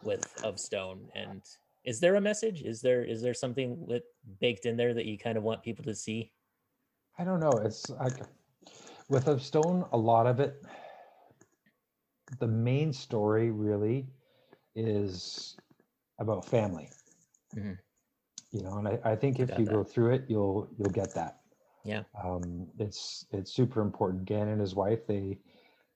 with 0.02 0.26
of 0.42 0.58
stone 0.58 1.08
and 1.14 1.42
is 1.84 2.00
there 2.00 2.14
a 2.14 2.20
message 2.20 2.62
is 2.62 2.80
there 2.80 3.04
is 3.04 3.20
there 3.20 3.34
something 3.34 3.76
with 3.86 4.02
baked 4.40 4.66
in 4.66 4.76
there 4.76 4.94
that 4.94 5.04
you 5.04 5.18
kind 5.18 5.36
of 5.36 5.42
want 5.42 5.62
people 5.62 5.84
to 5.84 5.94
see 5.94 6.32
I 7.18 7.24
don't 7.24 7.40
know. 7.40 7.52
It's 7.64 7.90
like 7.90 8.14
with 9.08 9.28
of 9.28 9.42
stone, 9.42 9.84
a 9.92 9.96
lot 9.96 10.26
of 10.26 10.40
it, 10.40 10.62
the 12.38 12.46
main 12.46 12.92
story 12.92 13.50
really 13.50 14.06
is 14.74 15.56
about 16.18 16.44
family. 16.46 16.88
Mhm. 17.54 17.78
You 18.50 18.62
know, 18.62 18.78
and 18.78 18.88
I, 18.88 18.98
I 19.04 19.16
think 19.16 19.40
if 19.40 19.50
you 19.58 19.64
that. 19.66 19.72
go 19.72 19.84
through 19.84 20.14
it, 20.14 20.24
you'll 20.28 20.68
you'll 20.78 20.90
get 20.90 21.14
that. 21.14 21.41
Yeah. 21.84 22.04
Um, 22.22 22.68
it's 22.78 23.26
it's 23.30 23.52
super 23.52 23.80
important. 23.80 24.24
Gan 24.24 24.48
and 24.48 24.60
his 24.60 24.74
wife, 24.74 25.06
they 25.06 25.38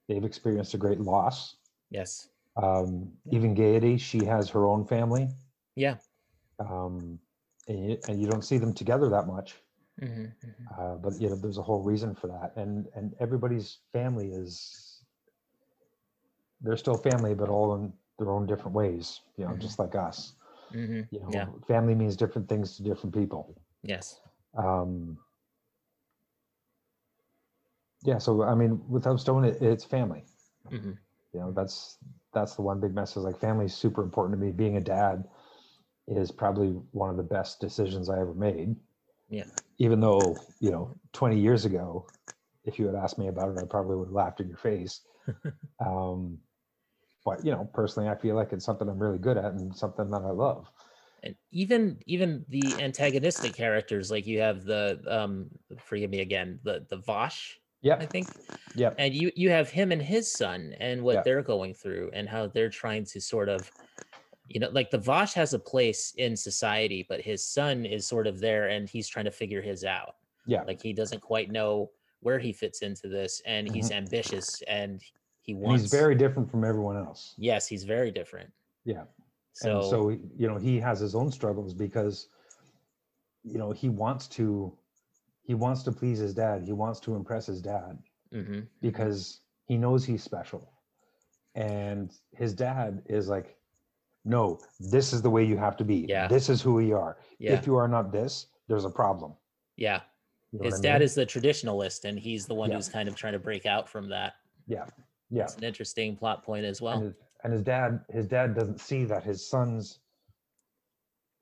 they've 0.07 0.23
experienced 0.25 0.73
a 0.73 0.77
great 0.77 0.99
loss. 0.99 1.55
yes 1.89 2.29
Um, 2.57 3.11
even 3.31 3.53
Gaiety, 3.53 3.97
she 3.97 4.23
has 4.25 4.49
her 4.49 4.65
own 4.65 4.85
family. 4.85 5.29
yeah 5.75 5.97
Um, 6.59 7.19
and 7.67 7.91
you, 7.91 7.97
and 8.07 8.21
you 8.21 8.27
don't 8.27 8.43
see 8.43 8.57
them 8.57 8.73
together 8.73 9.09
that 9.09 9.27
much. 9.27 9.61
Mhm, 10.01 10.33
mhm. 10.43 10.71
uh, 10.77 10.95
but 10.95 11.19
you 11.19 11.29
know 11.29 11.35
there's 11.35 11.57
a 11.57 11.63
whole 11.63 11.81
reason 11.81 12.13
for 12.15 12.27
that 12.27 12.53
and 12.55 12.87
and 12.95 13.13
everybody's 13.19 13.79
family 13.93 14.31
is 14.31 15.03
they're 16.61 16.77
still 16.77 16.97
family 16.97 17.33
but 17.33 17.49
all 17.49 17.75
in 17.75 17.91
their 18.17 18.31
own 18.31 18.45
different 18.45 18.75
ways 18.75 19.21
you 19.37 19.45
know 19.45 19.55
Mhm. 19.55 19.59
just 19.59 19.79
like 19.79 19.95
us 19.95 20.33
Mhm, 20.73 21.09
you 21.11 21.19
know 21.19 21.31
yeah 21.33 21.47
family 21.67 21.95
means 21.95 22.15
different 22.15 22.47
things 22.47 22.75
to 22.77 22.83
different 22.83 23.13
people 23.13 23.55
yes 23.83 24.21
um 24.57 25.17
yeah 28.03 28.17
so 28.17 28.43
i 28.43 28.55
mean 28.55 28.81
without 28.89 29.19
stone 29.19 29.43
it, 29.45 29.61
it's 29.61 29.83
family. 29.85 30.23
Mhm, 30.71 30.97
you 31.33 31.39
know 31.39 31.51
that's 31.51 31.97
that's 32.33 32.55
the 32.55 32.61
one 32.61 32.79
big 32.79 32.93
message 32.93 33.23
like 33.23 33.39
family 33.39 33.65
is 33.65 33.73
super 33.73 34.03
important 34.03 34.39
to 34.39 34.45
me. 34.45 34.51
Being 34.51 34.77
a 34.77 34.81
dad 34.81 35.23
is 36.07 36.31
probably 36.31 36.69
one 36.91 37.09
of 37.09 37.17
the 37.17 37.23
best 37.23 37.59
decisions 37.59 38.09
i 38.09 38.19
ever 38.19 38.33
made. 38.33 38.75
Yeah. 39.29 39.45
even 39.79 39.99
though 39.99 40.37
you 40.59 40.71
know 40.71 40.95
20 41.13 41.39
years 41.39 41.65
ago 41.65 42.11
if 42.63 42.79
you 42.79 42.85
had 42.85 42.95
asked 42.95 43.17
me 43.19 43.27
about 43.27 43.49
it 43.49 43.57
i 43.61 43.65
probably 43.65 43.95
would 43.95 44.07
have 44.07 44.13
laughed 44.13 44.39
in 44.41 44.47
your 44.49 44.57
face. 44.57 45.01
Um 45.79 46.39
but 47.25 47.43
you 47.45 47.51
know 47.51 47.69
personally 47.73 48.09
i 48.09 48.15
feel 48.15 48.35
like 48.35 48.53
it's 48.53 48.65
something 48.65 48.87
i'm 48.89 48.97
really 48.99 49.19
good 49.19 49.37
at 49.37 49.53
and 49.53 49.75
something 49.75 50.09
that 50.09 50.21
i 50.21 50.31
love. 50.31 50.65
And 51.23 51.35
even 51.51 51.99
even 52.05 52.45
the 52.49 52.79
antagonistic 52.79 53.53
characters 53.55 54.09
like 54.09 54.25
you 54.27 54.39
have 54.39 54.63
the 54.63 55.01
um 55.07 55.49
forgive 55.77 56.09
me 56.09 56.21
again 56.21 56.59
the 56.63 56.85
the 56.89 56.97
vosh 56.97 57.59
i 57.85 58.05
think. 58.05 58.27
Yeah 58.75 58.91
and 58.97 59.13
you 59.13 59.31
you 59.35 59.49
have 59.49 59.69
him 59.69 59.91
and 59.91 60.01
his 60.01 60.31
son 60.31 60.73
and 60.79 61.01
what 61.01 61.15
Yeah. 61.15 61.21
they're 61.23 61.41
going 61.41 61.73
through 61.73 62.11
and 62.13 62.27
how 62.27 62.47
they're 62.47 62.69
trying 62.69 63.05
to 63.05 63.21
sort 63.21 63.49
of 63.49 63.71
you 64.47 64.59
know 64.59 64.69
like 64.69 64.89
the 64.89 64.97
vosh 64.97 65.33
has 65.33 65.53
a 65.53 65.59
place 65.59 66.13
in 66.17 66.35
society 66.35 67.05
but 67.07 67.21
his 67.21 67.43
son 67.43 67.85
is 67.85 68.07
sort 68.07 68.27
of 68.27 68.39
there 68.39 68.67
and 68.69 68.89
he's 68.89 69.07
trying 69.07 69.25
to 69.25 69.31
figure 69.31 69.61
his 69.61 69.83
out. 69.83 70.15
Yeah. 70.45 70.63
Like 70.63 70.81
he 70.81 70.93
doesn't 70.93 71.21
quite 71.21 71.51
know 71.51 71.91
where 72.21 72.39
he 72.39 72.53
fits 72.53 72.81
into 72.81 73.09
this 73.09 73.41
and 73.45 73.69
he's 73.69 73.89
mm-hmm. 73.89 73.97
ambitious 73.97 74.61
and 74.67 75.01
he 75.41 75.51
and 75.53 75.61
wants 75.61 75.83
he's 75.83 75.91
very 75.91 76.15
different 76.15 76.49
from 76.49 76.63
everyone 76.63 76.97
else. 76.97 77.35
Yes 77.37 77.67
he's 77.67 77.83
very 77.83 78.11
different. 78.11 78.51
Yeah. 78.85 79.03
So, 79.53 79.79
and 79.79 79.89
so 79.89 80.09
you 80.09 80.47
know 80.47 80.57
he 80.57 80.79
has 80.79 80.99
his 80.99 81.15
own 81.15 81.31
struggles 81.31 81.73
because 81.73 82.29
you 83.43 83.57
know 83.57 83.71
he 83.71 83.89
wants 83.89 84.27
to 84.27 84.71
he 85.47 85.53
wants 85.55 85.81
to 85.83 85.91
please 85.93 86.19
his 86.19 86.33
dad. 86.33 86.61
He 86.63 86.73
wants 86.73 86.99
to 86.99 87.15
impress 87.15 87.45
his 87.45 87.61
dad 87.61 87.97
mhm, 88.33 88.67
because 88.81 89.39
he 89.65 89.77
knows 89.77 90.03
he's 90.05 90.21
special. 90.21 90.73
And 91.55 92.13
his 92.35 92.53
dad 92.53 93.01
is 93.07 93.29
like 93.29 93.55
no 94.25 94.59
this 94.79 95.13
is 95.13 95.21
the 95.21 95.29
way 95.29 95.43
you 95.45 95.57
have 95.57 95.77
to 95.77 95.85
be. 95.85 96.05
Yeah. 96.07 96.27
this 96.27 96.49
is 96.49 96.61
who 96.61 96.73
we 96.73 96.91
are. 96.91 97.17
Yeah. 97.39 97.53
If 97.53 97.65
you 97.65 97.75
are 97.77 97.87
not 97.87 98.11
this 98.11 98.47
there's 98.67 98.83
a 98.85 98.89
problem. 98.89 99.33
Yeah. 99.77 100.01
You 100.51 100.59
know 100.59 100.65
his 100.65 100.81
dad 100.81 100.95
mean? 100.95 101.01
is 101.03 101.15
the 101.15 101.25
traditionalist 101.25 102.03
and 102.03 102.19
he's 102.19 102.45
the 102.45 102.53
one 102.53 102.69
Yeah. 102.69 102.75
who's 102.75 102.89
kind 102.89 103.07
of 103.07 103.15
trying 103.15 103.33
to 103.33 103.39
break 103.39 103.65
out 103.65 103.87
from 103.87 104.09
that. 104.09 104.33
Yeah. 104.67 104.85
Yeah. 105.29 105.43
It's 105.43 105.55
an 105.55 105.63
interesting 105.63 106.17
plot 106.17 106.43
point 106.43 106.65
as 106.65 106.81
well. 106.81 106.97
and 106.97 107.03
his, 107.05 107.13
and 107.45 107.53
his 107.53 107.61
dad 107.63 108.01
his 108.09 108.27
dad 108.27 108.53
doesn't 108.53 108.81
see 108.81 109.05
that 109.05 109.23
his 109.23 109.47
son's 109.49 109.99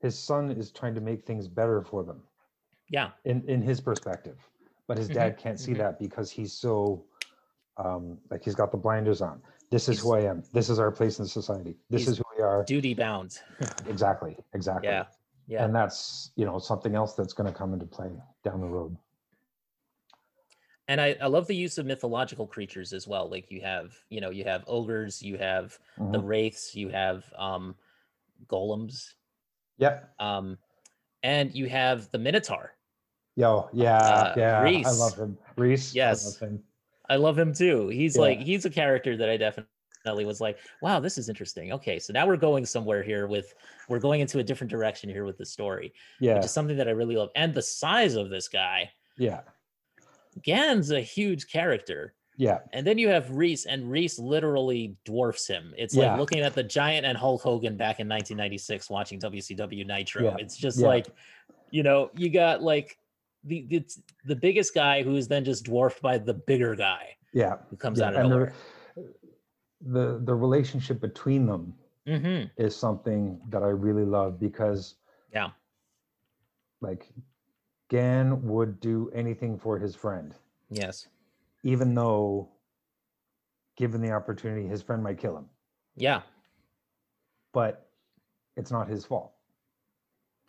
his 0.00 0.16
son 0.16 0.52
is 0.52 0.70
trying 0.70 0.94
to 0.94 1.00
make 1.00 1.24
things 1.24 1.48
better 1.48 1.82
for 1.82 2.04
them 2.04 2.22
yeah. 2.90 3.10
in 3.24 3.42
in 3.48 3.62
his 3.62 3.80
perspective 3.80 4.36
but 4.86 4.96
his 4.96 5.08
dad 5.08 5.36
can't 5.36 5.58
see 5.58 5.72
mhm. 5.72 5.78
that 5.78 5.98
because 5.98 6.30
he's 6.30 6.52
so 6.52 7.04
um 7.76 8.18
like 8.30 8.44
he's 8.44 8.54
got 8.54 8.70
the 8.70 8.76
blinders 8.78 9.20
on 9.20 9.42
this 9.70 9.88
is 9.88 9.96
He's- 9.96 10.02
who 10.02 10.14
i 10.14 10.20
am 10.20 10.42
this 10.52 10.68
is 10.70 10.78
our 10.78 10.90
place 10.90 11.18
in 11.18 11.26
society 11.26 11.76
this 11.90 12.06
is 12.08 12.18
who 12.18 12.24
we 12.36 12.42
are 12.42 12.64
Duty 12.64 12.94
bound. 12.94 13.40
exactly 13.86 14.36
exactly 14.54 14.88
Yeah. 14.88 15.04
Yeah. 15.48 15.64
and 15.64 15.74
that's 15.74 16.30
you 16.36 16.44
know 16.44 16.58
something 16.58 16.94
else 16.94 17.14
that's 17.14 17.32
going 17.32 17.52
to 17.52 17.56
come 17.56 17.72
into 17.72 17.86
play 17.86 18.10
down 18.44 18.60
the 18.60 18.66
road 18.68 18.96
and 20.88 21.00
I, 21.00 21.16
I 21.20 21.26
love 21.26 21.48
the 21.48 21.56
use 21.56 21.78
of 21.78 21.86
mythological 21.86 22.46
creatures 22.46 22.92
as 22.92 23.08
well. 23.08 23.28
Like 23.28 23.50
you 23.50 23.60
have, 23.62 23.92
you 24.08 24.20
know, 24.20 24.30
you 24.30 24.44
have 24.44 24.62
ogres, 24.68 25.20
you 25.20 25.36
have 25.36 25.76
the 25.98 26.20
Mhm. 26.20 26.24
wraiths, 26.28 26.76
you 26.76 26.90
have 26.90 27.24
um 27.36 27.74
golems, 28.46 29.14
yep 29.78 30.14
um, 30.20 30.56
and 31.24 31.52
you 31.52 31.68
have 31.68 32.08
the 32.12 32.18
minotaur. 32.18 32.75
Yo 33.36 33.68
yeah 33.72 33.98
Uh, 33.98 34.34
yeah 34.36 34.60
i 34.62 34.90
love 34.92 35.16
him 35.16 35.36
reese 35.56 35.94
Yes. 35.94 36.24
I 36.24 36.28
love 36.46 36.52
him. 36.52 36.62
I 37.08 37.16
love 37.16 37.38
him 37.38 37.52
too. 37.54 37.86
He's 37.88 38.16
Yeah. 38.16 38.22
like 38.22 38.38
he's 38.40 38.64
a 38.64 38.70
character 38.70 39.16
that 39.16 39.28
I 39.30 39.36
definitely 39.36 40.24
was 40.24 40.40
like, 40.40 40.58
wow, 40.82 40.98
this 41.00 41.18
is 41.18 41.28
interesting. 41.28 41.72
Okay, 41.72 41.98
so 42.00 42.12
now 42.12 42.26
we're 42.26 42.36
going 42.36 42.66
somewhere 42.66 43.02
here 43.02 43.26
with 43.28 43.54
we're 43.88 44.00
going 44.00 44.20
into 44.20 44.40
a 44.40 44.42
different 44.42 44.70
direction 44.72 45.08
here 45.08 45.24
with 45.24 45.38
the 45.38 45.46
story, 45.46 45.92
yeah 46.20 46.34
which 46.34 46.44
is 46.46 46.50
something 46.52 46.76
that 46.76 46.88
I 46.88 46.90
really 46.92 47.16
love. 47.16 47.30
And 47.36 47.54
the 47.54 47.62
size 47.62 48.14
of 48.16 48.28
this 48.28 48.48
guy, 48.48 48.90
yeah 49.16 49.42
Gan's 50.42 50.90
a 50.90 51.00
huge 51.00 51.48
character. 51.50 52.14
yeah 52.36 52.58
And 52.72 52.86
then 52.86 52.98
you 52.98 53.08
have 53.08 53.30
Reese, 53.30 53.66
and 53.66 53.88
Reese 53.90 54.18
literally 54.18 54.96
dwarfs 55.04 55.46
him. 55.46 55.72
It's 55.78 55.94
Yeah. 55.94 56.10
like 56.10 56.20
looking 56.20 56.40
at 56.40 56.54
the 56.54 56.62
Giant 56.64 57.06
and 57.06 57.16
Hulk 57.16 57.40
Hogan 57.42 57.76
back 57.76 58.00
in 58.00 58.08
1996 58.08 58.90
watching 58.90 59.18
WCW 59.20 59.86
Nitro. 59.86 60.24
Yeah. 60.24 60.36
It's 60.40 60.56
just 60.56 60.78
Yeah. 60.80 60.88
like, 60.88 61.06
you 61.70 61.82
know, 61.82 62.10
you 62.16 62.30
got 62.30 62.62
like 62.62 62.98
the 63.46 63.66
it's 63.70 64.00
the 64.24 64.36
biggest 64.36 64.74
guy 64.74 65.02
who 65.02 65.16
is 65.16 65.28
then 65.28 65.44
just 65.44 65.64
dwarfed 65.64 66.02
by 66.02 66.18
the 66.18 66.34
bigger 66.34 66.74
guy 66.74 67.16
yeah 67.32 67.56
who 67.70 67.76
comes 67.76 67.98
yeah 68.00 68.06
out 68.06 68.14
of 68.14 68.20
and 68.20 68.30
nowhere. 68.30 68.52
the, 68.96 69.04
the 69.92 70.20
the 70.24 70.34
relationship 70.34 71.00
between 71.00 71.46
them 71.46 71.74
hmm 72.06 72.44
is 72.56 72.74
something 72.76 73.40
that 73.50 73.62
I 73.62 73.68
really 73.68 74.04
love 74.04 74.38
because 74.38 74.94
Yeah. 75.32 75.50
like 76.80 77.10
Gan 77.88 78.42
would 78.42 78.80
do 78.80 79.10
anything 79.14 79.56
for 79.58 79.78
his 79.78 79.94
friend, 79.94 80.34
Yes. 80.70 81.06
even 81.62 81.94
though 81.94 82.48
given 83.76 84.00
the 84.00 84.10
opportunity, 84.10 84.66
his 84.66 84.82
friend 84.82 85.02
might 85.02 85.18
kill 85.18 85.36
him. 85.36 85.46
Yeah. 85.96 86.22
But 87.52 87.88
it's 88.56 88.70
not 88.72 88.88
his 88.88 89.04
fault. 89.04 89.32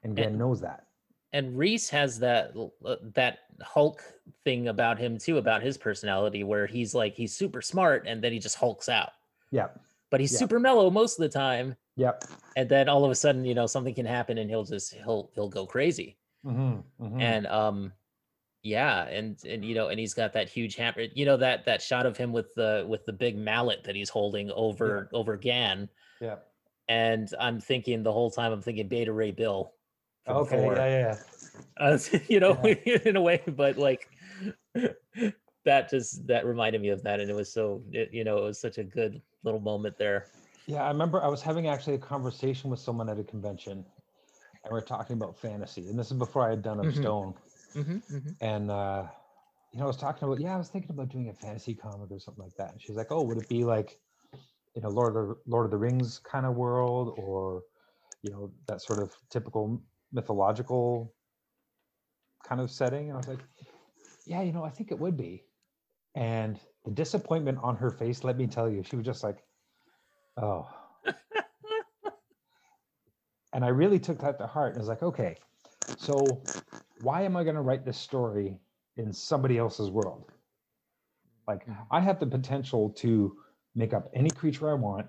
And 0.03 0.15
Gan 0.15 0.27
And- 0.29 0.37
knows 0.39 0.61
that. 0.61 0.86
And 1.37 1.55
Reese 1.57 1.87
has 1.91 2.17
that 2.19 2.53
uh, 2.83 2.95
that 3.13 3.39
Hulk 3.61 4.01
thing 4.43 4.69
about 4.69 4.97
him 4.97 5.17
too, 5.19 5.37
about 5.37 5.61
his 5.61 5.77
personality, 5.77 6.43
where 6.43 6.65
he's 6.65 6.95
like 6.95 7.13
he's 7.15 7.35
super 7.35 7.61
smart 7.61 8.05
and 8.07 8.23
then 8.23 8.31
he 8.33 8.39
just 8.39 8.55
hulks 8.55 8.89
out, 8.89 9.11
Yeah. 9.51 9.67
but 10.09 10.19
he's 10.19 10.33
Yeah. 10.33 10.39
super 10.39 10.59
mellow 10.59 10.89
most 10.89 11.19
of 11.19 11.23
the 11.23 11.29
time. 11.29 11.75
Yep. 11.95 12.23
and 12.55 12.69
then 12.69 12.89
all 12.89 13.03
of 13.05 13.09
a 13.11 13.15
sudden 13.15 13.43
you 13.43 13.55
know 13.55 13.65
something 13.65 13.95
can 13.95 14.05
happen 14.05 14.37
and 14.37 14.47
he'll 14.51 14.63
just 14.63 14.93
he'll 14.93 15.31
he'll 15.33 15.49
go 15.49 15.65
crazy 15.65 16.15
hmm 16.43 16.75
and 17.19 17.47
um 17.47 17.91
yeah 18.61 19.07
and 19.07 19.43
and 19.45 19.65
you 19.65 19.73
know 19.73 19.87
and 19.87 19.99
he's 19.99 20.13
got 20.13 20.31
that 20.33 20.47
huge 20.47 20.75
hammer 20.75 21.07
you 21.15 21.25
know 21.25 21.37
that 21.37 21.65
that 21.65 21.81
shot 21.81 22.05
of 22.05 22.15
him 22.15 22.31
with 22.31 22.53
the 22.53 22.85
with 22.87 23.03
the 23.05 23.13
big 23.13 23.35
mallet 23.35 23.83
that 23.83 23.95
he's 23.95 24.09
holding 24.09 24.51
over 24.51 25.09
over 25.11 25.35
gan 25.37 25.89
yeah. 26.21 26.35
and 26.87 27.33
i'm 27.39 27.59
thinking 27.59 28.03
the 28.03 28.13
whole 28.13 28.29
time 28.29 28.51
i'm 28.51 28.61
thinking 28.61 28.87
beta 28.87 29.11
ray 29.11 29.31
bill 29.31 29.73
Okay. 30.35 30.61
Thor. 30.61 30.75
Yeah, 30.75 30.85
yeah. 30.85 31.17
Uh, 31.79 31.97
you 32.27 32.39
know 32.39 32.59
in 33.05 33.15
a 33.15 33.21
way 33.21 33.41
but 33.47 33.77
like 33.77 34.09
that 35.65 35.89
just 35.89 36.25
that 36.27 36.45
reminded 36.45 36.81
me 36.81 36.89
of 36.89 37.03
that 37.03 37.19
and 37.19 37.29
it 37.29 37.35
was 37.35 37.51
so 37.51 37.83
it, 37.91 38.09
you 38.11 38.23
know 38.23 38.37
it 38.37 38.43
was 38.43 38.59
such 38.59 38.77
a 38.77 38.83
good 38.83 39.21
little 39.43 39.59
moment 39.59 39.97
there 39.97 40.27
Yeah, 40.65 40.83
I 40.83 40.87
remember 40.89 41.23
I 41.23 41.27
was 41.27 41.41
having 41.41 41.67
actually 41.67 41.95
a 41.95 41.99
conversation 41.99 42.69
with 42.69 42.79
someone 42.79 43.09
at 43.09 43.19
a 43.19 43.23
convention 43.23 43.85
and 44.63 44.73
we 44.73 44.77
are 44.77 44.81
talking 44.81 45.15
about 45.15 45.37
fantasy. 45.37 45.87
And 45.87 45.97
this 45.97 46.07
is 46.11 46.17
before 46.17 46.45
I 46.45 46.49
had 46.49 46.61
done 46.61 46.79
a 46.79 46.83
Mhm. 46.83 46.95
stone. 46.95 47.33
Mhm, 47.75 48.01
mhm. 48.11 48.35
and 48.41 48.71
uh 48.71 49.03
you 49.71 49.79
know 49.79 49.85
i 49.85 49.87
was 49.87 49.97
talking 49.97 50.23
about 50.27 50.39
yeah 50.39 50.55
i 50.55 50.57
was 50.57 50.69
thinking 50.69 50.91
about 50.91 51.09
doing 51.09 51.29
a 51.29 51.33
fantasy 51.33 51.75
comic 51.75 52.09
or 52.09 52.19
something 52.19 52.43
like 52.43 52.55
that 52.55 52.71
and 52.71 52.81
she's 52.81 52.95
like 52.95 53.11
oh 53.11 53.21
would 53.21 53.37
it 53.37 53.47
be 53.49 53.63
like 53.63 53.99
you 54.73 54.81
know 54.81 54.89
lord 54.89 55.15
of 55.15 55.27
the 55.27 55.35
lord 55.45 55.65
of 55.65 55.71
the 55.71 55.77
rings 55.77 56.19
kind 56.19 56.45
of 56.45 56.55
world 56.55 57.13
or 57.17 57.61
you 58.23 58.31
know 58.31 58.51
that 58.67 58.81
sort 58.81 58.99
of 58.99 59.11
typical 59.29 59.81
mythological 60.11 61.13
kind 62.45 62.61
of 62.61 62.71
setting 62.71 63.09
and 63.09 63.13
i 63.13 63.17
was 63.17 63.27
like 63.27 63.43
yeah 64.25 64.41
you 64.41 64.51
know 64.51 64.63
i 64.63 64.69
think 64.69 64.91
it 64.91 64.99
would 64.99 65.17
be 65.17 65.43
and 66.15 66.59
the 66.85 66.91
disappointment 66.91 67.57
on 67.61 67.75
her 67.75 67.91
face 67.91 68.23
let 68.23 68.37
me 68.37 68.47
tell 68.47 68.69
you 68.69 68.83
she 68.83 68.95
was 68.95 69.05
just 69.05 69.23
like 69.23 69.43
oh 70.41 70.67
and 73.53 73.65
i 73.65 73.67
really 73.67 73.99
took 73.99 74.19
that 74.19 74.37
to 74.37 74.47
heart 74.47 74.71
and 74.73 74.79
was 74.79 74.87
like 74.87 75.03
okay 75.03 75.35
so 75.97 76.41
why 77.01 77.21
am 77.23 77.35
I 77.35 77.43
going 77.43 77.55
to 77.55 77.61
write 77.61 77.85
this 77.85 77.97
story 77.97 78.59
in 78.97 79.13
somebody 79.13 79.57
else's 79.57 79.89
world? 79.89 80.31
Like, 81.47 81.65
Mhm. 81.65 81.87
I 81.91 81.99
have 82.01 82.19
the 82.19 82.27
potential 82.27 82.89
to 82.91 83.37
make 83.75 83.93
up 83.93 84.09
any 84.13 84.31
creature 84.31 84.69
I 84.69 84.73
want 84.73 85.07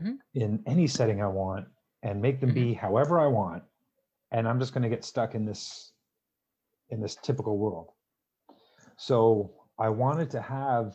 Mhm. 0.00 0.18
in 0.34 0.62
any 0.66 0.86
setting 0.86 1.22
I 1.22 1.28
want 1.28 1.68
and 2.02 2.20
make 2.20 2.40
them 2.40 2.50
Mhm. 2.50 2.54
be 2.54 2.74
however 2.74 3.20
I 3.20 3.26
want. 3.26 3.62
And 4.32 4.48
I'm 4.48 4.58
just 4.58 4.72
going 4.74 4.82
to 4.82 4.88
get 4.88 5.04
stuck 5.04 5.34
in 5.34 5.44
this 5.44 5.92
in 6.90 7.00
this 7.00 7.16
typical 7.16 7.58
world. 7.58 7.90
So 8.96 9.52
I 9.78 9.88
wanted 9.88 10.30
to 10.30 10.40
have 10.40 10.94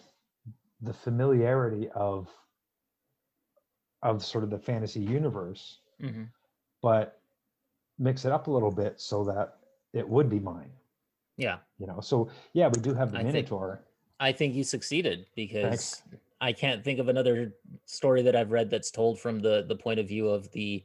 the 0.82 0.94
familiarity 0.94 1.90
of 1.94 2.30
of 4.04 4.24
sort 4.26 4.44
of 4.44 4.50
the 4.50 4.58
fantasy 4.58 5.00
universe 5.02 5.80
Mhm. 6.02 6.30
but 6.82 7.22
mix 8.00 8.26
it 8.26 8.32
up 8.32 8.48
a 8.48 8.52
little 8.52 8.72
bit 8.72 9.00
so 9.00 9.24
that 9.26 9.60
it 9.94 10.08
would 10.10 10.28
be 10.28 10.40
mine 10.40 10.72
yeah 11.38 11.60
you 11.78 11.86
know 11.86 12.00
so 12.00 12.28
yeah 12.54 12.68
we 12.68 12.82
do 12.82 12.96
have 12.96 13.12
the 13.12 13.20
I 13.20 13.22
think- 13.22 13.34
minotaur 13.36 13.84
I 14.20 14.32
think 14.32 14.56
you 14.56 14.64
succeeded 14.64 15.28
because 15.36 16.02
I 16.40 16.52
can't 16.54 16.84
think 16.84 16.98
of 17.00 17.10
another 17.10 17.54
story 17.86 18.24
that 18.24 18.36
I've 18.36 18.52
read 18.52 18.72
that's 18.72 18.90
told 18.90 19.20
from 19.20 19.40
the 19.40 19.62
the 19.68 19.76
point 19.76 20.00
of 20.00 20.08
view 20.08 20.28
of 20.30 20.52
the 20.52 20.84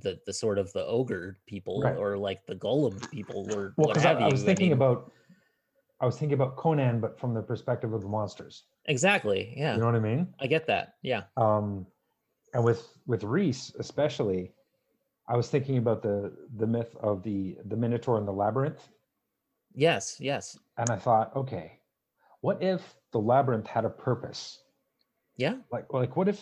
the 0.00 0.18
the 0.26 0.32
sort 0.32 0.58
of 0.58 0.72
the 0.72 0.84
ogre 0.86 1.38
people 1.46 1.80
Right. 1.82 1.96
or 1.96 2.16
like 2.16 2.46
the 2.46 2.54
golem 2.56 2.98
people 3.10 3.46
or 3.54 3.74
well 3.76 3.88
what 3.88 3.94
because 3.94 4.06
I, 4.06 4.12
you. 4.18 4.26
I 4.26 4.28
was 4.30 4.42
thinking 4.44 4.66
mean, 4.66 4.72
about 4.74 5.12
i 6.00 6.06
was 6.06 6.16
thinking 6.18 6.34
about 6.34 6.56
conan 6.56 7.00
but 7.00 7.18
from 7.18 7.34
the 7.34 7.42
perspective 7.42 7.92
of 7.92 8.02
the 8.02 8.08
monsters 8.08 8.64
exactly. 8.86 9.54
Yeah, 9.56 9.74
you 9.74 9.80
know 9.80 9.86
what 9.86 9.94
i 9.94 10.00
mean 10.00 10.26
I 10.40 10.46
get 10.46 10.66
that. 10.66 10.94
Yeah. 11.02 11.22
um 11.36 11.86
and 12.54 12.62
with 12.64 12.86
with 13.06 13.22
reese 13.24 13.72
especially 13.78 14.52
i 15.28 15.36
was 15.36 15.48
thinking 15.48 15.78
about 15.78 16.02
the 16.02 16.32
the 16.56 16.66
myth 16.66 16.94
of 17.00 17.22
the 17.22 17.56
the 17.66 17.76
minotaur 17.76 18.18
and 18.18 18.26
the 18.26 18.32
labyrinth 18.32 18.88
Yes. 19.74 20.16
Yes. 20.20 20.58
and 20.78 20.90
i 20.90 20.96
thought 20.96 21.34
okay 21.36 21.78
what 22.40 22.62
if 22.62 22.96
the 23.12 23.18
labyrinth 23.20 23.66
had 23.66 23.84
a 23.84 23.90
purpose 23.90 24.58
Yeah. 25.36 25.56
like 25.70 25.92
like 25.92 26.16
what 26.16 26.28
if 26.28 26.40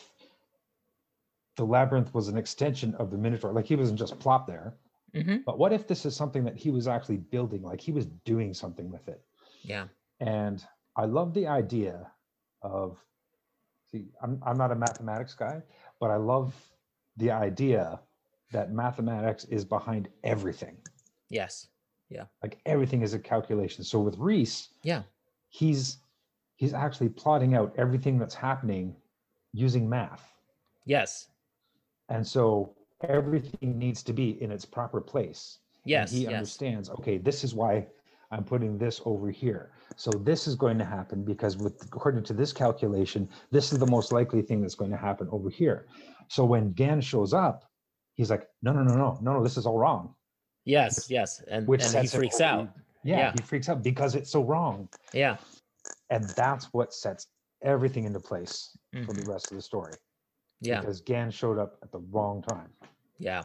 the 1.57 1.65
labyrinth 1.65 2.13
was 2.15 2.29
an 2.29 2.37
extension 2.39 2.95
of 2.97 3.11
the 3.11 3.19
minotaur. 3.19 3.53
Like 3.53 3.67
he 3.67 3.77
wasn't 3.77 3.99
just 3.99 4.19
plopped 4.19 4.47
there. 4.49 4.75
Hmm 5.15 5.39
but 5.45 5.59
what 5.59 5.73
if 5.73 5.89
this 5.89 6.07
is 6.07 6.15
something 6.15 6.45
that 6.45 6.57
he 6.57 6.71
was 6.71 6.87
actually 6.87 7.17
building? 7.17 7.63
Like 7.63 7.81
he 7.81 7.91
was 7.93 8.07
doing 8.25 8.55
something 8.55 8.91
with 8.91 9.09
it. 9.09 9.21
Yeah. 9.63 9.87
and 10.21 10.65
i 10.97 11.05
love 11.05 11.35
the 11.35 11.47
idea 11.47 12.11
of 12.63 12.99
see 13.91 14.07
i'm, 14.23 14.41
I'm 14.47 14.57
not 14.57 14.71
a 14.73 14.75
mathematics 14.75 15.35
guy 15.35 15.63
but 16.01 16.11
i 16.11 16.17
love 16.17 16.55
the 17.17 17.31
idea 17.31 18.01
that 18.53 18.73
mathematics 18.73 19.45
is 19.45 19.65
behind 19.65 20.09
everything. 20.25 20.77
Yes. 21.29 21.69
Yeah. 22.09 22.25
Like 22.42 22.59
everything 22.67 23.03
is 23.03 23.15
a 23.15 23.19
calculation. 23.19 23.85
So 23.85 24.01
with 24.01 24.17
reese 24.19 24.71
Yeah. 24.83 25.03
he's 25.48 25.98
he's 26.57 26.75
actually 26.75 27.11
plotting 27.11 27.55
out 27.55 27.73
everything 27.79 28.19
that's 28.19 28.35
happening 28.35 28.96
using 29.53 29.88
math. 29.88 30.33
Yes. 30.85 31.29
And 32.11 32.27
so 32.27 32.75
everything 33.08 33.79
needs 33.79 34.02
to 34.02 34.13
be 34.13 34.40
in 34.42 34.50
its 34.52 34.65
proper 34.65 35.00
place 35.00 35.58
and 35.85 35.90
Yes. 35.90 36.13
he 36.13 36.23
yes. 36.25 36.33
understands 36.35 36.90
okay 36.90 37.17
this 37.17 37.42
is 37.42 37.54
why 37.54 37.87
i'm 38.31 38.44
putting 38.44 38.77
this 38.77 39.00
over 39.06 39.31
here 39.31 39.73
so 39.96 40.11
this 40.11 40.46
is 40.46 40.54
going 40.54 40.77
to 40.79 40.85
happen 40.85 41.25
because 41.25 41.56
with 41.56 41.83
according 41.85 42.23
to 42.25 42.35
this 42.35 42.52
calculation 42.52 43.27
this 43.50 43.73
is 43.73 43.79
the 43.79 43.87
most 43.87 44.13
likely 44.13 44.42
thing 44.42 44.61
that's 44.61 44.75
going 44.75 44.90
to 44.90 44.96
happen 45.08 45.27
over 45.33 45.48
here 45.48 45.87
so 46.29 46.44
when 46.44 46.73
gan 46.73 47.00
shows 47.00 47.33
up 47.33 47.65
he's 48.17 48.29
like 48.31 48.46
no 48.63 48.73
no 48.73 48.83
no 48.83 48.94
no 48.94 49.19
no 49.23 49.33
no 49.33 49.42
this 49.42 49.56
is 49.56 49.65
all 49.67 49.79
wrong 49.79 50.15
Yes. 50.67 51.11
Yes. 51.11 51.42
And 51.48 51.67
which 51.67 51.83
and 51.83 51.96
he 52.02 52.06
freaks 52.06 52.38
out. 52.42 52.69
yeah, 53.02 53.17
Yeah. 53.19 53.33
he 53.33 53.40
freaks 53.42 53.69
out 53.71 53.83
because 53.83 54.15
it's 54.15 54.31
so 54.31 54.44
wrong 54.44 54.90
Yeah. 55.15 55.38
and 56.11 56.23
that's 56.37 56.67
what 56.75 56.92
sets 56.92 57.27
everything 57.63 58.04
into 58.04 58.21
place 58.21 58.77
for 58.92 58.98
Mhm. 59.15 59.25
the 59.25 59.33
rest 59.33 59.50
of 59.50 59.56
the 59.56 59.63
story 59.63 59.94
Yeah. 60.61 60.81
because 60.81 61.00
Gan 61.00 61.31
showed 61.31 61.58
up 61.58 61.79
at 61.83 61.90
the 61.92 62.00
wrong 62.11 62.42
time. 62.42 62.71
Yeah. 63.19 63.42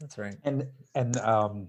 That's 0.00 0.18
right. 0.18 0.36
And 0.44 0.66
and 0.94 1.16
um 1.18 1.68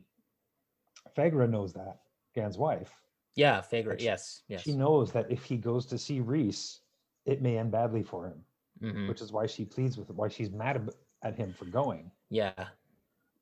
Fagra 1.16 1.50
knows 1.50 1.74
that, 1.74 2.00
Gan's 2.36 2.58
wife. 2.58 2.92
Yeah. 3.36 3.62
Like, 3.72 4.00
she- 4.00 4.06
Yes. 4.06 4.44
Yes. 4.48 4.62
She 4.62 4.74
knows 4.76 5.12
that 5.14 5.30
if 5.32 5.44
he 5.44 5.58
goes 5.58 5.86
to 5.88 5.98
see 5.98 6.20
Reese, 6.20 6.82
it 7.26 7.42
may 7.42 7.58
end 7.58 7.72
badly 7.72 8.04
for 8.04 8.28
him, 8.28 8.44
Mhm. 8.82 9.08
which 9.08 9.22
is 9.22 9.32
why 9.32 9.46
she 9.46 9.66
pleads 9.66 9.98
with 9.98 10.10
why 10.12 10.28
she's 10.28 10.52
mad 10.52 10.90
at 11.22 11.36
him 11.36 11.54
for 11.54 11.66
going. 11.66 12.12
Yeah. 12.30 12.70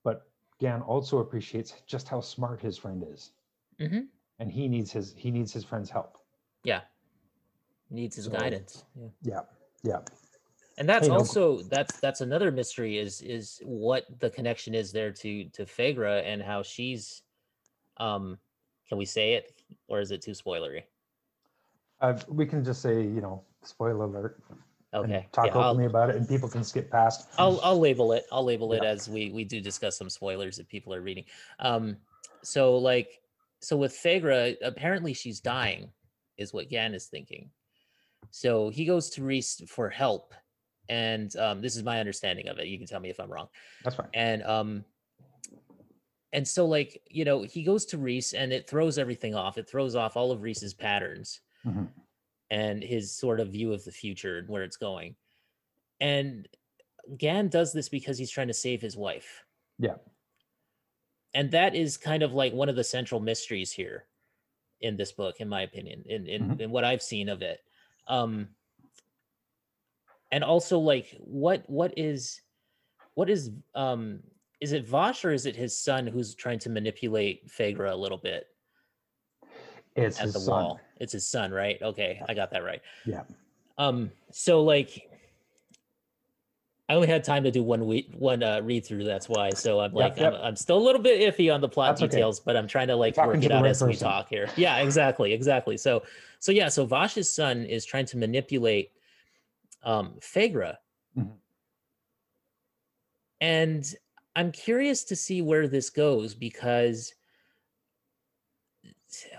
But 0.03 0.30
Gan 0.60 0.82
also 0.82 1.20
appreciates 1.20 1.82
just 1.86 2.08
how 2.08 2.22
smart 2.22 2.60
his 2.62 2.78
friend 2.78 3.03
is. 3.08 3.32
hmm 3.80 4.01
And 4.39 4.51
he 4.51 4.68
needs 4.68 4.91
his 4.91 5.14
he 5.16 5.32
needs 5.32 5.51
his 5.53 5.64
friend's 5.64 5.89
help. 5.89 6.18
Yeah. 6.64 6.82
Needs 7.89 8.16
his 8.16 8.26
So- 8.26 8.32
guidance. 8.32 8.86
Yeah. 8.95 9.10
Yeah. 9.22 9.41
Yeah. 9.84 10.01
And 10.78 10.88
that's 10.88 11.09
also 11.09 11.63
that's 11.63 11.99
that's 11.99 12.21
another 12.21 12.51
mystery 12.51 12.97
is 12.97 13.21
is 13.21 13.59
what 13.63 14.05
the 14.19 14.30
connection 14.30 14.75
is 14.75 14.91
there 14.91 15.11
to 15.11 15.45
to 15.45 15.65
Fagra 15.65 16.23
and 16.25 16.41
how 16.41 16.61
she's 16.61 17.23
um 17.97 18.38
can 18.88 18.97
we 18.97 19.05
say 19.05 19.34
it 19.34 19.61
or 19.88 19.99
is 19.99 20.11
it 20.11 20.21
too 20.21 20.32
spoilery? 20.32 20.84
Uh, 21.99 22.17
we 22.28 22.45
can 22.45 22.63
just 22.63 22.82
say, 22.82 23.01
you 23.01 23.21
know, 23.21 23.43
spoiler 23.63 24.05
alert. 24.05 24.39
okay. 24.93 25.28
talk 25.32 25.47
yeah, 25.47 25.53
I'll, 25.57 25.69
openly 25.71 25.88
about 25.88 26.11
it 26.11 26.15
and 26.15 26.30
people 26.30 26.47
can 26.47 26.63
skip 26.63 26.91
past. 26.91 27.28
I'll 27.38 27.59
I'll 27.63 27.80
label 27.80 28.13
it. 28.13 28.25
I'll 28.32 28.45
label 28.45 28.73
it 28.73 28.84
as 28.84 29.09
we 29.09 29.32
we 29.32 29.43
do 29.43 29.59
discuss 29.59 29.97
some 29.97 30.09
spoilers 30.09 30.59
if 30.59 30.67
people 30.67 30.93
are 30.93 31.01
reading. 31.01 31.25
Um 31.59 31.97
so 32.43 32.78
like 32.78 33.19
so 33.61 33.75
with 33.75 33.93
Fagra 33.93 34.55
apparently 34.61 35.13
she's 35.13 35.39
dying 35.39 35.89
is 36.38 36.53
what 36.53 36.69
Gan 36.69 36.93
is 36.93 37.07
thinking. 37.07 37.49
So 38.30 38.69
he 38.69 38.86
goes 38.86 39.09
to 39.11 39.23
Reese 39.23 39.63
for 39.67 39.89
help 39.89 40.34
and 40.90 41.36
um 41.38 41.62
this 41.62 41.76
is 41.76 41.84
my 41.84 42.00
understanding 42.00 42.48
of 42.48 42.60
it 42.60 42.68
you 42.68 42.78
can 42.78 42.88
tell 42.88 43.00
me 43.00 43.10
if 43.10 43.20
I'm 43.20 43.32
wrong 43.32 43.48
That's 43.84 43.96
fine. 43.96 44.10
and 44.14 44.44
um 44.44 44.86
and 46.34 46.48
so 46.48 46.66
like 46.66 47.02
you 47.10 47.26
know 47.26 47.44
he 47.44 47.64
goes 47.64 47.86
to 47.88 47.98
reese 47.98 48.34
and 48.34 48.52
it 48.54 48.70
throws 48.70 48.98
everything 48.98 49.36
off 49.36 49.58
it 49.58 49.70
throws 49.70 49.96
off 49.96 50.18
all 50.18 50.32
of 50.32 50.42
reese's 50.42 50.74
patterns 50.74 51.42
Mhm. 51.66 51.90
and 52.50 52.82
his 52.84 53.16
sort 53.16 53.40
of 53.40 53.50
view 53.50 53.74
of 53.74 53.84
the 53.84 53.92
future 53.92 54.38
and 54.38 54.48
where 54.48 54.64
it's 54.64 54.78
going 54.78 55.16
and 56.00 56.48
gan 57.18 57.48
does 57.48 57.74
this 57.74 57.90
because 57.90 58.18
he's 58.18 58.32
trying 58.32 58.48
to 58.48 58.54
save 58.54 58.82
his 58.82 58.98
wife 58.98 59.46
Yeah. 59.80 59.96
and 61.34 61.52
that 61.52 61.76
is 61.76 61.98
kind 61.98 62.24
of 62.24 62.34
like 62.34 62.54
one 62.54 62.70
of 62.70 62.76
the 62.76 62.84
central 62.84 63.20
mysteries 63.22 63.72
here 63.72 64.08
in 64.82 64.96
this 64.98 65.12
book 65.12 65.40
in 65.40 65.50
my 65.50 65.62
opinion 65.62 66.04
in 66.06 66.28
in, 66.28 66.42
Mhm. 66.50 66.60
in 66.62 66.72
what 66.72 66.84
i've 66.84 67.02
seen 67.02 67.30
of 67.30 67.42
it 67.42 67.62
um 68.08 68.56
and 70.32 70.43
also 70.43 70.80
like 70.80 71.15
what 71.19 71.63
what 71.67 71.93
is 71.97 72.41
what 73.15 73.30
is 73.30 73.51
um 73.75 74.19
is 74.59 74.71
it 74.71 74.88
Vosh 74.88 75.23
or 75.23 75.32
is 75.32 75.45
it 75.45 75.55
his 75.55 75.78
son 75.78 76.07
who's 76.07 76.36
trying 76.36 76.59
to 76.59 76.69
manipulate 76.69 77.47
Fagra 77.47 77.91
a 77.91 77.95
little 77.95 78.17
bit 78.17 78.47
It's 79.95 80.19
at 80.19 80.25
his 80.25 80.34
the 80.34 80.39
son. 80.39 80.63
wall? 80.63 80.80
It's 80.99 81.13
his 81.13 81.28
son, 81.28 81.51
right? 81.51 81.80
Okay, 81.82 82.21
I 82.28 82.34
got 82.34 82.51
that 82.51 82.63
right. 82.63 82.82
Yeah. 83.05 83.23
Um. 83.78 84.11
So 84.32 84.63
like, 84.63 85.09
I 86.89 86.95
only 86.95 87.07
had 87.07 87.23
time 87.23 87.43
to 87.43 87.51
do 87.51 87.61
one 87.61 87.86
week, 87.86 88.09
one 88.17 88.41
uh, 88.41 88.61
read 88.61 88.84
through. 88.84 89.03
That's 89.03 89.30
why. 89.30 89.51
So 89.51 89.80
I'm 89.80 89.93
like, 89.93 90.17
yep. 90.17 90.34
I'm, 90.34 90.41
I'm 90.41 90.55
still 90.55 90.78
a 90.78 90.86
little 90.86 91.01
bit 91.01 91.21
iffy 91.21 91.53
on 91.53 91.61
the 91.61 91.69
plot 91.69 91.91
That's 91.91 92.01
okay. 92.03 92.11
details, 92.15 92.39
but 92.39 92.57
I'm 92.57 92.67
trying 92.67 92.88
to 92.88 92.95
like 92.95 93.15
work 93.17 93.43
it 93.43 93.51
out 93.51 93.61
right 93.61 93.69
as 93.69 93.84
we 93.84 93.95
talk 93.95 94.28
here. 94.30 94.49
Yeah, 94.55 94.78
exactly, 94.78 95.34
exactly. 95.34 95.78
So, 95.78 96.01
so 96.39 96.51
yeah, 96.51 96.69
so 96.69 96.88
Vosh's 96.88 97.30
son 97.30 97.65
is 97.65 97.86
trying 97.86 98.05
to 98.07 98.17
manipulate 98.17 98.91
um 99.88 100.16
Fagra. 100.20 100.76
Mhm. 101.18 101.32
And 103.40 103.96
I'm 104.36 104.52
curious 104.52 105.04
to 105.06 105.16
see 105.16 105.42
where 105.42 105.68
this 105.68 105.90
goes 105.90 106.36
because 106.36 107.14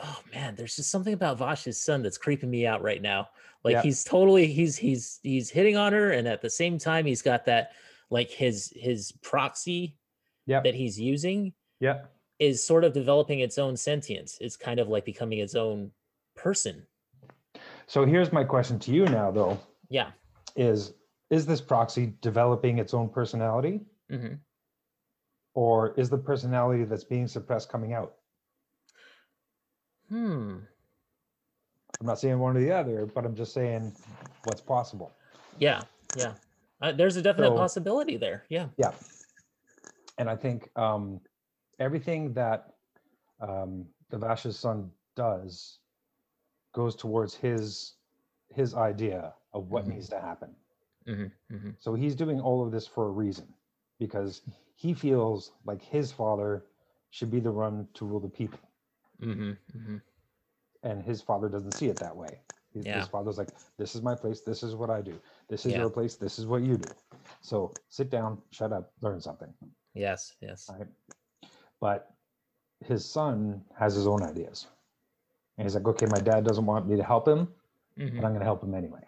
oh 0.02 0.20
man, 0.32 0.56
there's 0.56 0.74
just 0.74 0.90
something 0.90 1.12
about 1.12 1.38
Vash's 1.38 1.80
son 1.80 2.02
that's 2.02 2.18
creeping 2.18 2.50
me 2.50 2.66
out 2.66 2.82
right 2.82 3.02
now. 3.02 3.28
Like 3.62 3.74
Yeah. 3.74 3.82
he's 3.82 4.02
totally 4.02 4.46
he's 4.46 4.76
he's 4.76 5.20
he's 5.22 5.50
hitting 5.50 5.76
on 5.76 5.92
her, 5.92 6.12
and 6.12 6.26
at 6.26 6.40
the 6.40 6.50
same 6.50 6.78
time, 6.78 7.04
he's 7.04 7.22
got 7.22 7.44
that 7.44 7.72
like 8.10 8.30
his 8.30 8.72
his 8.74 9.12
proxy 9.22 9.98
Yeah. 10.46 10.60
that 10.62 10.74
he's 10.74 10.98
using 10.98 11.52
Yeah. 11.80 12.06
is 12.38 12.64
sort 12.66 12.84
of 12.84 12.94
developing 12.94 13.40
its 13.40 13.58
own 13.58 13.76
sentience. 13.76 14.38
It's 14.40 14.56
kind 14.56 14.80
of 14.80 14.88
like 14.88 15.04
becoming 15.04 15.40
its 15.40 15.54
own 15.54 15.92
person. 16.34 16.86
So 17.86 18.06
here's 18.06 18.32
my 18.32 18.44
question 18.44 18.78
to 18.80 18.90
you 18.92 19.04
now, 19.06 19.30
though: 19.30 19.58
Yeah. 19.90 20.12
Is 20.56 20.94
is 21.30 21.44
this 21.46 21.60
proxy 21.60 22.14
developing 22.22 22.78
its 22.78 22.94
own 22.94 23.08
personality, 23.08 23.80
hmm 24.10 24.34
or 25.54 25.92
is 25.98 26.08
the 26.08 26.16
personality 26.18 26.84
that's 26.84 27.02
being 27.04 27.26
suppressed 27.26 27.68
coming 27.68 27.92
out? 27.92 28.14
Hmm. 30.08 30.58
I'm 32.00 32.06
not 32.06 32.20
saying 32.20 32.38
one 32.38 32.56
or 32.56 32.60
the 32.60 32.70
other, 32.70 33.06
but 33.06 33.24
I'm 33.24 33.34
just 33.34 33.52
saying 33.52 33.92
what's 34.44 34.60
possible. 34.60 35.10
Yeah. 35.58 35.82
Yeah. 36.16 36.34
Uh, 36.80 36.92
there's 36.92 37.16
a 37.16 37.22
definite 37.22 37.48
So- 37.48 37.56
possibility 37.56 38.16
there. 38.16 38.44
Yeah. 38.48 38.68
Yeah. 38.76 38.92
And 40.18 40.30
I 40.30 40.36
think 40.36 40.70
um, 40.76 41.20
everything 41.80 42.32
that 42.34 42.74
um, 43.40 43.86
Devash's 44.12 44.58
son 44.58 44.90
does 45.16 45.78
goes 46.72 46.94
towards 46.94 47.34
his 47.34 47.94
his 48.54 48.74
idea 48.74 49.34
of 49.52 49.70
what 49.70 49.84
Mhm. 49.84 49.94
needs 49.94 50.08
to 50.10 50.20
happen. 50.20 50.54
hmm 51.06 51.26
hmm 51.50 51.70
So 51.78 51.94
he's 51.94 52.14
doing 52.14 52.40
all 52.40 52.62
of 52.64 52.70
this 52.72 52.86
for 52.86 53.06
a 53.06 53.10
reason, 53.10 53.54
because 53.98 54.42
he 54.74 54.94
feels 54.94 55.52
like 55.64 55.82
his 55.82 56.12
father 56.12 56.66
should 57.10 57.30
be 57.30 57.40
the 57.40 57.52
one 57.52 57.88
to 57.94 58.04
rule 58.06 58.20
the 58.20 58.28
people, 58.28 58.60
hmm 59.20 59.52
hmm 59.72 59.96
and 60.82 61.02
his 61.02 61.20
father 61.20 61.48
doesn't 61.48 61.72
see 61.72 61.88
it 61.88 61.98
that 61.98 62.16
way. 62.16 62.40
His, 62.72 62.86
Yeah. 62.86 63.00
his 63.00 63.08
father's 63.08 63.38
like, 63.38 63.48
"This 63.78 63.94
is 63.96 64.02
my 64.02 64.14
place. 64.14 64.42
This 64.42 64.62
is 64.62 64.74
what 64.76 64.90
I 64.90 65.00
do. 65.00 65.20
This 65.48 65.66
is 65.66 65.72
Yeah. 65.72 65.80
your 65.80 65.90
place. 65.90 66.16
This 66.16 66.38
is 66.38 66.46
what 66.46 66.62
you 66.62 66.76
do." 66.76 66.88
So 67.40 67.74
sit 67.88 68.10
down, 68.10 68.42
shut 68.50 68.72
up, 68.72 68.92
learn 69.00 69.20
something. 69.20 69.52
Yes. 69.94 70.36
Yes. 70.40 70.68
right? 70.70 70.86
But 71.80 72.14
his 72.80 73.04
son 73.04 73.64
has 73.76 73.94
his 73.94 74.06
own 74.06 74.22
ideas. 74.22 74.68
And 75.56 75.66
he's 75.66 75.74
like, 75.74 75.86
okay, 75.88 76.06
my 76.06 76.20
dad 76.20 76.44
doesn't 76.44 76.66
want 76.66 76.86
me 76.86 76.96
to 76.96 77.02
help 77.02 77.26
him, 77.26 77.52
Mhm. 77.96 78.16
but 78.16 78.24
I'm 78.24 78.30
going 78.32 78.38
to 78.40 78.44
help 78.44 78.62
him 78.62 78.74
anyway. 78.74 79.07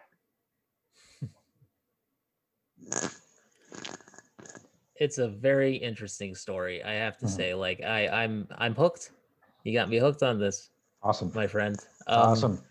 It's 4.97 5.19
a 5.19 5.29
very 5.29 5.77
interesting 5.77 6.35
story. 6.35 6.83
I 6.83 6.93
have 6.93 7.17
to 7.19 7.27
Mhm. 7.27 7.31
say, 7.31 7.55
like, 7.55 7.83
I, 7.83 8.09
I'm, 8.09 8.47
I'm 8.59 8.75
hooked. 8.75 9.13
You 9.65 9.73
got 9.73 9.89
me 9.89 9.99
hooked 9.99 10.23
on 10.23 10.39
this, 10.39 10.71
Awesome. 11.03 11.33
my 11.35 11.47
friend. 11.47 11.77
Um, 12.07 12.19
awesome. 12.21 12.65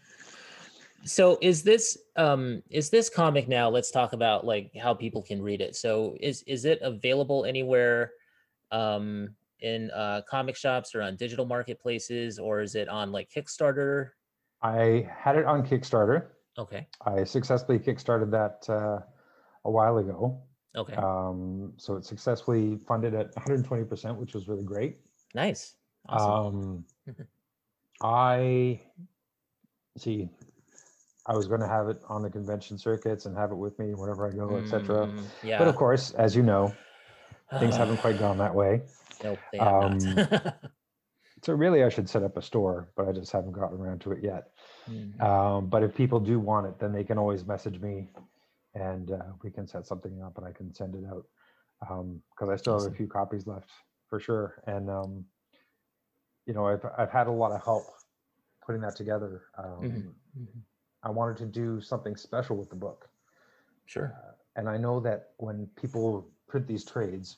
So 1.05 1.37
is 1.41 1.63
this, 1.63 1.97
um, 2.17 2.61
is 2.69 2.89
this 2.89 3.09
comic 3.09 3.47
now? 3.47 3.69
Let's 3.69 3.89
talk 3.89 4.13
about 4.13 4.45
like 4.45 4.75
how 4.75 4.93
people 4.93 5.21
can 5.23 5.41
read 5.41 5.61
it. 5.61 5.75
So 5.75 6.17
is, 6.19 6.43
is 6.43 6.65
it 6.65 6.79
available 6.81 7.45
anywhere, 7.45 8.11
um, 8.71 9.35
in 9.61 9.89
uh, 9.91 10.21
comic 10.29 10.55
shops 10.55 10.93
or 10.95 11.01
on 11.01 11.15
digital 11.15 11.45
marketplaces, 11.45 12.37
or 12.39 12.61
is 12.61 12.75
it 12.75 12.87
on 12.87 13.11
like 13.11 13.29
Kickstarter? 13.29 14.11
I 14.61 15.09
had 15.17 15.35
it 15.35 15.45
on 15.45 15.65
Kickstarter. 15.65 16.27
Okay. 16.57 16.87
I 17.05 17.23
successfully 17.23 17.79
kickstarted 17.79 18.29
that 18.31 18.69
uh, 18.71 18.99
a 19.65 19.71
while 19.71 19.97
ago. 19.97 20.41
Okay. 20.75 20.93
Um, 20.93 21.73
so 21.77 21.95
it 21.95 22.05
successfully 22.05 22.77
funded 22.87 23.13
at 23.15 23.33
120%, 23.35 24.15
which 24.17 24.33
was 24.33 24.47
really 24.47 24.63
great. 24.63 24.97
nice. 25.35 25.75
Awesome. 26.07 26.85
Um. 27.07 27.15
I 28.01 28.79
see. 29.97 30.29
I 31.25 31.35
was 31.35 31.47
going 31.47 31.59
to 31.59 31.67
have 31.67 31.89
it 31.89 32.01
on 32.07 32.21
the 32.23 32.29
convention 32.29 32.77
circuits 32.77 33.25
and 33.25 33.37
have 33.37 33.51
it 33.51 33.55
with 33.55 33.77
me 33.77 33.93
wherever 33.93 34.27
I 34.27 34.31
go, 34.31 34.57
etc. 34.57 35.07
Mm, 35.07 35.23
yeah. 35.43 35.59
But 35.59 35.67
of 35.67 35.75
course, 35.75 36.11
as 36.11 36.35
you 36.35 36.41
know, 36.41 36.73
things 37.59 37.75
haven't 37.75 37.97
quite 37.97 38.17
gone 38.17 38.37
that 38.37 38.53
way. 38.53 38.81
Nope, 39.21 39.37
they 39.51 39.57
have 39.57 39.67
Um, 39.67 40.15
not. 40.15 40.55
So 41.43 41.53
really, 41.53 41.83
I 41.83 41.89
should 41.89 42.09
set 42.09 42.23
up 42.23 42.35
a 42.37 42.41
store, 42.41 42.89
but 42.95 43.07
I 43.07 43.11
just 43.13 43.31
haven't 43.31 43.51
gotten 43.53 43.79
around 43.79 43.99
to 44.01 44.11
it 44.13 44.21
yet. 44.23 44.51
Mhm. 44.89 45.21
Um, 45.21 45.67
but 45.67 45.83
if 45.83 45.93
people 45.95 46.19
do 46.21 46.37
want 46.39 46.67
it, 46.67 46.79
then 46.79 46.91
they 46.93 47.03
can 47.03 47.17
always 47.17 47.45
message 47.45 47.79
me, 47.81 48.09
and 48.73 49.11
uh, 49.11 49.33
we 49.43 49.51
can 49.51 49.67
set 49.67 49.85
something 49.87 50.21
up, 50.21 50.37
and 50.37 50.45
I 50.47 50.51
can 50.51 50.73
send 50.73 50.95
it 50.95 51.05
out 51.05 51.25
because 52.31 52.49
I 52.49 52.55
still 52.55 52.81
have 52.81 52.91
a 52.91 52.95
few 52.95 53.07
copies 53.07 53.47
left 53.47 53.69
for 54.07 54.19
sure. 54.19 54.63
And 54.67 54.89
um, 54.89 55.25
you 56.45 56.53
know, 56.53 56.65
I've 56.67 56.85
I've 56.97 57.11
had 57.11 57.27
a 57.27 57.31
lot 57.31 57.51
of 57.51 57.63
help 57.63 57.85
putting 58.65 58.81
that 58.81 58.95
together. 58.95 59.43
Um, 59.57 60.15
Mhm. 60.37 60.63
I 61.03 61.09
wanted 61.09 61.37
to 61.37 61.45
do 61.45 61.81
something 61.81 62.15
special 62.15 62.57
with 62.57 62.69
the 62.69 62.75
book. 62.75 63.09
Sure. 63.85 64.13
Uh, 64.13 64.33
and 64.55 64.69
I 64.69 64.77
know 64.77 64.99
that 65.01 65.33
when 65.37 65.67
people 65.75 66.31
print 66.47 66.67
these 66.67 66.85
trades, 66.85 67.37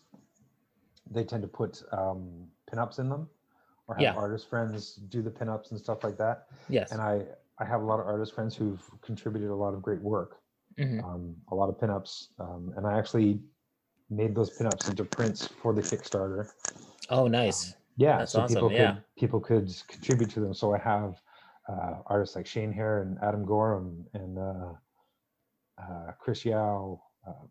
they 1.10 1.24
tend 1.24 1.42
to 1.42 1.48
put 1.48 1.84
um, 1.92 2.48
pinups 2.72 3.00
in 3.00 3.10
them 3.10 3.30
or 3.88 3.96
have 3.96 4.06
Yeah. 4.06 4.16
artist 4.16 4.50
friends 4.50 4.96
do 4.96 5.22
the 5.22 5.32
pinups 5.32 5.72
and 5.72 5.80
stuff 5.80 6.04
like 6.04 6.18
that. 6.18 6.48
Yes. 6.70 6.92
And 6.92 7.02
I, 7.02 7.28
I 7.60 7.66
have 7.66 7.82
a 7.82 7.86
lot 7.86 8.00
of 8.00 8.08
artist 8.08 8.34
friends 8.34 8.56
who've 8.56 8.84
contributed 9.02 9.50
a 9.50 9.56
lot 9.56 9.74
of 9.74 9.82
great 9.82 10.02
work, 10.02 10.41
Mhm. 10.82 11.04
um, 11.04 11.36
a 11.52 11.56
lot 11.56 11.70
of 11.70 11.78
pinups, 11.78 12.28
um, 12.40 12.74
and 12.76 12.88
I 12.88 12.98
actually 12.98 13.40
made 14.10 14.34
those 14.36 14.50
pinups 14.58 14.90
into 14.90 15.06
prints 15.06 15.48
for 15.48 15.74
the 15.74 15.82
Kickstarter. 15.82 16.50
Oh, 17.10 17.28
nice. 17.28 17.76
Yeah, 17.98 18.20
That's 18.20 18.32
so 18.32 18.42
awesome, 18.42 18.56
people 18.56 18.72
yeah. 18.72 18.94
could 18.94 19.04
people 19.16 19.40
could 19.40 19.70
contribute 19.88 20.30
to 20.32 20.40
them. 20.40 20.54
So 20.54 20.74
I 20.74 20.80
have 20.80 21.22
uh, 21.70 22.02
artists 22.08 22.36
like 22.36 22.48
Shane 22.48 22.72
Hare 22.72 23.02
and 23.04 23.18
Adam 23.22 23.46
Gorham 23.46 24.06
and 24.14 24.40
uh, 24.40 24.74
uh, 25.78 26.12
Chris 26.18 26.44
Yao, 26.46 27.02
uh, 27.28 27.46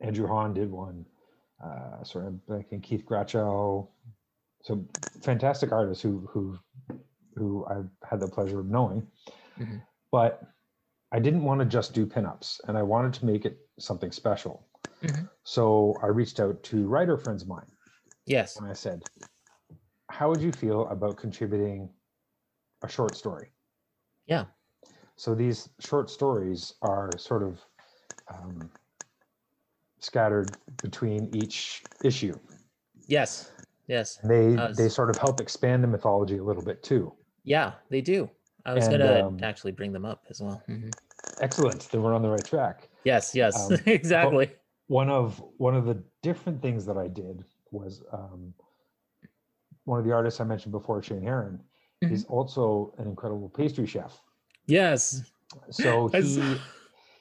Andrew 0.00 0.26
Hahn 0.26 0.54
did 0.54 0.70
one. 0.70 1.04
Uh, 1.62 2.02
sorry, 2.02 2.28
I'm 2.28 2.40
blanking. 2.48 2.82
Keith 2.82 3.04
Grachow. 3.04 3.88
So 4.62 4.84
fantastic 5.22 5.70
artists 5.72 6.02
who 6.02 6.26
who 6.30 6.58
who 7.34 7.66
I've 7.66 7.90
had 8.08 8.20
the 8.20 8.28
pleasure 8.28 8.60
of 8.60 8.66
knowing. 8.66 9.06
Mhm. 9.58 9.82
But 10.10 10.42
I 11.12 11.18
didn't 11.20 11.44
want 11.44 11.60
to 11.60 11.66
just 11.66 11.92
do 11.92 12.06
pinups, 12.06 12.60
and 12.66 12.76
I 12.76 12.82
wanted 12.82 13.12
to 13.14 13.26
make 13.26 13.44
it 13.44 13.58
something 13.78 14.10
special. 14.12 14.66
Mhm. 15.02 15.28
So 15.44 15.98
I 16.02 16.06
reached 16.06 16.40
out 16.40 16.62
to 16.64 16.88
writer 16.88 17.16
friends 17.18 17.42
of 17.42 17.48
mine 17.48 17.70
Yes. 18.26 18.56
and 18.56 18.66
I 18.66 18.72
said, 18.72 19.04
How 20.08 20.28
would 20.30 20.40
you 20.40 20.52
feel 20.52 20.86
about 20.88 21.16
contributing 21.16 21.90
a 22.82 22.88
short 22.88 23.14
story? 23.16 23.52
Yeah. 24.26 24.46
So 25.16 25.34
these 25.34 25.68
short 25.80 26.10
stories 26.10 26.74
are 26.82 27.18
sort 27.18 27.42
of 27.42 27.60
um, 28.28 28.70
scattered 30.00 30.56
between 30.80 31.28
each 31.34 31.86
issue. 32.02 32.38
Yes. 33.06 33.52
Yes. 33.86 34.18
And 34.22 34.30
they 34.30 34.56
Uh, 34.56 34.72
they 34.72 34.88
sort 34.88 35.10
of 35.10 35.18
help 35.18 35.40
expand 35.40 35.82
the 35.82 35.88
mythology 35.88 36.38
a 36.38 36.44
little 36.44 36.62
bit 36.62 36.82
too. 36.82 37.12
Yeah, 37.44 37.74
they 37.90 38.00
do. 38.00 38.30
I 38.64 38.74
was 38.74 38.86
And, 38.86 38.98
gonna 38.98 39.26
um, 39.26 39.38
actually 39.42 39.72
bring 39.72 39.92
them 39.92 40.04
up 40.04 40.24
as 40.30 40.40
well. 40.40 40.62
Mhm. 40.68 40.94
Excellent. 41.40 41.88
Then 41.90 42.02
we're 42.02 42.14
on 42.14 42.22
the 42.22 42.28
right 42.30 42.44
track. 42.44 42.88
Yes. 43.04 43.34
Yes. 43.34 43.56
um, 43.70 43.78
exactly. 43.86 44.50
One 44.86 45.08
of 45.10 45.42
one 45.56 45.74
of 45.74 45.84
the 45.86 46.02
different 46.22 46.60
things 46.62 46.84
that 46.86 46.96
I 46.96 47.08
did 47.08 47.44
was 47.70 48.02
um, 48.12 48.54
one 49.84 49.98
of 49.98 50.04
the 50.04 50.12
artists 50.12 50.40
I 50.40 50.44
mentioned 50.44 50.72
before, 50.72 51.02
Shane 51.02 51.22
Heron, 51.22 51.62
Mm-hmm. 52.04 52.14
is 52.14 52.24
also 52.24 52.92
an 52.98 53.06
incredible 53.06 53.48
pastry 53.48 53.86
chef. 53.86 54.20
Yes. 54.66 55.22
So 55.70 56.08
he 56.12 56.56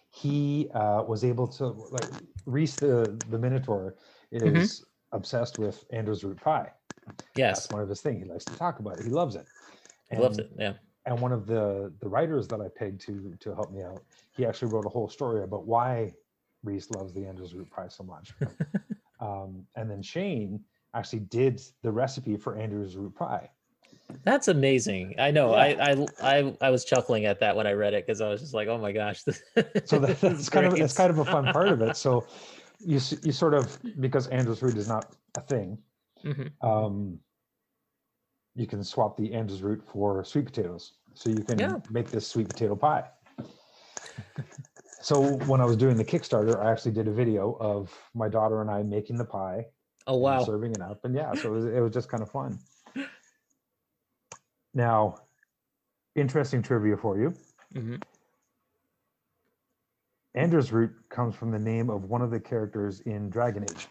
he 0.10 0.70
uh, 0.74 1.04
was 1.04 1.24
able 1.24 1.48
to 1.50 1.68
like 1.68 2.08
Reese 2.48 2.78
the 2.78 3.16
the 3.30 3.38
Minotaur 3.38 3.96
is 4.32 4.44
Mhm. 4.82 4.84
obsessed 5.12 5.60
with 5.60 5.84
Anders 5.92 6.24
root 6.24 6.42
pie. 6.42 6.72
Yes. 7.36 7.60
That's 7.60 7.72
one 7.72 7.82
of 7.82 7.89
his 7.89 8.02
things. 8.02 8.24
He 8.24 8.30
likes 8.30 8.46
to 8.46 8.56
talk 8.56 8.80
about 8.80 8.98
it. 9.00 9.04
He 9.06 9.12
loves 9.12 9.36
it. 9.36 9.46
He 10.10 10.18
loves 10.18 10.39
it. 10.39 10.50
Yeah. 10.58 10.74
And 11.06 11.20
one 11.20 11.32
of 11.32 11.47
the 11.47 11.91
the 11.99 12.08
writers 12.08 12.47
that 12.49 12.62
I 12.62 12.68
pegged 12.76 13.02
to 13.02 13.36
to 13.39 13.56
help 13.56 13.72
me 13.72 13.82
out, 13.82 14.04
he 14.36 14.45
actually 14.45 14.72
wrote 14.72 14.86
a 14.86 14.89
whole 14.89 15.10
story 15.10 15.43
about 15.43 15.66
why 15.66 16.14
Reese 16.64 16.91
loves 16.91 17.14
the 17.14 17.26
Anders 17.26 17.56
root 17.56 17.70
pie 17.72 17.88
so 17.88 18.04
much. 18.04 18.34
um, 19.20 19.66
and 19.76 19.89
then 19.89 20.02
Shane 20.02 20.64
actually 20.93 21.22
did 21.22 21.62
the 21.82 21.91
recipe 21.91 22.38
for 22.38 22.56
Anders 22.56 22.95
root 22.95 23.16
pie. 23.16 23.49
That's 24.24 24.47
amazing. 24.49 25.16
I 25.18 25.32
know. 25.32 25.52
Yeah. 25.52 25.58
I, 25.58 25.91
I 25.91 26.08
I 26.22 26.58
I 26.62 26.70
was 26.70 26.86
chuckling 26.86 27.26
at 27.26 27.39
that 27.39 27.56
when 27.56 27.66
I 27.66 27.72
read 27.72 27.93
it 27.93 28.06
because 28.06 28.22
I 28.22 28.30
was 28.30 28.41
just 28.41 28.54
like, 28.54 28.68
oh 28.68 28.78
my 28.78 28.91
gosh. 28.91 29.24
So 29.86 29.99
that, 29.99 30.20
that's 30.22 30.49
kind 30.49 30.68
of 30.68 30.78
that's 30.78 30.95
kind 30.95 31.10
of 31.10 31.20
a 31.20 31.26
fun 31.26 31.52
part 31.52 31.70
of 31.70 31.82
it. 31.82 31.97
So 31.97 32.28
you 32.80 32.99
you 33.24 33.32
sort 33.32 33.54
of 33.54 33.80
because 33.99 34.28
Anders 34.28 34.62
root 34.62 34.78
is 34.78 34.88
not 34.88 35.16
a 35.36 35.41
thing, 35.41 35.78
Mhm. 36.24 36.52
um, 36.62 37.20
you 38.56 38.68
can 38.68 38.84
swap 38.84 39.18
the 39.18 39.34
Anders 39.34 39.62
root 39.62 39.82
for 39.86 40.24
sweet 40.24 40.45
potatoes. 40.45 40.93
So 41.14 41.30
you 41.30 41.43
can 41.43 41.60
Yeah. 41.60 41.78
make 41.89 42.10
this 42.10 42.28
sweet 42.28 42.47
potato 42.47 42.76
pie. 42.76 43.10
so 45.02 45.22
when 45.22 45.62
I 45.62 45.66
was 45.66 45.78
doing 45.78 45.97
the 45.97 46.06
Kickstarter, 46.06 46.64
I 46.64 46.72
actually 46.72 46.91
did 46.91 47.08
a 47.08 47.12
video 47.12 47.58
of 47.60 47.91
my 48.14 48.28
daughter 48.30 48.62
and 48.62 48.70
I 48.70 48.84
making 48.84 49.18
the 49.18 49.26
pie, 49.26 49.68
Oh 50.08 50.14
and 50.14 50.22
wow. 50.22 50.43
serving 50.43 50.74
it 50.74 50.82
up, 50.82 51.06
and 51.06 51.14
yeah, 51.16 51.34
so 51.36 51.49
it 51.49 51.52
was, 51.52 51.66
it 51.66 51.80
was 51.80 51.91
just 51.93 52.10
kind 52.10 52.24
of 52.24 52.32
fun. 52.32 52.60
Now, 54.74 55.24
interesting 56.16 56.62
trivia 56.62 56.95
for 56.95 57.18
you. 57.20 57.34
Mhm. 57.76 58.02
Anders 60.34 60.72
root 60.72 60.91
comes 61.10 61.36
from 61.36 61.52
the 61.52 61.60
name 61.60 61.89
of 61.89 62.06
one 62.06 62.22
of 62.22 62.32
the 62.32 62.39
characters 62.39 63.02
in 63.02 63.30
Dragon 63.30 63.66
Age. 63.66 63.88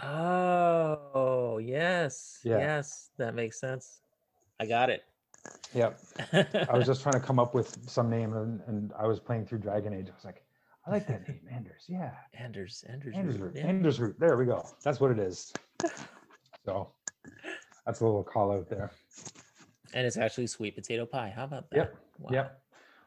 Oh 0.00 1.39
yes. 1.58 2.40
Yeah. 2.44 2.58
Yes. 2.58 3.10
That 3.18 3.34
makes 3.34 3.60
sense. 3.60 4.00
I 4.58 4.66
got 4.66 4.90
it. 4.90 5.04
Yep. 5.74 6.00
I 6.32 6.76
was 6.76 6.86
just 6.86 7.02
trying 7.02 7.14
to 7.14 7.20
come 7.20 7.38
up 7.38 7.54
with 7.54 7.88
some 7.88 8.10
name 8.10 8.34
and, 8.34 8.60
and 8.66 8.92
I 8.98 9.06
was 9.06 9.20
playing 9.20 9.46
through 9.46 9.58
Dragon 9.58 9.92
Age. 9.94 10.08
I 10.08 10.14
was 10.14 10.24
like, 10.24 10.42
I 10.86 10.90
like 10.90 11.06
that 11.08 11.26
name, 11.28 11.40
Anders. 11.52 11.84
Yeah. 11.88 12.10
Anders. 12.34 12.84
Anders. 12.88 13.14
Anders 13.16 13.36
root, 13.38 13.44
root. 13.44 13.56
yeah. 13.56 13.66
Anders 13.66 14.00
root. 14.00 14.16
There 14.18 14.36
we 14.36 14.44
go. 14.46 14.66
That's 14.82 15.00
what 15.00 15.10
it 15.10 15.18
is. 15.18 15.52
So 16.64 16.90
that's 17.86 18.00
a 18.00 18.04
little 18.04 18.22
call 18.22 18.52
out 18.52 18.68
there. 18.68 18.90
And 19.94 20.06
it's 20.06 20.16
actually 20.16 20.46
sweet 20.46 20.74
potato 20.74 21.06
pie. 21.06 21.32
How 21.34 21.44
about 21.44 21.70
that? 21.70 21.76
Yep, 21.76 21.96
Wow. 22.18 22.30
Yep. 22.32 22.60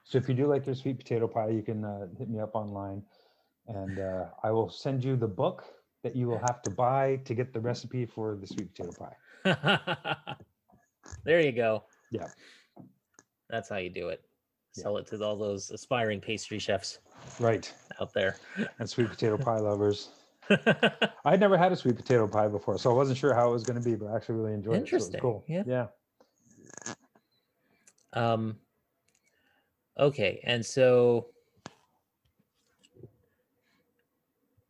So 0.04 0.18
if 0.18 0.28
you 0.28 0.36
do 0.36 0.48
like 0.48 0.66
your 0.66 0.76
sweet 0.76 0.98
potato 0.98 1.28
pie, 1.28 1.50
you 1.50 1.62
can 1.62 1.86
uh, 1.86 2.08
hit 2.18 2.30
me 2.30 2.40
up 2.40 2.56
online 2.56 3.04
and 3.68 4.00
uh, 4.00 4.26
I 4.44 4.52
will 4.52 4.70
send 4.70 5.04
you 5.04 5.16
the 5.16 5.28
book 5.28 5.64
that 6.04 6.16
you 6.16 6.28
will 6.28 6.40
have 6.40 6.62
to 6.62 6.70
buy 6.70 7.18
to 7.26 7.34
get 7.34 7.54
the 7.54 7.60
recipe 7.60 8.06
for 8.06 8.36
the 8.36 8.46
sweet 8.46 8.74
potato 8.76 8.92
pie. 8.92 9.16
there 11.24 11.40
you 11.40 11.52
go. 11.52 11.84
Yeah. 12.12 12.28
That's 13.50 13.70
how 13.70 13.78
you 13.78 13.90
do 13.90 14.10
it. 14.10 14.24
Yeah. 14.76 14.84
Sell 14.84 14.98
it 14.98 15.08
to 15.08 15.24
all 15.24 15.38
those 15.38 15.72
aspiring 15.72 16.20
pastry 16.20 16.60
chefs 16.60 17.00
Right. 17.40 17.74
out 18.02 18.14
there. 18.14 18.38
And 18.80 18.90
sweet 18.90 19.10
potato 19.10 19.38
pie 19.38 19.60
lovers. 19.60 20.10
I'd 21.26 21.40
never 21.40 21.58
had 21.58 21.72
a 21.72 21.76
sweet 21.76 21.96
potato 21.96 22.28
pie 22.28 22.50
before, 22.50 22.78
so 22.78 22.92
I 22.92 22.94
wasn't 22.94 23.18
sure 23.18 23.34
how 23.34 23.48
it 23.50 23.54
was 23.54 23.64
going 23.64 23.82
to 23.82 23.90
be, 23.90 23.96
but 23.96 24.08
I 24.08 24.16
actually 24.18 24.36
really 24.36 24.54
enjoyed 24.54 24.76
Interesting, 24.76 25.16
it. 25.16 25.22
So 25.22 25.28
it 25.30 25.34
was 25.34 25.44
cool. 25.46 25.66
yeah. 25.66 25.88
Yeah. 26.86 26.94
um 28.12 28.58
okay, 29.98 30.42
and 30.44 30.66
so 30.66 31.33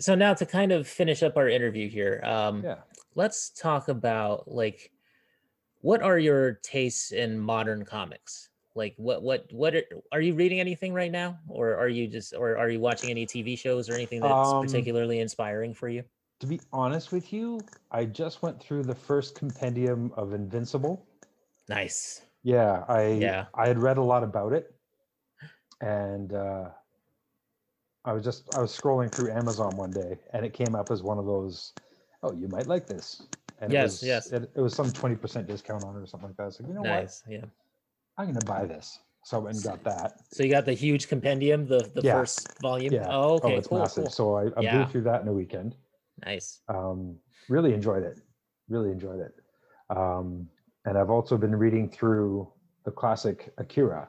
so 0.03 0.15
now 0.15 0.33
to 0.33 0.45
kind 0.45 0.71
of 0.71 0.87
finish 0.87 1.23
up 1.23 1.37
our 1.37 1.47
interview 1.49 1.89
here, 1.89 2.21
um 2.23 2.63
Yeah. 2.63 2.81
let's 3.15 3.49
talk 3.51 3.87
about 3.87 4.47
like 4.47 4.91
what 5.81 6.01
are 6.01 6.19
your 6.19 6.53
tastes 6.63 7.11
in 7.11 7.39
modern 7.39 7.85
comics? 7.85 8.49
Like 8.75 8.95
what 8.97 9.21
what 9.23 9.51
what 9.53 9.75
are, 9.75 9.83
are 10.11 10.21
you 10.21 10.33
reading 10.33 10.59
anything 10.59 10.93
right 10.93 11.11
now 11.11 11.39
or 11.47 11.75
are 11.75 11.89
you 11.89 12.07
just 12.07 12.33
or 12.33 12.57
are 12.57 12.69
you 12.69 12.79
watching 12.79 13.09
any 13.11 13.25
TV 13.25 13.55
shows 13.57 13.89
or 13.89 13.93
anything 13.95 14.21
that's 14.21 14.53
Um, 14.57 14.65
particularly 14.65 15.19
inspiring 15.19 15.73
for 15.73 15.89
you? 15.89 16.03
To 16.41 16.47
be 16.47 16.59
honest 16.71 17.11
with 17.11 17.33
you, 17.33 17.59
I 17.89 18.05
just 18.05 18.43
went 18.43 18.59
through 18.61 18.83
the 18.83 18.93
first 18.93 19.33
compendium 19.35 20.11
of 20.13 20.33
Invincible. 20.33 21.07
Nice. 21.67 22.21
Yeah, 22.43 22.85
I 22.87 23.01
Yeah. 23.19 23.45
I 23.53 23.67
had 23.67 23.79
read 23.79 23.97
a 23.97 24.03
lot 24.03 24.23
about 24.23 24.53
it, 24.53 24.75
and 25.81 26.33
uh, 26.33 26.69
I 28.05 28.13
was 28.13 28.23
just 28.23 28.49
I 28.53 28.59
was 28.59 28.77
scrolling 28.77 29.11
through 29.11 29.31
Amazon 29.31 29.77
one 29.77 29.93
day, 29.93 30.19
and 30.33 30.45
it 30.45 30.53
came 30.53 30.75
up 30.75 30.91
as 30.91 31.03
one 31.03 31.17
of 31.17 31.25
those. 31.25 31.73
Oh, 32.21 32.33
you 32.33 32.47
might 32.47 32.67
like 32.67 32.87
this. 32.87 33.21
And 33.59 33.71
Yes, 33.71 33.81
it 33.81 33.85
was, 33.85 34.03
yes. 34.03 34.31
It, 34.31 34.51
it 34.55 34.61
was 34.61 34.73
some 34.73 34.91
twenty 34.91 35.15
percent 35.15 35.47
discount 35.47 35.83
on 35.83 35.95
it 35.95 35.99
or 35.99 36.05
something 36.05 36.29
like 36.29 36.37
that. 36.37 36.53
So 36.53 36.65
you 36.67 36.73
know 36.73 36.81
what? 36.81 37.03
Nice. 37.03 37.23
Yeah. 37.27 37.45
I'm 38.17 38.27
gonna 38.27 38.41
buy 38.45 38.65
this. 38.65 38.99
So 39.25 39.37
I 39.37 39.39
went 39.41 39.55
and 39.55 39.63
got 39.63 39.83
that. 39.85 40.15
So 40.31 40.43
you 40.43 40.49
got 40.49 40.65
the 40.65 40.73
huge 40.73 41.07
compendium, 41.07 41.65
the 41.65 41.89
the 41.95 42.01
Yeah. 42.01 42.13
first 42.13 42.49
volume. 42.61 42.93
Yeah. 42.93 43.07
Oh, 43.09 43.35
okay. 43.35 43.55
oh, 43.55 43.57
it's 43.57 43.67
cool, 43.67 43.79
massive. 43.79 44.03
cool. 44.03 44.09
So 44.09 44.35
I, 44.35 44.47
I 44.57 44.61
Yeah. 44.61 44.83
blew 44.83 44.91
through 44.91 45.03
that 45.03 45.21
in 45.21 45.27
a 45.27 45.33
weekend. 45.33 45.75
Nice. 46.25 46.61
um, 46.67 47.17
really 47.49 47.73
enjoyed 47.73 48.03
it 48.03 48.17
really 48.69 48.91
enjoyed 48.91 49.19
it 49.19 49.33
um, 49.89 50.47
and 50.85 50.97
i've 50.97 51.09
also 51.09 51.37
been 51.37 51.53
reading 51.53 51.89
through 51.89 52.49
the 52.85 52.91
classic 52.91 53.51
akira 53.57 54.07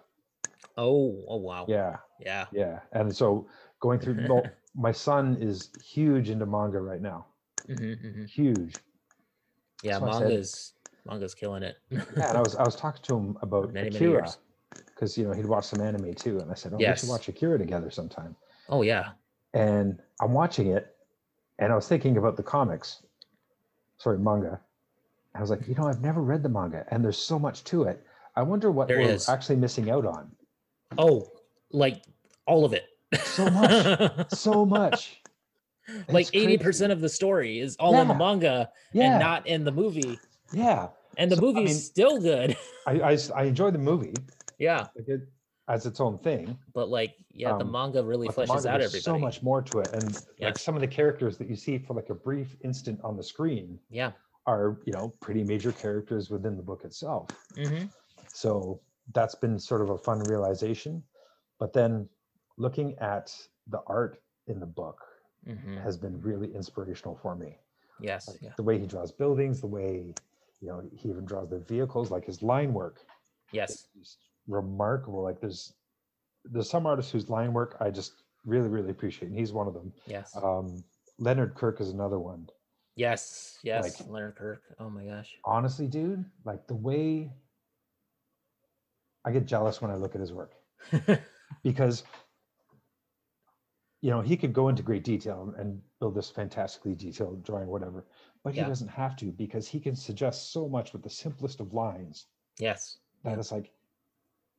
Oh, 0.77 1.25
oh 1.29 1.37
wow. 1.37 1.67
yeah 1.69 1.97
Yeah. 2.21 2.47
yeah 2.53 2.81
and 2.93 3.15
so 3.15 3.49
going 3.85 4.01
through 4.01 4.17
well, 4.29 4.43
my 4.75 4.91
son 4.93 5.37
is 5.41 5.71
huge 5.79 6.31
into 6.31 6.47
manga 6.47 6.81
right 6.81 7.03
now 7.03 7.27
Mhm, 7.69 7.97
mhm. 8.07 8.29
huge 8.29 8.83
Yeah, 9.83 9.99
So 9.99 10.07
I 10.07 10.13
said- 10.13 10.21
manga's 10.23 10.73
manga's 11.07 11.35
killing 11.35 11.63
it. 11.63 11.77
yeah 11.91 12.29
and 12.31 12.39
i 12.39 12.41
was 12.41 12.55
i 12.57 12.65
was 12.65 12.75
talking 12.77 13.03
to 13.09 13.15
him 13.19 13.37
about 13.43 13.73
many, 13.75 13.89
akira 13.89 14.27
because 14.95 15.19
you 15.19 15.25
know 15.27 15.33
he'd 15.39 15.45
watched 15.55 15.69
some 15.69 15.83
anime 15.83 16.15
too 16.15 16.41
and 16.41 16.51
i 16.51 16.55
said 16.55 16.73
oh 16.73 16.79
we 16.79 16.83
Yes. 16.85 17.01
should 17.01 17.11
watch 17.11 17.29
akira 17.29 17.59
together 17.59 17.91
sometime 17.91 18.35
Oh 18.71 18.81
yeah. 18.93 19.07
and 19.53 20.01
i'm 20.23 20.33
watching 20.33 20.69
it 20.79 20.85
and 21.59 21.71
i 21.73 21.75
was 21.81 21.87
thinking 21.93 22.17
about 22.17 22.37
the 22.39 22.43
comics 22.43 23.03
sorry 23.99 24.19
manga 24.19 24.55
i 25.35 25.41
was 25.43 25.51
like 25.51 25.69
you 25.69 25.75
know 25.75 25.87
i've 25.91 26.01
never 26.01 26.23
read 26.23 26.43
the 26.43 26.49
manga 26.59 26.87
and 26.91 27.05
there's 27.05 27.19
so 27.33 27.39
much 27.39 27.65
to 27.65 27.83
it 27.91 27.99
i 28.35 28.43
wonder 28.43 28.71
what 28.71 28.89
There 28.89 29.01
we're 29.01 29.13
is. 29.19 29.29
actually 29.29 29.57
missing 29.57 29.91
out 29.91 30.07
on 30.07 30.25
Oh, 30.97 31.17
like 31.71 32.03
all 32.47 32.65
of 32.65 32.73
it. 32.73 32.85
So 33.19 33.51
much. 33.51 34.31
so 34.33 34.65
much 34.79 35.21
like 36.09 36.29
eighty 36.33 36.57
percent 36.57 36.89
crazy. 36.89 36.93
of 36.93 37.01
the 37.01 37.09
story 37.09 37.59
is 37.59 37.77
all 37.77 37.99
in 38.01 38.09
the 38.09 38.15
manga 38.15 38.71
yeah 38.93 39.05
and 39.13 39.21
not 39.21 39.47
in 39.47 39.65
the 39.65 39.73
movie. 39.73 40.19
yeah 40.53 40.89
and 41.19 41.31
the 41.31 41.37
So, 41.37 41.51
I 41.51 41.53
mean- 41.53 41.69
still 41.69 42.21
good. 42.21 42.57
I 42.87 43.19
I 43.35 43.45
enjoy 43.45 43.71
the 43.71 43.79
movie 43.79 44.15
yeah, 44.59 44.87
like 44.97 45.09
it, 45.09 45.21
as 45.69 45.85
its 45.87 46.01
own 46.01 46.19
thing. 46.19 46.57
but 46.75 46.89
like, 46.89 47.15
yeah, 47.33 47.57
the 47.59 47.65
Um, 47.65 47.73
manga 47.73 48.03
really 48.03 48.29
fleshes 48.29 48.49
manga, 48.49 48.69
out 48.71 48.81
everything 48.81 49.01
so 49.01 49.19
much 49.19 49.43
more 49.43 49.61
to 49.63 49.81
it, 49.81 49.91
and 49.95 50.15
Yeah. 50.39 50.47
like 50.47 50.59
some 50.59 50.75
of 50.75 50.81
the 50.81 50.87
characters 50.89 51.37
that 51.39 51.49
you 51.49 51.57
see 51.57 51.79
for 51.79 51.95
like 51.95 52.11
a 52.11 52.15
brief 52.15 52.57
instant 52.63 53.01
on 53.03 53.17
the 53.17 53.23
screen 53.23 53.79
Yeah. 53.91 54.13
are 54.47 54.79
you 54.87 54.93
know 54.93 55.13
pretty 55.21 55.43
major 55.45 55.73
characters 55.73 56.31
within 56.31 56.57
the 56.57 56.63
book 56.63 56.85
itself. 56.85 57.31
hmm 57.57 57.85
So 58.33 58.81
that's 59.13 59.35
been 59.35 59.59
sort 59.59 59.81
of 59.83 59.91
a 59.91 59.99
fun 59.99 60.19
realization. 60.21 61.03
But 61.59 61.73
then 61.73 62.09
looking 62.57 62.97
at 62.99 63.35
the 63.69 63.81
art 63.87 64.21
in 64.47 64.61
the 64.61 64.67
book 64.67 64.99
hmm 65.47 65.77
has 65.79 65.97
been 65.99 66.21
really 66.23 66.55
inspirational 66.55 67.17
for 67.21 67.35
me. 67.37 67.59
Yes. 68.01 68.29
Like 68.29 68.39
Yeah. 68.43 68.53
the 68.57 68.63
way 68.63 68.79
he 68.79 68.87
draws 68.87 69.13
buildings, 69.13 69.61
the 69.61 69.67
way 69.67 70.15
you 70.61 70.69
know 70.69 70.83
he 70.95 71.09
even 71.11 71.25
draws 71.27 71.51
the 71.51 71.59
vehicles, 71.59 72.11
like 72.11 72.25
his 72.25 72.43
line 72.43 72.73
work 72.73 73.05
Yes. 73.53 73.89
remarkable. 74.49 75.23
Like 75.23 75.41
there's 75.41 75.75
there's 76.45 76.69
some 76.71 76.87
artists 76.87 77.11
whose 77.13 77.29
line 77.31 77.53
work 77.53 77.77
I 77.81 77.91
just 77.91 78.23
really 78.47 78.69
really 78.69 78.91
appreciate, 78.91 79.29
and 79.29 79.39
he's 79.39 79.53
one 79.53 79.67
of 79.67 79.75
them. 79.75 79.93
Yes. 80.07 80.35
Um, 80.37 80.83
Leonard 81.19 81.55
Kirk 81.55 81.81
is 81.81 81.91
another 81.91 82.19
one. 82.19 82.49
yes. 82.97 83.59
Yes. 83.63 84.01
like- 84.01 84.09
Leonard 84.09 84.37
Kirk. 84.37 84.63
Oh 84.79 84.89
my 84.91 85.05
gosh. 85.05 85.31
Honestly, 85.45 85.87
dude, 85.89 86.25
like 86.45 86.67
the 86.67 86.75
way 86.75 87.33
I 89.25 89.31
get 89.33 89.47
jealous 89.47 89.81
when 89.83 89.91
I 89.91 89.97
look 89.97 90.15
at 90.15 90.21
his 90.21 90.33
work. 90.33 90.53
because 91.63 92.03
you 94.05 94.11
know 94.11 94.21
he 94.21 94.37
could 94.37 94.53
go 94.53 94.69
into 94.69 94.83
great 94.83 95.03
detail 95.03 95.55
and 95.59 95.81
build 95.99 96.15
this 96.15 96.31
fantastically 96.31 96.95
detailed 96.95 97.43
drawing 97.43 97.69
whatever 97.69 98.05
but 98.45 98.55
Yeah. 98.55 98.65
he 98.65 98.69
doesn't 98.69 98.89
have 99.03 99.17
to 99.17 99.27
because 99.45 99.67
he 99.67 99.81
can 99.81 99.97
suggest 99.97 100.53
so 100.53 100.69
much 100.69 100.93
with 100.93 101.03
the 101.03 101.09
simplest 101.23 101.59
of 101.61 101.73
lines 101.73 102.27
yes. 102.59 102.99
that 103.23 103.39
it's 103.39 103.51
like 103.51 103.73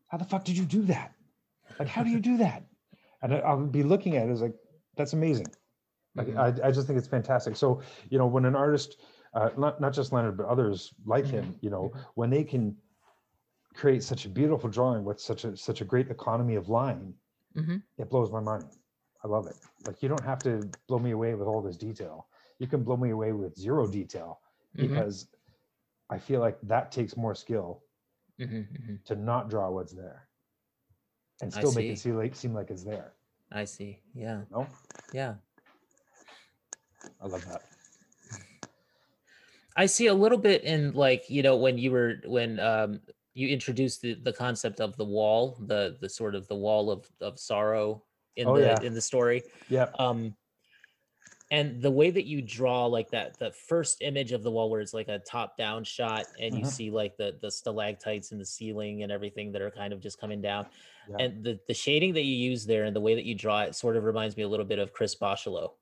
how 0.08 0.18
the 0.18 0.26
fuck 0.26 0.44
did 0.44 0.58
you 0.58 0.66
do 0.66 0.82
that 0.94 1.14
like 1.80 1.88
how 1.88 2.04
do 2.04 2.10
you 2.10 2.20
do 2.32 2.38
that 2.38 2.64
and 3.22 3.36
I- 3.36 3.44
i'll 3.50 3.68
be 3.82 3.84
looking 3.84 4.18
at 4.18 4.28
it 4.28 4.32
as 4.32 4.42
like 4.42 4.56
that's 4.98 5.14
amazing 5.14 5.52
like 6.16 6.30
Mhm. 6.30 6.40
I, 6.46 6.68
I 6.68 6.72
just 6.72 6.88
think 6.88 6.98
it's 6.98 7.08
fantastic 7.18 7.56
so 7.56 7.82
you 8.10 8.18
know 8.18 8.26
when 8.26 8.46
an 8.46 8.56
artist 8.56 8.98
uh, 9.36 9.50
not, 9.64 9.80
not 9.80 9.94
just 9.94 10.12
leonard 10.14 10.38
but 10.38 10.48
others 10.48 10.80
like 11.06 11.26
Mm-hmm. 11.26 11.38
him 11.38 11.56
you 11.62 11.70
know 11.70 11.94
when 12.16 12.30
they 12.32 12.44
can 12.44 12.76
create 13.76 14.02
such 14.04 14.26
a 14.26 14.30
beautiful 14.30 14.70
drawing 14.70 15.04
with 15.04 15.20
such 15.20 15.44
a 15.44 15.56
such 15.56 15.82
a 15.82 15.86
great 15.86 16.10
economy 16.10 16.56
of 16.56 16.70
line 16.70 17.14
Mhm. 17.56 17.84
it 17.98 18.10
blows 18.10 18.32
my 18.32 18.40
mind 18.40 18.66
i 19.26 19.28
love 19.28 19.48
it 19.48 19.56
like 19.88 20.02
you 20.04 20.08
don't 20.08 20.24
have 20.24 20.42
to 20.42 20.70
blow 20.88 21.00
me 21.00 21.12
away 21.12 21.34
with 21.34 21.48
all 21.48 21.62
this 21.62 21.76
detail 21.78 22.28
you 22.60 22.68
can 22.68 22.84
blow 22.84 22.96
me 22.96 23.10
away 23.10 23.32
with 23.34 23.58
zero 23.58 23.88
detail 23.88 24.40
Mhm. 24.78 24.82
because 24.88 25.28
i 26.12 26.18
feel 26.18 26.40
like 26.40 26.58
that 26.62 26.92
takes 26.92 27.18
more 27.18 27.34
skill 27.36 27.82
Mhm, 28.40 28.68
mhm. 28.78 29.04
to 29.06 29.16
not 29.16 29.50
draw 29.50 29.70
what's 29.70 29.94
there 29.94 30.28
and 31.42 31.52
still 31.52 31.72
make 31.74 31.90
it 31.90 31.98
seem 31.98 32.16
like 32.18 32.36
seem 32.36 32.54
like 32.54 32.70
it's 32.70 32.84
there 32.84 33.14
I 33.52 33.66
see. 33.66 34.00
Yeah. 34.14 34.42
no 34.52 34.68
Yeah. 35.14 35.36
i 37.22 37.28
love 37.28 37.46
that 37.50 37.62
I 39.78 39.88
see 39.88 40.08
a 40.08 40.14
little 40.14 40.38
bit 40.38 40.64
in 40.64 40.94
like 40.94 41.30
you 41.30 41.44
know 41.44 41.58
when 41.58 41.78
you 41.78 41.92
were 41.92 42.22
when 42.26 42.60
um 42.62 43.02
you 43.34 43.50
introduced 43.50 44.02
the, 44.02 44.14
the 44.14 44.32
concept 44.32 44.80
of 44.80 44.96
the 44.96 45.04
wall 45.04 45.58
the 45.68 45.98
the 46.00 46.08
sort 46.08 46.34
of 46.34 46.48
the 46.48 46.56
wall 46.56 46.90
of 46.90 47.06
of 47.20 47.38
sorrow 47.38 48.02
in 48.36 48.48
Oh, 48.48 48.56
the 48.56 48.64
yeah. 48.64 48.80
in 48.86 48.94
the 48.94 49.02
story 49.02 49.44
yeah 49.68 49.92
um 50.00 50.36
and 51.52 51.80
the 51.82 51.92
way 51.92 52.10
that 52.10 52.26
you 52.26 52.42
draw 52.42 52.86
like 52.88 53.12
that 53.12 53.38
the 53.38 53.52
first 53.52 54.02
image 54.02 54.32
of 54.32 54.42
the 54.44 54.50
wall 54.52 54.70
where 54.70 54.82
it's 54.82 54.94
like 54.94 55.08
a 55.10 55.20
top 55.20 55.56
down 55.58 55.84
shot 55.84 56.28
and 56.40 56.58
you 56.58 56.66
Mhm. 56.66 56.66
see 56.66 56.90
like 56.90 57.16
the 57.18 57.38
the 57.42 57.52
stalactites 57.52 58.32
in 58.32 58.40
the 58.40 58.46
ceiling 58.46 59.04
and 59.04 59.12
everything 59.12 59.52
that 59.52 59.62
are 59.62 59.72
kind 59.72 59.94
of 59.94 60.00
just 60.00 60.20
coming 60.20 60.42
down 60.42 60.66
Yeah. 61.08 61.18
and 61.20 61.44
the 61.44 61.60
the 61.68 61.74
shading 61.74 62.14
that 62.14 62.24
you 62.24 62.36
use 62.36 62.66
there 62.66 62.86
and 62.86 62.96
the 62.96 63.02
way 63.02 63.14
that 63.16 63.26
you 63.26 63.36
draw 63.36 63.62
it 63.62 63.76
sort 63.76 63.96
of 63.96 64.04
reminds 64.06 64.36
me 64.36 64.44
a 64.44 64.48
little 64.48 64.66
bit 64.66 64.80
of 64.80 64.92
chris 64.92 65.16
Bachalo 65.16 65.74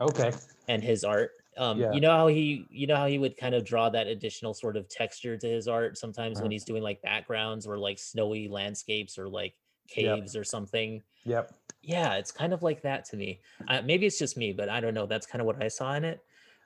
okay 0.00 0.32
and 0.68 0.82
his 0.82 1.04
art. 1.04 1.32
Um, 1.56 1.84
Yeah. 1.84 1.90
you 1.90 2.00
know 2.00 2.12
how 2.12 2.28
he, 2.28 2.66
you 2.70 2.86
know 2.86 2.96
how 2.96 3.06
he 3.06 3.18
would 3.18 3.36
kind 3.36 3.54
of 3.54 3.64
draw 3.64 3.90
that 3.90 4.06
additional 4.06 4.54
sort 4.54 4.76
of 4.76 4.88
texture 4.88 5.36
to 5.36 5.46
his 5.46 5.68
art 5.68 5.98
sometimes 5.98 6.40
when 6.40 6.50
Uh-huh. 6.50 6.50
he's 6.50 6.64
doing 6.64 6.82
like 6.82 7.02
backgrounds 7.02 7.66
or 7.66 7.76
like 7.78 7.98
snowy 7.98 8.48
landscapes 8.48 9.18
or 9.18 9.28
like 9.28 9.54
Yep. 9.96 10.18
caves 10.22 10.34
or 10.34 10.44
something. 10.44 11.02
yep 11.24 11.61
Yeah, 11.82 12.14
it's 12.14 12.30
kind 12.30 12.52
of 12.52 12.62
like 12.62 12.82
that 12.82 13.04
to 13.06 13.16
me. 13.16 13.40
Uh, 13.66 13.82
maybe 13.82 14.06
it's 14.06 14.18
just 14.18 14.36
me, 14.36 14.52
but 14.52 14.68
I 14.68 14.80
don't 14.80 14.94
know. 14.94 15.06
That's 15.06 15.26
kind 15.26 15.40
of 15.40 15.46
what 15.46 15.62
I 15.62 15.68
saw 15.68 15.94
in 15.94 16.04
it. 16.04 16.20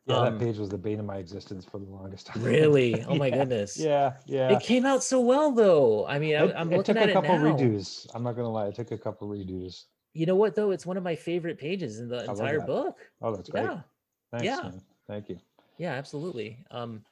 yeah 0.07 0.17
Um, 0.17 0.39
that 0.39 0.45
page 0.45 0.59
was 0.59 0.69
the 0.69 0.79
bane 0.79 1.01
of 1.01 1.07
my 1.07 1.17
existence 1.17 1.65
for 1.65 1.79
the 1.79 1.87
longest 1.87 2.27
time 2.29 2.43
Really? 2.43 3.03
Oh 3.05 3.15
my 3.17 3.29
Yeah, 3.29 3.37
goodness. 3.39 3.79
yeah 3.79 4.13
yeah 4.27 4.53
It 4.53 4.63
came 4.63 4.85
out 4.85 5.03
so 5.03 5.21
well 5.21 5.53
though. 5.53 6.07
I 6.07 6.19
mean, 6.19 6.37
I, 6.37 6.45
it, 6.45 6.55
I'm 6.57 6.71
it 6.71 6.77
looking 6.77 6.97
took 6.97 7.03
at 7.03 7.09
a 7.09 7.13
it 7.13 7.15
couple 7.15 7.37
now. 7.37 7.57
redos 7.57 8.07
i'm 8.15 8.23
not 8.23 8.37
gonna 8.37 8.51
lie 8.51 8.67
it 8.69 8.75
took 8.75 8.91
a 8.93 8.99
couple 8.99 9.29
redos 9.29 9.85
You 10.13 10.27
know 10.27 10.37
what 10.37 10.55
though? 10.55 10.71
It's 10.71 10.87
one 10.87 10.97
of 10.97 11.03
my 11.03 11.15
favorite 11.17 11.59
pages 11.59 11.99
in 11.99 12.09
the 12.09 12.17
love 12.25 12.29
entire 12.31 12.61
book. 12.61 12.97
oh 13.23 13.35
that's 13.35 13.49
great 13.51 13.65
Yeah. 13.65 13.81
thanks 14.31 14.45
Yeah. 14.45 14.63
man. 14.63 14.81
thank 15.09 15.29
you 15.31 15.39
yeah 15.79 15.93
absolutely 15.93 16.65
um 16.71 17.03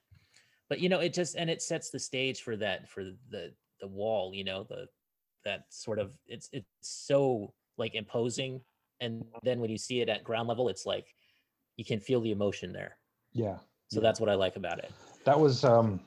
but 0.69 0.79
you 0.81 0.89
know 0.89 1.01
it 1.01 1.13
just 1.15 1.37
and 1.37 1.49
it 1.51 1.61
sets 1.63 1.91
the 1.91 1.99
stage 1.99 2.43
for 2.43 2.57
that 2.57 2.89
for 2.89 3.03
the 3.31 3.53
the 3.81 3.89
wall 3.89 4.33
you 4.35 4.45
know 4.45 4.65
the 4.65 4.87
that 5.45 5.67
sort 5.71 5.99
of 5.99 6.17
it's 6.27 6.49
it's 6.53 6.67
so 6.81 7.53
like 7.77 7.95
imposing 7.95 8.61
and 9.01 9.25
then 9.43 9.61
when 9.61 9.71
you 9.71 9.79
see 9.79 10.01
it 10.01 10.09
at 10.09 10.23
ground 10.25 10.49
level 10.49 10.69
it's 10.69 10.87
like 10.87 11.07
you 11.77 11.85
can 11.85 11.99
feel 12.01 12.21
the 12.21 12.31
emotion 12.31 12.73
there 12.73 12.97
yeah 13.33 13.57
so 13.89 14.01
yeah. 14.01 14.03
that's 14.03 14.21
what 14.21 14.29
i 14.29 14.35
like 14.35 14.57
about 14.57 14.79
it 14.79 14.93
That 15.25 15.39
was 15.39 15.65
um, 15.65 16.01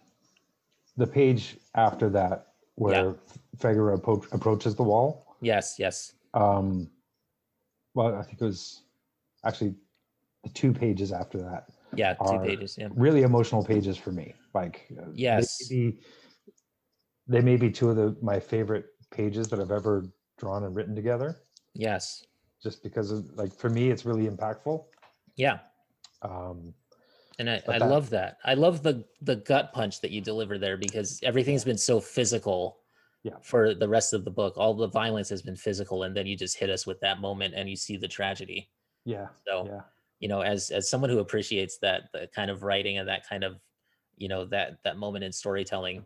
the 0.96 1.08
page 1.08 1.58
after 1.76 2.10
that 2.10 2.48
where 2.76 3.16
appro- 3.60 4.32
approaches 4.34 4.76
the 4.76 4.84
wall. 4.84 5.36
yes 5.42 5.76
yes 5.80 6.14
Um, 6.34 6.90
well, 7.96 8.16
I 8.16 8.22
think 8.24 8.40
it 8.40 8.46
was 8.46 8.84
actually 9.44 9.74
the 10.44 10.50
two 10.52 10.72
pages 10.72 11.12
after 11.12 11.40
that. 11.40 11.66
yeah 11.96 12.14
two 12.14 12.40
pages 12.40 12.78
yeah 12.78 12.90
Really 12.96 13.24
emotional 13.24 13.64
pages 13.64 13.98
for 13.98 14.12
me. 14.12 14.36
Like, 14.54 14.88
uh, 14.92 15.06
they 15.06 15.14
Yes. 15.16 15.58
may 15.62 15.76
be, 15.76 16.00
they 17.28 17.42
may 17.42 17.58
be 17.58 17.72
two 17.72 17.90
of 17.90 17.96
the 17.96 18.16
my 18.22 18.40
favorite 18.40 18.86
pages 19.12 19.50
that 19.50 19.60
I've 19.60 19.72
ever 19.72 20.06
drawn 20.38 20.64
and 20.64 20.76
written 20.76 20.96
together. 20.96 21.40
Yes 21.78 22.26
Just 22.62 22.82
because, 22.84 23.12
of, 23.12 23.26
like, 23.38 23.54
for 23.54 23.70
me, 23.70 23.90
it's 23.92 24.06
really 24.06 24.28
impactful. 24.28 24.84
yeah 25.36 25.60
Um, 26.24 26.74
and 27.40 27.48
I, 27.50 27.62
I 27.68 27.78
that- 27.78 27.90
love 27.90 28.10
that 28.10 28.38
i 28.44 28.56
love 28.56 28.82
the 28.82 29.06
the 29.22 29.36
gut 29.36 29.72
punch 29.72 30.02
that 30.02 30.10
you 30.10 30.22
deliver 30.22 30.58
there 30.58 30.76
because 30.78 31.20
everything's 31.22 31.64
been 31.64 31.78
so 31.78 32.00
physical 32.02 32.80
Yeah. 33.24 33.38
for 33.44 33.76
the 33.76 33.88
rest 33.98 34.14
of 34.14 34.26
the 34.26 34.32
book 34.32 34.54
all 34.58 34.74
the 34.74 34.88
violence 35.04 35.30
has 35.30 35.44
been 35.44 35.56
physical 35.68 35.98
and 36.04 36.18
then 36.18 36.26
you 36.26 36.36
just 36.36 36.58
hit 36.58 36.72
us 36.72 36.88
with 36.90 37.00
that 37.02 37.22
moment 37.22 37.54
and 37.58 37.70
you 37.70 37.76
see 37.76 37.96
the 37.98 38.08
tragedy 38.08 38.72
yeah, 39.06 39.28
so 39.48 39.54
yeah, 39.72 39.82
you 40.20 40.28
know 40.32 40.42
as 40.42 40.72
as 40.72 40.90
someone 40.90 41.12
who 41.12 41.20
appreciates 41.20 41.78
that 41.86 42.10
the 42.14 42.28
kind 42.38 42.50
of 42.50 42.64
writing 42.64 42.98
and 42.98 43.08
that 43.08 43.22
kind 43.30 43.44
of 43.44 43.54
you 44.18 44.28
know 44.28 44.44
that 44.46 44.68
that 44.84 44.98
moment 44.98 45.24
in 45.24 45.32
storytelling 45.32 46.00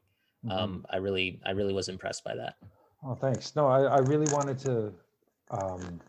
mhm. 0.45 0.51
um 0.51 0.85
i 0.89 0.97
really 0.97 1.39
i 1.47 1.51
really 1.59 1.73
was 1.73 1.87
impressed 1.87 2.23
by 2.25 2.35
that 2.35 2.55
Oh, 3.03 3.15
thanks. 3.15 3.55
No, 3.55 3.65
I, 3.67 3.79
I 3.97 3.99
really 4.11 4.31
wanted 4.31 4.59
to 4.67 4.93
um, 5.51 6.01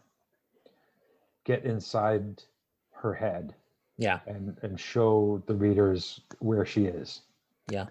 get 1.45 1.65
inside 1.65 2.43
her 2.93 3.15
head 3.15 3.55
yeah 3.99 4.21
and 4.27 4.57
and 4.63 4.79
show 4.81 5.43
the 5.47 5.55
readers 5.55 6.21
where 6.41 6.65
she 6.65 6.87
is. 6.87 7.23
Yeah. 7.69 7.89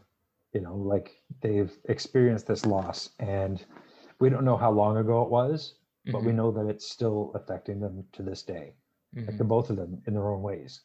You 0.54 0.62
know, 0.62 0.76
like 0.76 1.22
they've 1.42 1.78
experienced 1.86 2.48
this 2.48 2.66
loss, 2.66 3.12
and 3.20 3.64
we 4.20 4.30
don't 4.30 4.46
know 4.46 4.58
how 4.58 4.72
long 4.72 4.98
ago 4.98 5.24
it 5.24 5.30
was, 5.30 5.76
but 6.12 6.24
we 6.24 6.32
Mhm, 6.32 6.36
know 6.36 6.52
that 6.52 6.68
it's 6.68 6.90
still 6.90 7.32
affecting 7.36 7.80
them 7.80 8.06
to 8.14 8.24
this 8.24 8.44
day. 8.44 8.74
mhm. 9.16 9.28
Like 9.28 9.38
the 9.38 9.44
both 9.46 9.70
of 9.70 9.78
them 9.78 10.02
in 10.08 10.14
their 10.14 10.28
own 10.30 10.42
ways. 10.42 10.82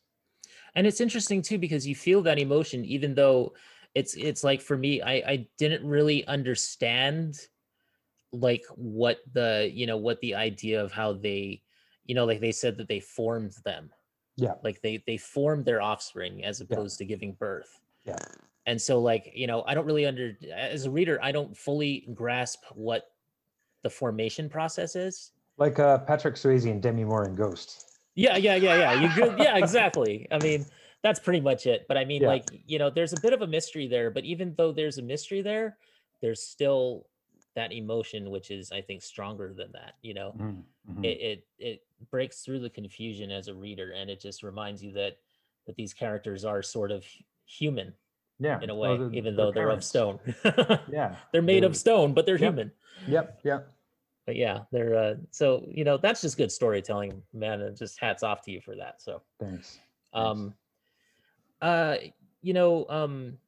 and 0.75 0.87
it's 0.87 1.01
interesting 1.01 1.43
too 1.43 1.59
because 1.59 1.87
you 1.87 1.95
feel 1.95 2.23
that 2.23 2.39
emotion 2.39 2.85
even 2.85 3.14
though 3.14 3.53
it's 3.95 4.14
it's 4.14 4.45
like 4.45 4.61
for 4.61 4.77
me 4.77 5.01
i 5.03 5.14
i 5.27 5.49
didn't 5.59 5.87
really 5.87 6.27
understand 6.27 7.49
like 8.41 8.64
what 8.74 9.18
the 9.32 9.70
you 9.72 9.87
know 9.87 9.97
what 9.97 10.20
the 10.20 10.34
idea 10.34 10.82
of 10.82 10.93
how 10.93 11.12
they 11.12 11.62
you 12.05 12.14
know 12.14 12.24
like 12.24 12.41
they 12.41 12.53
said 12.53 12.76
that 12.76 12.89
they 12.89 13.01
formed 13.01 13.53
them 13.64 13.91
Yeah. 14.37 14.55
like 14.62 14.80
they 14.82 15.03
they 15.07 15.16
formed 15.16 15.64
their 15.64 15.80
offspring 15.82 16.45
as 16.45 16.61
opposed 16.61 16.99
to 16.99 17.05
giving 17.05 17.32
birth 17.32 17.80
Yeah. 18.05 18.16
and 18.66 18.80
so 18.80 19.01
like 19.01 19.32
you 19.34 19.47
know 19.47 19.64
i 19.66 19.74
don't 19.74 19.87
really 19.87 20.07
under 20.07 20.37
as 20.55 20.84
a 20.87 20.91
reader 20.91 21.18
i 21.22 21.32
don't 21.32 21.57
fully 21.57 22.09
grasp 22.14 22.64
what 22.74 23.11
the 23.82 23.91
formation 23.91 24.49
process 24.49 24.97
is 24.97 25.32
Like 25.59 25.78
uh, 25.78 25.99
Patrick 25.99 26.34
Swayze 26.34 26.70
and 26.70 26.82
Demi 26.82 27.05
Moore 27.05 27.24
in 27.26 27.34
Ghost. 27.34 27.99
yeah 28.14 28.37
yeah 28.37 28.57
yeah 28.57 28.76
yeah 28.78 28.93
you 29.01 29.09
good 29.14 29.39
yeah 29.39 29.57
exactly 29.64 30.26
i 30.30 30.39
mean 30.39 30.64
that's 31.03 31.20
pretty 31.20 31.41
much 31.41 31.66
it 31.66 31.87
but 31.89 31.97
i 31.97 32.05
mean 32.05 32.22
Yeah. 32.22 32.28
like 32.28 32.45
you 32.66 32.78
know 32.78 32.91
there's 32.91 33.12
a 33.12 33.20
bit 33.20 33.32
of 33.32 33.43
a 33.43 33.47
mystery 33.47 33.87
there 33.89 34.11
but 34.11 34.24
even 34.24 34.55
though 34.59 34.72
there's 34.72 34.99
a 34.99 35.03
mystery 35.03 35.43
there 35.43 35.76
there's 36.20 36.43
still 36.43 37.07
that 37.57 37.73
emotion 37.73 38.31
which 38.31 38.51
is 38.53 38.71
i 38.71 38.81
think 38.81 39.03
stronger 39.03 39.53
than 39.53 39.73
that 39.73 39.95
you 40.03 40.15
know 40.15 40.33
Mhm, 40.39 40.63
mhm. 40.91 41.05
it, 41.05 41.19
it 41.21 41.47
it 41.59 41.83
breaks 42.11 42.43
through 42.43 42.61
the 42.61 42.71
confusion 42.71 43.31
as 43.33 43.49
a 43.49 43.55
reader 43.55 43.93
and 43.93 44.09
it 44.09 44.21
just 44.21 44.43
reminds 44.45 44.83
you 44.85 44.93
that 44.93 45.17
that 45.67 45.75
these 45.75 45.93
characters 45.93 46.45
are 46.45 46.63
sort 46.63 46.93
of 46.93 47.05
human 47.47 47.93
Yeah. 48.39 48.61
in 48.61 48.71
a 48.71 48.75
way, 48.75 48.95
even 49.13 49.35
though 49.35 49.51
they're 49.51 49.71
of 49.71 49.83
stone. 49.83 50.21
Yeah. 50.93 51.17
they're 51.33 51.43
made 51.43 51.63
they- 51.65 51.67
of 51.67 51.77
stone, 51.77 52.13
but 52.15 52.25
they're 52.27 52.37
Yep. 52.37 52.43
human. 52.53 52.73
Yep. 53.09 53.41
Yep. 53.43 53.73
But 54.27 54.37
yeah, 54.37 54.59
they're 54.71 54.95
uh, 54.97 55.15
so 55.31 55.65
you 55.69 55.83
know 55.85 55.97
that's 55.97 56.21
just 56.21 56.37
good 56.37 56.53
storytelling, 56.53 57.21
man. 57.33 57.63
And 57.63 57.77
just 57.77 57.99
hats 57.99 58.23
off 58.23 58.43
to 58.43 58.51
you 58.53 58.61
for 58.61 58.77
that. 58.77 59.01
So 59.03 59.23
Thanks. 59.41 59.79
Thanks. 59.79 59.81
um 60.13 60.55
uh 61.63 61.97
you 62.43 62.53
know 62.53 62.87
um 62.89 63.39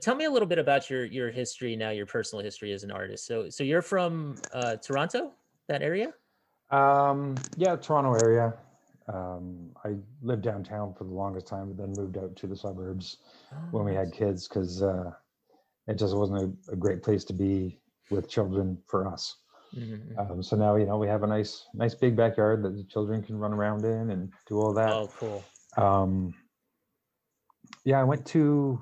tell 0.00 0.14
me 0.14 0.24
a 0.24 0.30
little 0.30 0.48
bit 0.48 0.58
about 0.58 0.90
your 0.90 1.04
your 1.04 1.30
history 1.30 1.76
now 1.76 1.90
your 1.90 2.06
personal 2.06 2.44
history 2.44 2.72
as 2.72 2.82
an 2.84 2.90
artist 2.90 3.26
so 3.26 3.48
so 3.48 3.62
you're 3.64 3.82
from 3.82 4.36
uh 4.52 4.76
toronto 4.76 5.32
that 5.68 5.82
area 5.82 6.12
Um, 6.70 7.36
yeah, 7.56 7.76
Toronto 7.76 8.14
area. 8.14 8.54
Um, 9.06 9.70
I 9.84 9.94
lived 10.20 10.42
downtown 10.42 10.94
for 10.94 11.04
the 11.04 11.14
longest 11.14 11.46
time, 11.46 11.68
but 11.68 11.76
then 11.76 11.92
moved 11.96 12.18
out 12.18 12.34
to 12.36 12.46
the 12.48 12.56
suburbs 12.56 13.18
when 13.70 13.84
we 13.84 13.94
had 13.94 14.12
kids 14.12 14.48
because 14.48 14.82
uh, 14.82 15.12
it 15.86 15.96
just 15.96 16.16
wasn't 16.16 16.40
a, 16.68 16.72
a 16.72 16.76
great 16.76 17.04
place 17.04 17.22
to 17.26 17.32
be 17.32 17.78
with 18.10 18.28
children 18.28 18.78
for 18.88 19.06
us. 19.06 19.36
Mhm, 19.76 20.16
mhm. 20.16 20.30
Um, 20.30 20.42
so 20.42 20.56
now, 20.56 20.74
you 20.74 20.86
know, 20.86 20.98
we 20.98 21.06
have 21.06 21.22
a 21.22 21.26
nice, 21.26 21.66
nice 21.72 21.94
big 21.94 22.16
backyard 22.16 22.64
that 22.64 22.74
the 22.76 22.82
children 22.84 23.22
can 23.22 23.38
run 23.38 23.52
around 23.52 23.84
in 23.84 24.10
and 24.10 24.32
do 24.48 24.58
all 24.58 24.72
that. 24.74 24.90
oh 24.90 25.08
cool 25.20 25.44
Um, 25.76 26.34
yeah, 27.84 28.00
I 28.00 28.04
went 28.04 28.26
to. 28.34 28.80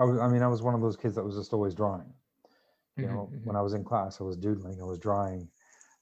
I 0.00 0.04
was. 0.04 0.18
I 0.18 0.28
mean, 0.28 0.42
I 0.42 0.48
was 0.48 0.62
one 0.62 0.74
of 0.74 0.80
those 0.80 0.96
kids 0.96 1.14
that 1.14 1.24
was 1.24 1.36
just 1.36 1.52
always 1.52 1.74
drawing. 1.74 2.12
You 2.96 3.06
Mhm, 3.06 3.08
know, 3.08 3.30
mhm. 3.32 3.44
when 3.44 3.56
I 3.56 3.62
was 3.62 3.74
in 3.74 3.84
class, 3.84 4.20
I 4.20 4.24
was 4.24 4.36
doodling, 4.36 4.80
I 4.80 4.84
was 4.84 4.98
drawing, 4.98 5.48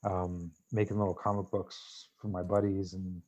um, 0.05 0.51
making 0.73 0.99
little 0.99 1.15
comic 1.15 1.51
books 1.51 2.09
for 2.17 2.29
my 2.29 2.43
buddies, 2.43 2.95
and 2.95 3.23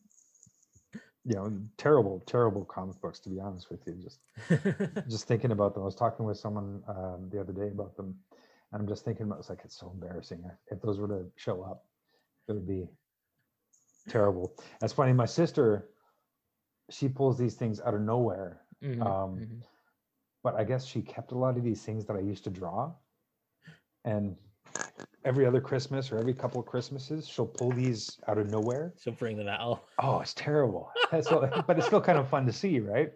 you 1.24 1.34
know, 1.34 1.52
terrible, 1.76 2.20
terrible 2.26 2.64
comic 2.64 3.00
books. 3.00 3.20
To 3.20 3.28
be 3.30 3.40
honest 3.40 3.70
with 3.70 3.86
you, 3.86 3.94
just 3.94 4.20
just 5.08 5.26
thinking 5.28 5.50
about 5.52 5.74
them. 5.74 5.82
I 5.82 5.86
was 5.86 5.96
talking 5.96 6.24
with 6.24 6.38
someone 6.38 6.82
um, 6.88 7.28
the 7.30 7.40
other 7.40 7.52
day 7.52 7.68
about 7.68 7.96
them, 7.96 8.18
and 8.72 8.80
I'm 8.82 8.88
just 8.88 9.04
thinking 9.04 9.26
about. 9.26 9.40
It's 9.40 9.50
like 9.50 9.60
it's 9.64 9.76
so 9.78 9.90
embarrassing. 9.90 10.44
If- 10.70 10.80
those 10.80 10.98
were 10.98 11.08
to 11.08 11.26
show 11.36 11.62
up, 11.62 11.84
it 12.48 12.52
would 12.52 12.66
be 12.66 12.88
terrible. 14.08 14.56
That's 14.80 14.92
funny. 14.92 15.12
My 15.12 15.26
sister, 15.26 15.90
she 16.90 17.08
pulls 17.08 17.38
these 17.38 17.54
things 17.54 17.80
out 17.80 17.94
of 17.94 18.00
nowhere, 18.00 18.62
Mhm, 18.82 19.02
um, 19.02 19.38
mhm. 19.38 19.62
But 20.42 20.54
I 20.54 20.64
guess 20.64 20.86
she 20.86 21.02
kept 21.02 21.32
a 21.32 21.38
lot 21.38 21.56
of 21.56 21.64
these 21.64 21.82
things 21.82 22.04
that 22.06 22.16
I 22.16 22.20
used 22.20 22.44
to 22.44 22.50
draw, 22.50 22.92
and 24.04 24.36
every 25.24 25.44
other 25.46 25.60
Christmas 25.60 26.10
or 26.10 26.18
every 26.18 26.32
couple 26.34 26.60
of 26.60 26.66
Christmases, 26.66 27.28
she'll 27.28 27.46
pull 27.46 27.70
these 27.72 28.18
out 28.28 28.38
of 28.38 28.48
nowhere. 28.50 28.94
she'll 28.98 29.12
bring 29.12 29.36
them 29.36 29.48
out 29.48 29.84
Oh, 29.98 30.20
it's 30.20 30.34
terrible. 30.34 30.90
What- 31.10 31.66
but 31.66 31.76
it's 31.76 31.86
still 31.86 32.00
kind 32.00 32.18
of 32.18 32.28
fun 32.28 32.46
to 32.46 32.52
see, 32.52 32.80
right? 32.80 33.12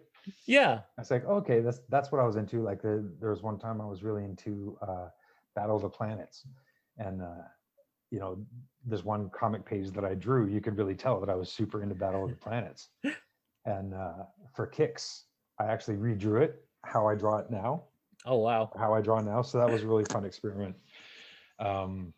yeah 0.47 0.79
I 0.97 1.01
was 1.01 1.11
like, 1.11 1.23
okay, 1.25 1.59
that's 1.61 1.79
that's 1.89 2.11
what 2.11 2.19
I 2.19 2.25
was 2.25 2.35
into. 2.35 2.61
Like 2.63 2.81
the, 2.81 3.07
there 3.19 3.29
was 3.29 3.43
one 3.43 3.59
time 3.59 3.79
I 3.79 3.85
was 3.85 4.03
really 4.03 4.23
into 4.23 4.75
uh, 4.81 5.09
Battle 5.55 5.75
of 5.75 5.83
the 5.83 5.89
Planets, 5.89 6.47
and 6.97 7.21
uh, 7.21 7.43
you 8.11 8.19
know, 8.19 8.37
there's 8.85 9.03
one 9.03 9.29
comic 9.29 9.65
page 9.65 9.91
that 9.91 10.03
I 10.05 10.13
drew. 10.15 10.47
You 10.47 10.61
could 10.61 10.77
really 10.77 10.95
tell 10.95 11.19
that 11.19 11.29
I 11.29 11.35
was 11.35 11.51
super 11.51 11.83
into 11.83 11.95
Battle 11.95 12.23
of 12.23 12.29
the 12.31 12.35
Planets. 12.37 12.89
And 13.67 13.95
uh, 13.95 14.25
for 14.55 14.67
kicks, 14.67 15.23
I 15.59 15.65
actually 15.65 15.95
redrew 15.97 16.43
it 16.43 16.63
how 16.85 17.07
I 17.07 17.15
draw 17.15 17.39
it 17.39 17.49
now, 17.51 17.89
oh 18.25 18.37
wow 18.39 18.71
how 18.77 18.93
I 18.93 19.01
draw 19.01 19.21
now. 19.21 19.41
So 19.41 19.59
that 19.59 19.69
was 19.69 19.83
a 19.83 19.87
really 19.87 20.05
fun 20.05 20.25
experiment. 20.25 20.75
Um, 21.59 22.13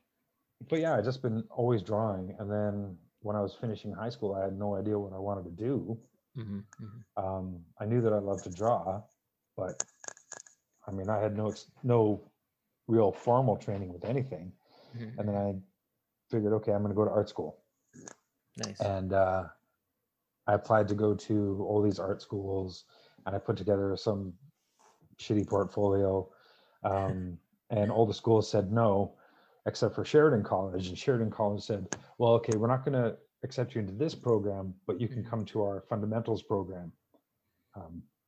but 0.69 0.79
yeah, 0.79 0.95
I 0.97 1.01
just 1.01 1.21
been 1.21 1.43
always 1.49 1.83
drawing. 1.83 2.35
And 2.39 2.51
then 2.51 2.99
when 3.21 3.35
I 3.35 3.41
was 3.41 3.53
finishing 3.55 3.93
high 3.93 4.09
school, 4.09 4.35
I 4.35 4.43
had 4.43 4.57
no 4.57 4.75
idea 4.75 4.99
what 4.99 5.13
I 5.13 5.19
wanted 5.19 5.45
to 5.45 5.51
do 5.51 6.01
Mhm, 6.35 6.67
mhm. 6.79 7.05
um, 7.17 7.65
I 7.79 7.85
knew 7.85 8.01
that 8.01 8.13
I 8.13 8.19
loved 8.19 8.43
to 8.45 8.49
draw, 8.49 9.03
but 9.55 9.85
I 10.87 10.91
mean, 10.91 11.09
I 11.09 11.19
had 11.19 11.35
no 11.35 11.53
no 11.83 12.31
real 12.87 13.11
formal 13.11 13.57
training 13.57 13.93
with 13.93 14.05
anything. 14.05 14.53
Mhm, 14.93 15.17
And 15.17 15.27
then 15.29 15.35
I 15.35 15.61
figured, 16.29 16.53
okay, 16.53 16.73
I'm 16.73 16.81
going 16.83 16.91
to 16.91 16.95
go 16.95 17.05
to 17.05 17.11
art 17.11 17.29
school, 17.29 17.65
nice 18.57 18.79
and 18.79 19.13
uh, 19.13 19.49
I 20.47 20.53
applied 20.53 20.87
to 20.89 20.95
go 20.95 21.15
to 21.15 21.63
all 21.67 21.81
these 21.81 21.99
art 21.99 22.21
schools, 22.21 22.85
and 23.25 23.35
I 23.35 23.39
put 23.39 23.57
together 23.57 23.95
some 23.97 24.37
shitty 25.19 25.47
portfolio, 25.47 26.27
um, 26.83 27.37
and 27.69 27.91
all 27.91 28.05
the 28.05 28.13
schools 28.13 28.49
said 28.49 28.71
no, 28.71 29.13
except 29.65 29.95
for 29.95 30.05
Sheridan 30.05 30.43
College, 30.43 30.87
and 30.87 30.97
Sheridan 30.97 31.31
College 31.31 31.61
said, 31.63 31.95
well, 32.17 32.33
okay, 32.33 32.55
we're 32.57 32.67
not 32.67 32.85
going 32.85 32.93
to 33.01 33.17
accept 33.43 33.75
you 33.75 33.81
into 33.81 33.93
this 33.93 34.15
program, 34.15 34.73
but 34.85 34.99
you 35.01 35.07
can 35.07 35.23
Mhm. 35.23 35.29
come 35.29 35.45
to 35.45 35.61
our 35.63 35.81
fundamentals 35.81 36.43
program 36.43 36.91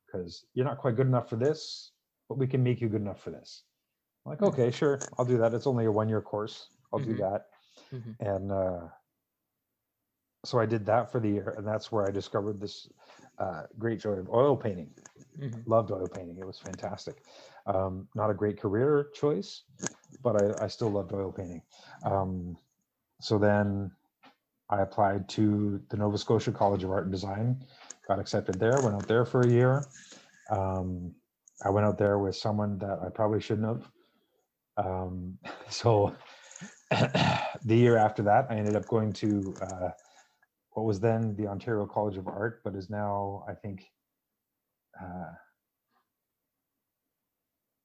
because 0.06 0.46
you're 0.54 0.66
not 0.66 0.78
quite 0.78 0.94
good 0.96 1.06
enough 1.06 1.28
for 1.28 1.36
this, 1.36 1.92
but 2.28 2.36
we 2.38 2.46
can 2.46 2.62
make 2.62 2.80
you 2.80 2.88
good 2.88 3.00
enough 3.00 3.20
for 3.20 3.30
this. 3.30 3.64
I'm 4.24 4.30
like, 4.30 4.42
okay, 4.42 4.70
sure, 4.70 4.98
I'll 5.18 5.24
do 5.24 5.38
that. 5.38 5.54
It's 5.54 5.66
only 5.66 5.86
a 5.86 5.92
one-year 5.92 6.20
course. 6.22 6.70
I'll 6.92 7.00
do 7.00 7.14
Mhm. 7.14 7.18
that. 7.18 7.48
Mhm. 7.92 8.16
And 8.20 8.52
uh, 8.52 8.88
so 10.44 10.58
I 10.58 10.66
did 10.66 10.84
that 10.86 11.10
for 11.10 11.20
the 11.20 11.28
year, 11.28 11.50
and 11.56 11.66
that's 11.66 11.90
where 11.90 12.06
I 12.06 12.10
discovered 12.10 12.60
this 12.60 12.88
uh, 13.40 13.62
great 13.78 14.00
joy 14.00 14.12
of 14.12 14.28
oil 14.30 14.56
painting. 14.56 14.90
Mhm. 15.38 15.66
Loved 15.66 15.90
oil 15.90 16.08
painting; 16.08 16.38
it 16.38 16.46
was 16.46 16.58
fantastic. 16.58 17.24
Um, 17.66 18.08
not 18.14 18.30
a 18.30 18.34
great 18.34 18.60
career 18.60 19.10
choice, 19.14 19.64
but 20.22 20.36
I, 20.36 20.64
I 20.64 20.66
still 20.68 20.90
loved 20.90 21.12
oil 21.12 21.32
painting. 21.32 21.62
Um, 22.04 22.56
so 23.20 23.38
then 23.38 23.90
I 24.68 24.82
applied 24.82 25.28
to 25.30 25.82
the 25.88 25.96
Nova 25.96 26.18
Scotia 26.18 26.52
College 26.52 26.84
of 26.84 26.90
Art 26.90 27.04
and 27.04 27.12
Design, 27.12 27.64
got 28.06 28.18
accepted 28.18 28.60
there, 28.60 28.80
went 28.80 28.96
out 28.96 29.08
there 29.08 29.24
for 29.24 29.44
a 29.44 29.48
year. 29.48 29.88
Um, 30.50 31.14
I 31.64 31.70
went 31.70 31.86
out 31.86 31.98
there 31.98 32.18
with 32.18 32.36
someone 32.36 32.78
that 32.78 32.98
I 33.04 33.08
probably 33.08 33.40
shouldn't 33.40 33.66
have. 33.66 33.90
Um, 34.76 35.38
so 35.68 36.14
the 36.90 37.76
year 37.76 37.96
after 37.96 38.22
that, 38.24 38.46
I 38.50 38.56
ended 38.56 38.76
up 38.76 38.86
going 38.86 39.12
to 39.14 39.58
uh, 39.60 39.90
what 40.72 40.84
was 40.86 41.00
then 41.00 41.34
the 41.36 41.46
Ontario 41.46 41.86
College 41.86 42.16
of 42.16 42.28
Art, 42.28 42.62
but 42.64 42.74
is 42.74 42.90
now, 42.90 43.44
I 43.48 43.54
think, 43.54 43.84
uh, 45.00 45.32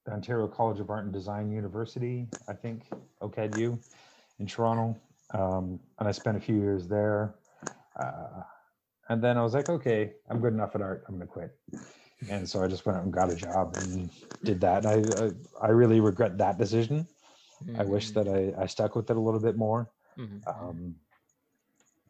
the 0.06 0.12
Ontario 0.14 0.48
College 0.48 0.80
of 0.80 0.90
Art 0.90 1.04
and 1.06 1.14
Design 1.14 1.52
University, 1.52 2.28
I 2.48 2.54
think, 2.54 2.90
OCADU 3.22 3.80
in 4.40 4.46
Toronto. 4.46 5.00
Um, 5.34 5.80
and 6.00 6.08
I 6.08 6.12
spent 6.12 6.38
a 6.38 6.40
few 6.40 6.56
years 6.56 6.88
there. 6.88 7.36
Uh, 8.00 8.44
and 9.10 9.24
then 9.24 9.38
I 9.38 9.44
was 9.44 9.54
like, 9.54 9.70
okay, 9.70 10.14
I'm 10.30 10.40
good 10.42 10.54
enough 10.54 10.76
at 10.76 10.82
art. 10.82 11.04
I'm 11.08 11.16
going 11.16 11.28
to 11.28 11.32
quit. 11.32 11.52
And 12.28 12.48
so 12.48 12.64
I 12.64 12.68
just 12.68 12.86
went 12.86 12.98
out 12.98 13.04
and 13.04 13.14
got 13.14 13.30
a 13.32 13.36
job 13.36 13.76
and 13.76 14.10
did 14.44 14.62
that. 14.62 14.86
And 14.86 14.88
I, 14.88 15.26
I, 15.66 15.68
I 15.68 15.70
really 15.70 16.00
regret 16.00 16.38
that 16.38 16.58
decision. 16.58 17.08
I 17.76 17.84
wish 17.86 18.12
Mhm, 18.12 18.14
that 18.14 18.28
I, 18.28 18.64
I 18.64 18.66
stuck 18.68 18.96
with 18.96 19.10
it 19.10 19.18
a 19.18 19.20
little 19.20 19.40
bit 19.40 19.58
more 19.58 19.90
mhm, 20.18 20.44
mhm. 20.62 20.78
um 20.78 20.96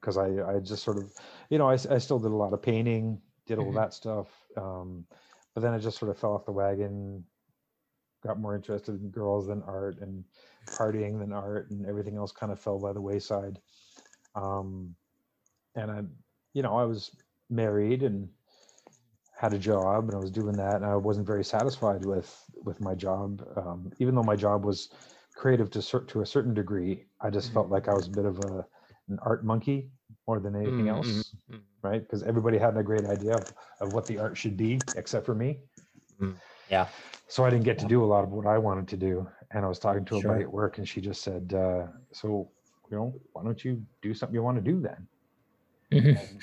because 0.05 0.17
I, 0.17 0.57
I 0.57 0.59
just 0.59 0.83
sort 0.83 0.97
of 0.99 1.11
you 1.49 1.57
know 1.57 1.67
I, 1.67 1.73
I 1.73 1.97
still 1.97 2.19
did 2.19 2.31
a 2.31 2.35
lot 2.35 2.53
of 2.53 2.61
painting 2.61 3.23
did 3.47 3.57
all 3.57 3.71
Mhm. 3.71 3.73
that 3.73 3.93
stuff 3.93 4.47
um 4.55 5.07
but 5.55 5.61
then 5.61 5.73
I 5.73 5.79
just 5.79 5.97
sort 5.97 6.11
of 6.11 6.19
fell 6.19 6.33
off 6.33 6.45
the 6.45 6.51
wagon 6.51 7.25
got 8.23 8.39
more 8.39 8.55
interested 8.55 9.01
in 9.01 9.09
girls 9.11 9.47
than 9.47 9.63
art 9.63 9.99
and 9.99 10.25
partying 10.71 11.19
than 11.19 11.33
art 11.33 11.71
and 11.71 11.85
everything 11.87 12.17
else 12.17 12.31
kind 12.31 12.51
of 12.51 12.59
fell 12.59 12.79
by 12.79 12.93
the 12.93 13.01
wayside 13.01 13.61
um 14.35 14.95
and 15.75 15.91
I 15.91 16.03
you 16.53 16.63
know 16.63 16.77
I 16.77 16.85
was 16.85 17.17
married 17.49 18.03
and 18.03 18.29
had 19.33 19.53
a 19.53 19.59
job 19.59 20.05
and 20.05 20.15
I 20.15 20.19
was 20.19 20.31
doing 20.31 20.55
that 20.57 20.77
and 20.77 20.85
I 20.85 20.95
wasn't 20.95 21.27
very 21.27 21.43
satisfied 21.43 22.03
with 22.03 22.49
with 22.63 22.79
my 22.79 22.95
job 22.95 23.43
um, 23.57 23.91
even 23.99 24.15
though 24.15 24.23
my 24.23 24.35
job 24.35 24.65
was 24.65 24.93
creative 25.35 25.69
to 25.71 25.81
to 26.07 26.21
a 26.21 26.25
certain 26.25 26.53
degree 26.53 27.05
I 27.19 27.29
just 27.29 27.51
Mhm. 27.51 27.53
felt 27.53 27.69
like 27.69 27.87
I 27.89 27.93
was 27.93 28.07
a 28.07 28.11
bit 28.11 28.25
of 28.25 28.39
a 28.39 28.67
an 29.09 29.19
art 29.21 29.45
monkey 29.45 29.91
more 30.27 30.39
than 30.39 30.55
anything 30.55 30.87
Mm, 30.87 30.95
else 30.97 31.33
mhm, 31.49 31.55
mhm. 31.57 31.61
right 31.83 32.01
because 32.01 32.23
everybody 32.23 32.57
had 32.57 32.77
a 32.77 32.83
great 32.83 33.05
idea 33.05 33.35
of, 33.35 33.45
of 33.81 33.91
what 33.93 34.07
the 34.07 34.17
art 34.17 34.37
should 34.37 34.57
be 34.57 34.83
except 34.95 35.25
for 35.25 35.35
me 35.35 35.59
Mm, 36.21 36.35
yeah. 36.69 36.87
so 37.27 37.43
I 37.45 37.49
didn't 37.49 37.65
get 37.65 37.77
to 37.79 37.85
do 37.85 38.03
a 38.03 38.09
lot 38.13 38.23
of 38.23 38.31
what 38.31 38.47
I 38.47 38.57
wanted 38.57 38.87
to 38.89 38.97
do 38.97 39.27
and 39.51 39.65
I 39.65 39.67
was 39.67 39.79
talking 39.79 40.05
to 40.05 40.17
a 40.17 40.21
buddy 40.21 40.43
at 40.43 40.51
work 40.51 40.77
and 40.77 40.87
she 40.87 41.01
just 41.01 41.21
said 41.21 41.53
uh, 41.53 41.87
so 42.13 42.51
you 42.89 42.97
know 42.97 43.13
why 43.33 43.43
don't 43.43 43.63
you 43.65 43.83
do 44.01 44.13
something 44.13 44.35
you 44.35 44.43
want 44.43 44.57
to 44.57 44.71
do 44.71 44.79
then 44.81 45.07
Mhm. 45.91 46.41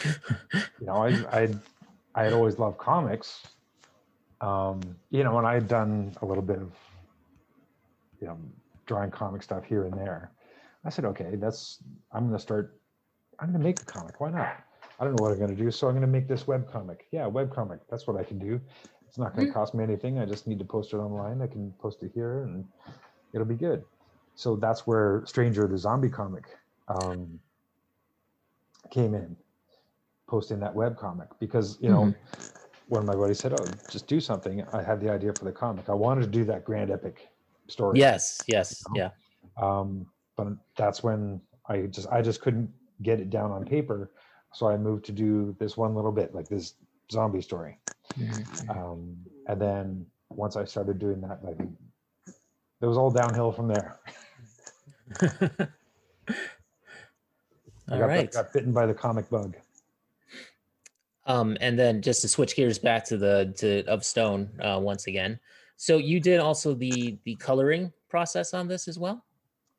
you 0.81 0.87
know, 0.87 0.97
I 0.97 1.09
I 1.43 1.49
I 2.15 2.25
had 2.25 2.33
always 2.33 2.59
loved 2.59 2.79
comics. 2.79 3.47
Um, 4.41 4.97
you 5.11 5.23
know, 5.25 5.39
and 5.39 5.47
I 5.47 5.55
had 5.55 5.69
done 5.69 6.15
a 6.23 6.27
little 6.27 6.43
bit 6.43 6.59
of 6.59 6.75
you 8.21 8.27
know 8.27 8.39
drawing 8.87 9.11
comic 9.11 9.43
stuff 9.43 9.65
here 9.65 9.85
and 9.85 9.97
there. 9.97 10.33
I 10.85 10.91
said, 10.91 11.05
okay, 11.07 11.37
that's 11.37 11.79
I'm 12.13 12.27
gonna 12.27 12.39
start. 12.39 12.82
I'm 13.43 13.51
gonna 13.51 13.65
make 13.65 13.83
a 13.83 13.85
comic. 13.85 14.21
Why 14.21 14.31
not? 14.31 14.57
I 15.01 15.05
don't 15.05 15.17
know 15.17 15.25
what 15.25 15.33
I'm 15.33 15.41
gonna 15.41 15.57
do, 15.57 15.71
so 15.73 15.89
I'm 15.89 15.95
gonna 15.95 16.07
make 16.07 16.29
this 16.29 16.47
web 16.47 16.71
comic. 16.71 17.09
Yeah, 17.11 17.27
web 17.27 17.53
comic. 17.53 17.81
That's 17.91 18.07
what 18.07 18.17
I 18.17 18.23
can 18.23 18.39
do. 18.39 18.61
It's 19.09 19.19
not 19.19 19.35
gonna 19.35 19.53
cost 19.53 19.75
me 19.75 19.83
anything. 19.83 20.21
I 20.21 20.27
just 20.27 20.47
need 20.47 20.61
to 20.61 20.65
post 20.65 20.93
it 20.93 20.99
online. 20.99 21.43
I 21.43 21.49
can 21.49 21.73
post 21.81 22.05
it 22.05 22.13
here, 22.15 22.45
and 22.45 22.65
it'll 23.35 23.47
be 23.47 23.57
good. 23.57 23.83
So 24.37 24.55
that's 24.55 24.87
where 24.87 25.25
Stranger 25.27 25.67
the 25.67 25.77
Zombie 25.77 26.09
comic 26.09 26.45
um, 26.87 27.41
came 28.91 29.13
in, 29.15 29.37
posting 30.29 30.61
that 30.61 30.73
web 30.73 30.97
comic 30.97 31.29
because 31.41 31.79
you 31.81 31.89
know 31.89 32.15
one 32.89 33.01
of 33.01 33.07
my 33.07 33.17
buddies 33.17 33.41
said, 33.41 33.61
"Oh, 33.61 33.67
just 33.91 34.07
do 34.07 34.21
something," 34.21 34.65
I 34.73 34.85
had 34.85 35.01
the 35.01 35.11
idea 35.11 35.33
for 35.33 35.47
the 35.47 35.53
comic. 35.53 35.89
I 35.89 35.95
wanted 35.95 36.21
to 36.21 36.29
do 36.29 36.45
that 36.45 36.65
grand 36.65 36.93
epic 36.93 37.29
story. 37.67 37.99
Yes, 37.99 38.41
yes, 38.47 38.85
know? 38.89 38.95
yeah. 38.97 39.11
Um, 39.61 40.07
but 40.37 40.47
that's 40.77 41.03
when 41.03 41.41
I 41.67 41.83
just 41.83 42.07
I 42.09 42.23
just 42.23 42.41
couldn't 42.41 42.71
get 43.03 43.21
it 43.21 43.31
down 43.31 43.51
on 43.51 43.65
paper, 43.65 44.11
so 44.53 44.69
I 44.69 44.77
moved 44.77 45.05
to 45.07 45.13
do 45.13 45.55
this 45.59 45.77
one 45.77 45.95
little 45.95 46.13
bit, 46.13 46.35
like 46.35 46.49
this 46.49 46.75
zombie 47.11 47.43
story. 47.43 47.79
Mhm, 48.19 48.69
Um, 48.71 49.17
and 49.47 49.61
then 49.61 50.07
once 50.31 50.57
I 50.57 50.65
started 50.65 50.99
doing 50.99 51.21
that, 51.23 51.45
like 51.45 51.59
it 52.81 52.87
was 52.87 52.97
all 52.99 53.11
downhill 53.11 53.53
from 53.53 53.69
there. 53.69 54.01
I 55.21 55.21
All 57.91 57.99
got, 57.99 58.07
right. 58.07 58.33
got 58.33 58.53
bitten 58.53 58.73
by 58.73 58.87
the 58.87 58.95
comic 58.95 59.29
bug. 59.31 59.57
Um, 61.27 61.57
and 61.61 61.79
then 61.79 62.03
just 62.03 62.23
to 62.23 62.29
switch 62.29 62.57
gears 62.57 62.79
back 62.79 63.05
to 63.07 63.17
the 63.17 63.55
to 63.59 63.85
of 63.87 64.05
stone 64.05 64.51
uh, 64.61 64.79
once 64.83 65.07
again. 65.07 65.39
So 65.77 65.97
you 65.99 66.19
did 66.21 66.41
also 66.41 66.75
the 66.75 67.19
the 67.25 67.37
coloring 67.37 67.93
process 68.09 68.55
on 68.55 68.67
this 68.69 68.89
as 68.89 68.99
well. 68.99 69.25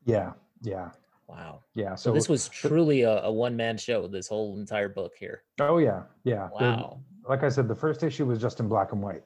Yeah, 0.05 0.33
yeah, 0.61 0.91
Wow. 1.35 1.63
yeah. 1.75 1.95
So, 1.95 2.09
So, 2.11 2.13
this 2.13 2.29
was 2.29 2.47
truly 2.49 3.01
a, 3.01 3.23
a 3.23 3.31
one 3.31 3.55
man 3.55 3.77
show. 3.77 4.07
This 4.07 4.27
whole 4.27 4.57
entire 4.59 4.89
book 4.89 5.13
here. 5.19 5.43
oh 5.59 5.77
yeah, 5.79 6.03
yeah. 6.23 6.49
The- 6.59 6.65
Wow. 6.65 6.99
like 7.27 7.43
I 7.43 7.49
said, 7.49 7.67
the 7.67 7.75
first 7.75 8.03
issue 8.03 8.25
was 8.25 8.39
just 8.39 8.59
in 8.59 8.67
black 8.67 8.91
and 8.91 9.01
white, 9.01 9.23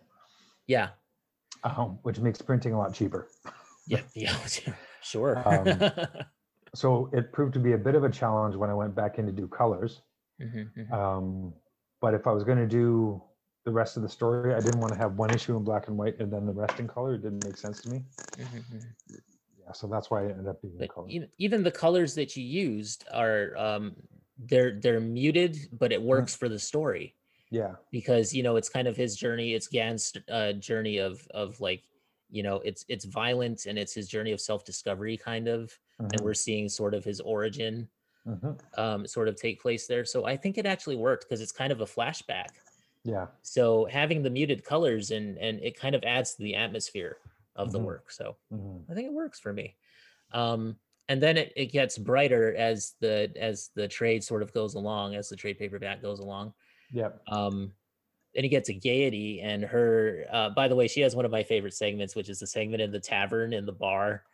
Yeah. 0.67 0.89
um, 1.63 1.99
which 2.03 2.19
makes 2.19 2.41
printing 2.41 2.73
a 2.73 2.77
lot 2.77 2.93
cheaper. 2.93 3.27
Yeah. 3.87 4.01
Yeah. 4.15 4.35
sure. 5.01 5.41
Um, 5.47 5.67
So 6.75 7.09
it 7.13 7.31
proved 7.31 7.53
to 7.55 7.59
be 7.59 7.73
a 7.73 7.77
bit 7.77 7.95
of 7.95 8.03
a 8.03 8.09
challenge 8.09 8.55
when 8.55 8.69
I 8.69 8.73
went 8.73 8.93
back 8.93 9.17
in 9.17 9.25
to 9.25 9.31
do 9.31 9.47
colors. 9.47 10.01
Mhm, 10.39 10.69
mhm. 10.77 10.91
Um, 10.91 11.53
but 12.01 12.13
if 12.13 12.27
I 12.27 12.31
was 12.31 12.43
going 12.43 12.57
to 12.59 12.67
do 12.67 13.23
the 13.65 13.71
rest 13.71 13.97
of 13.97 14.03
the 14.03 14.09
story, 14.09 14.53
I 14.53 14.59
didn't 14.59 14.79
want 14.81 14.93
to 14.93 14.99
have 14.99 15.13
one 15.17 15.33
issue 15.33 15.55
in 15.57 15.63
black 15.63 15.87
and 15.87 15.97
white 15.97 16.19
and 16.19 16.31
then 16.31 16.45
the 16.45 16.51
rest 16.53 16.79
in 16.79 16.87
color. 16.87 17.15
It 17.15 17.23
didn't 17.23 17.41
make 17.43 17.57
sense 17.57 17.81
to 17.81 17.89
me. 17.89 18.03
Mhm, 18.37 18.63
mhm. 18.71 18.85
Yeah, 19.67 19.73
so 19.73 19.87
that's 19.87 20.09
why 20.09 20.25
it 20.25 20.31
ended 20.31 20.47
up 20.47 20.61
being 20.63 20.77
in 20.79 20.87
color. 20.87 21.13
even, 21.37 21.63
the 21.63 21.71
colors 21.71 22.15
that 22.15 22.35
you 22.35 22.43
used 22.43 23.05
are 23.13 23.55
um, 23.57 23.95
they're 24.37 24.79
they're 24.79 24.99
muted, 24.99 25.57
but 25.71 25.91
it 25.91 26.01
works 26.01 26.35
for 26.35 26.49
the 26.49 26.59
story 26.59 27.15
Yeah, 27.49 27.75
because 27.91 28.33
you 28.33 28.43
know 28.43 28.57
it's 28.57 28.69
kind 28.69 28.87
of 28.87 28.97
his 28.97 29.15
journey. 29.17 29.53
It's 29.53 29.67
Gan's 29.67 30.13
uh, 30.29 30.53
journey 30.53 30.97
of 30.99 31.27
of 31.31 31.59
like 31.61 31.85
you 32.29 32.43
know 32.43 32.57
it's 32.57 32.85
it's 32.89 33.05
violent 33.05 33.65
and 33.67 33.79
it's 33.79 33.93
his 33.93 34.09
journey 34.09 34.33
of 34.33 34.41
self 34.41 34.65
discovery 34.65 35.17
kind 35.17 35.47
of, 35.47 35.79
and 36.11 36.21
mhm, 36.21 36.23
we're 36.23 36.35
seeing 36.35 36.69
sort 36.69 36.93
of 36.95 37.05
his 37.05 37.21
origin 37.21 37.89
mhm, 38.25 38.57
um, 38.77 39.07
sort 39.07 39.27
of 39.27 39.35
take 39.35 39.61
place 39.61 39.87
there. 39.87 40.05
So 40.05 40.25
I 40.25 40.37
think 40.37 40.57
it 40.57 40.65
actually 40.65 40.97
worked 40.97 41.25
because 41.25 41.41
it's 41.41 41.51
kind 41.51 41.71
of 41.71 41.81
a 41.81 41.85
flashback. 41.85 42.49
yeah, 43.03 43.27
So 43.41 43.85
having 43.85 44.23
the 44.23 44.29
muted 44.29 44.63
colors 44.63 45.11
and 45.11 45.37
and 45.37 45.59
it 45.61 45.79
kind 45.79 45.95
of 45.95 46.03
adds 46.03 46.35
to 46.35 46.43
the 46.43 46.55
atmosphere 46.55 47.17
of 47.57 47.71
the 47.71 47.79
Mhm. 47.79 47.85
work. 47.85 48.11
So 48.11 48.37
mhm, 48.53 48.85
I 48.89 48.93
think 48.93 49.07
it 49.07 49.13
works 49.13 49.39
for 49.39 49.53
me. 49.53 49.77
Um, 50.31 50.79
and 51.09 51.21
then 51.21 51.37
it, 51.37 51.53
it 51.55 51.67
gets 51.67 51.97
brighter 51.97 52.55
as 52.55 52.95
the 52.99 53.31
as 53.37 53.69
the 53.75 53.87
trade 53.87 54.23
sort 54.23 54.43
of 54.43 54.53
goes 54.53 54.75
along, 54.75 55.15
as 55.15 55.29
the 55.29 55.35
trade 55.37 55.57
paperback 55.59 56.01
goes 56.01 56.19
along. 56.19 56.53
yep. 56.91 57.21
Um, 57.27 57.73
then 58.33 58.43
you 58.43 58.49
get 58.49 58.65
to 58.65 58.73
Gaiety 58.73 59.41
and 59.41 59.63
her. 59.63 60.25
Uh, 60.31 60.49
by 60.51 60.67
the 60.67 60.75
way, 60.75 60.87
she 60.87 61.01
has 61.01 61.15
one 61.15 61.25
of 61.25 61.31
my 61.31 61.43
favorite 61.43 61.73
segments, 61.73 62.15
which 62.15 62.29
is 62.29 62.39
the 62.39 62.47
segment 62.47 62.81
in 62.81 62.91
the 62.91 62.99
tavern 62.99 63.53
in 63.53 63.65
the 63.65 63.73
bar, 63.73 64.25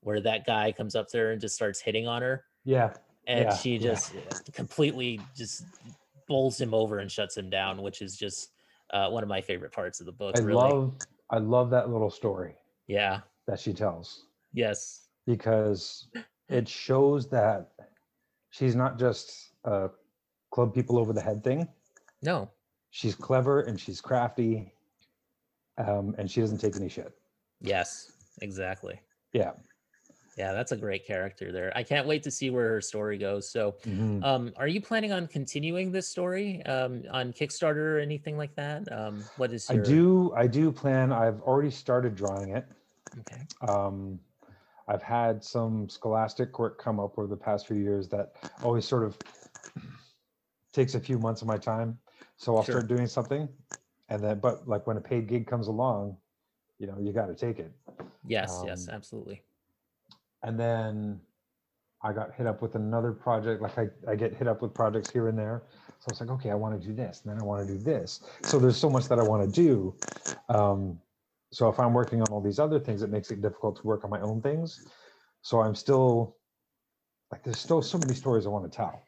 where 0.00 0.20
that 0.20 0.46
guy 0.46 0.72
comes 0.72 0.96
up 0.96 1.08
to 1.08 1.18
her 1.18 1.32
and 1.32 1.40
just 1.40 1.54
starts 1.56 1.80
hitting 1.80 2.06
on 2.08 2.22
her, 2.22 2.46
Yeah, 2.64 2.94
and 3.26 3.50
Yeah, 3.50 3.56
she 3.56 3.76
yeah. 3.76 3.80
just 3.80 4.14
completely 4.52 5.20
just 5.36 5.64
bowls 6.28 6.60
him 6.60 6.74
over 6.74 6.98
and 7.00 7.10
shuts 7.10 7.36
him 7.36 7.50
down, 7.50 7.82
which 7.82 8.02
is 8.02 8.16
just 8.16 8.52
uh, 8.90 9.10
one 9.10 9.22
of 9.22 9.28
my 9.28 9.40
favorite 9.42 9.72
parts 9.72 10.00
of 10.00 10.06
the 10.06 10.12
book. 10.12 10.34
I 10.34 10.38
really, 10.38 10.56
love 10.56 10.94
I 11.30 11.38
love 11.38 11.70
that 11.70 11.90
little 11.90 12.10
story 12.10 12.56
yeah, 12.90 13.20
that 13.46 13.60
she 13.60 13.72
tells 13.72 14.26
yes, 14.52 15.06
because 15.26 16.08
it 16.48 16.68
shows 16.68 17.28
that 17.30 17.70
she's 18.50 18.74
not 18.74 18.98
just 18.98 19.52
a 19.64 19.90
club 20.50 20.74
people 20.74 20.98
over 20.98 21.12
the 21.12 21.20
head 21.20 21.44
thing. 21.44 21.68
no, 22.22 22.50
She's 22.92 23.14
clever 23.14 23.60
and 23.60 23.78
she's 23.78 24.00
crafty, 24.00 24.74
um, 25.78 26.14
and 26.18 26.28
she 26.28 26.40
doesn't 26.40 26.58
take 26.58 26.74
any 26.76 26.88
shit. 26.88 27.12
yes, 27.60 28.10
exactly. 28.42 29.00
Yeah. 29.32 29.52
Yeah, 30.36 30.52
that's 30.52 30.72
a 30.72 30.76
great 30.76 31.06
character 31.06 31.52
there. 31.52 31.70
I 31.76 31.82
can't 31.82 32.06
wait 32.06 32.22
to 32.22 32.30
see 32.30 32.50
where 32.50 32.70
her 32.70 32.80
story 32.80 33.18
goes. 33.18 33.50
So, 33.50 33.76
Mhm. 33.84 34.24
um, 34.24 34.52
are 34.56 34.66
you 34.68 34.80
planning 34.80 35.12
on 35.12 35.26
continuing 35.26 35.92
this 35.92 36.08
story 36.08 36.64
um, 36.64 37.02
on 37.10 37.32
Kickstarter 37.32 37.96
or 37.96 37.98
anything 37.98 38.36
like 38.38 38.54
that? 38.56 38.90
Um, 38.90 39.22
what 39.36 39.52
is 39.52 39.68
I 39.70 39.76
do 39.76 40.32
I 40.34 40.46
do 40.46 40.72
plan. 40.72 41.12
I've 41.12 41.40
already 41.42 41.70
started 41.70 42.14
drawing 42.16 42.56
it. 42.56 42.64
Okay. 43.18 43.42
Um, 43.66 44.18
I've 44.88 45.02
had 45.02 45.44
some 45.44 45.88
scholastic 45.88 46.58
work 46.58 46.82
come 46.82 46.98
up 46.98 47.18
over 47.18 47.28
the 47.28 47.36
past 47.36 47.66
few 47.66 47.76
years 47.76 48.08
that 48.08 48.32
always 48.62 48.84
sort 48.84 49.04
of 49.04 49.16
takes 50.72 50.94
a 50.94 51.00
few 51.00 51.18
months 51.18 51.42
of 51.42 51.48
my 51.48 51.58
time. 51.58 51.98
So 52.36 52.56
I'll 52.56 52.62
Sure. 52.64 52.74
start 52.74 52.88
doing 52.88 53.06
something, 53.06 53.48
and 54.08 54.22
then 54.22 54.40
but 54.40 54.66
like 54.66 54.86
when 54.86 54.96
a 54.96 55.00
paid 55.00 55.28
gig 55.28 55.46
comes 55.46 55.68
along, 55.68 56.16
you 56.78 56.86
know 56.86 56.96
you 56.98 57.12
got 57.12 57.26
to 57.26 57.34
take 57.34 57.58
it. 57.58 57.72
Yes. 58.26 58.62
yes. 58.64 58.88
Um, 58.88 58.94
Absolutely. 58.94 59.42
And 60.42 60.58
then 60.58 61.20
I 62.02 62.12
got 62.12 62.32
hit 62.34 62.46
up 62.46 62.62
with 62.62 62.74
another 62.76 63.12
project. 63.12 63.60
Like 63.60 63.76
I, 63.78 63.88
I 64.08 64.16
get 64.16 64.34
hit 64.34 64.48
up 64.48 64.62
with 64.62 64.72
projects 64.72 65.10
here 65.10 65.28
and 65.28 65.38
there. 65.38 65.64
So 65.98 66.10
it's 66.10 66.20
like, 66.20 66.30
okay, 66.30 66.50
I 66.50 66.54
want 66.54 66.80
to 66.80 66.86
do 66.86 66.94
this, 66.94 67.20
and 67.22 67.32
then 67.32 67.40
I 67.40 67.44
want 67.44 67.66
to 67.66 67.72
do 67.74 67.78
this. 67.78 68.22
So 68.42 68.58
there's 68.58 68.76
so 68.78 68.88
much 68.88 69.06
that 69.08 69.18
I 69.18 69.22
want 69.22 69.42
to 69.42 69.62
do. 69.62 69.94
Um, 70.48 70.98
so 71.52 71.68
if 71.68 71.78
I'm 71.80 71.92
working 71.94 72.22
on 72.22 72.28
all 72.30 72.40
these 72.40 72.58
other 72.58 72.78
things, 72.78 73.02
it 73.02 73.10
makes 73.10 73.30
it 73.30 73.40
difficult 73.42 73.76
to 73.76 73.86
work 73.86 74.04
on 74.04 74.10
my 74.10 74.20
own 74.20 74.40
things. 74.40 74.88
So 75.42 75.60
I'm 75.60 75.74
still 75.74 76.36
like, 77.32 77.42
there's 77.44 77.58
still 77.58 77.82
so 77.82 77.98
many 77.98 78.14
stories 78.14 78.46
I 78.46 78.50
want 78.50 78.70
to 78.70 78.76
tell. 78.76 79.02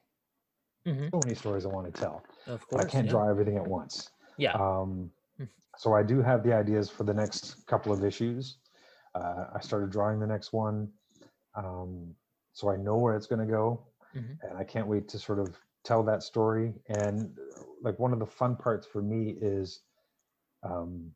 Mhm, 0.87 1.11
So 1.11 1.21
many 1.21 1.35
stories 1.35 1.65
I 1.65 1.69
want 1.69 1.93
to 1.93 2.01
tell. 2.01 2.25
Of 2.47 2.67
course. 2.69 2.85
I 2.85 2.89
can't 2.89 3.07
yeah. 3.07 3.13
draw 3.13 3.29
everything 3.29 3.57
at 3.57 3.67
once. 3.67 4.11
Yeah. 4.39 4.53
Um, 4.53 5.13
Mm. 5.41 5.49
so 5.77 5.95
I 5.95 6.03
do 6.03 6.21
have 6.21 6.43
the 6.43 6.53
ideas 6.53 6.91
for 6.91 7.05
the 7.05 7.15
next 7.15 7.67
couple 7.67 7.93
of 7.93 8.05
issues. 8.05 8.59
Uh, 9.15 9.47
I 9.55 9.61
started 9.61 9.91
drawing 9.91 10.21
the 10.21 10.27
next 10.27 10.53
one, 10.53 10.93
um, 11.55 12.15
so 12.53 12.71
I 12.71 12.77
know 12.77 12.97
where 12.99 13.17
it's 13.17 13.27
going 13.27 13.47
to 13.47 13.51
go, 13.51 13.87
Mhm. 14.15 14.39
and 14.43 14.59
I 14.59 14.65
can't 14.65 14.89
wait 14.89 15.09
to 15.09 15.19
sort 15.19 15.39
of 15.39 15.59
tell 15.85 16.03
that 16.05 16.23
story. 16.23 16.75
And 16.89 17.39
like 17.83 17.99
one 17.99 18.13
of 18.13 18.19
the 18.19 18.27
fun 18.27 18.57
parts 18.57 18.87
for 18.87 19.03
me 19.03 19.31
is, 19.41 19.83
um, 20.63 21.15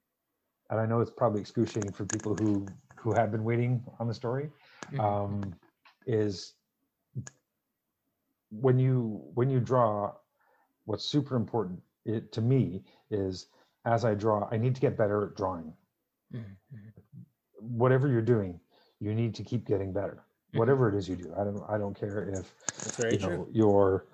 and 0.71 0.81
I 0.81 0.87
know 0.87 1.01
it's 1.01 1.11
probably 1.11 1.41
excruciating 1.41 1.93
for 1.93 2.05
people 2.05 2.35
who 2.35 2.67
who 2.97 3.13
have 3.13 3.31
been 3.31 3.45
waiting 3.45 3.85
on 4.01 4.09
the 4.09 4.15
story, 4.15 4.51
Mhm. 4.93 5.01
um, 5.01 5.55
is 6.07 6.55
when 8.51 8.79
you 8.79 9.21
when 9.35 9.51
you 9.51 9.61
draw 9.61 10.13
what's 10.85 11.05
super 11.05 11.37
important 11.37 11.81
it, 12.05 12.33
to 12.33 12.41
me 12.41 12.85
is 13.11 13.47
as 13.85 14.05
i 14.05 14.15
draw 14.15 14.49
i 14.53 14.57
need 14.57 14.75
to 14.75 14.81
get 14.81 14.97
better 14.97 15.27
at 15.27 15.35
drawing 15.37 15.73
Mhm, 16.33 16.57
mhm, 16.73 16.93
whatever 17.59 18.09
you're 18.09 18.23
doing 18.23 18.61
you 19.01 19.15
need 19.15 19.35
to 19.35 19.43
keep 19.43 19.67
getting 19.67 19.93
better 19.93 20.25
Mhm. 20.53 20.59
whatever 20.59 20.89
it 20.89 20.95
is 20.95 21.09
you 21.09 21.17
do 21.17 21.33
i 21.37 21.45
don't 21.45 21.63
i 21.69 21.77
don't 21.77 21.95
care 21.99 22.29
if 22.39 22.55
you 23.11 23.19
know, 23.19 23.47
you're 23.53 24.07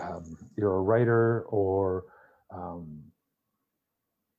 um, 0.00 0.36
you're 0.56 0.76
a 0.76 0.80
writer 0.82 1.42
or 1.48 2.04
um, 2.50 3.02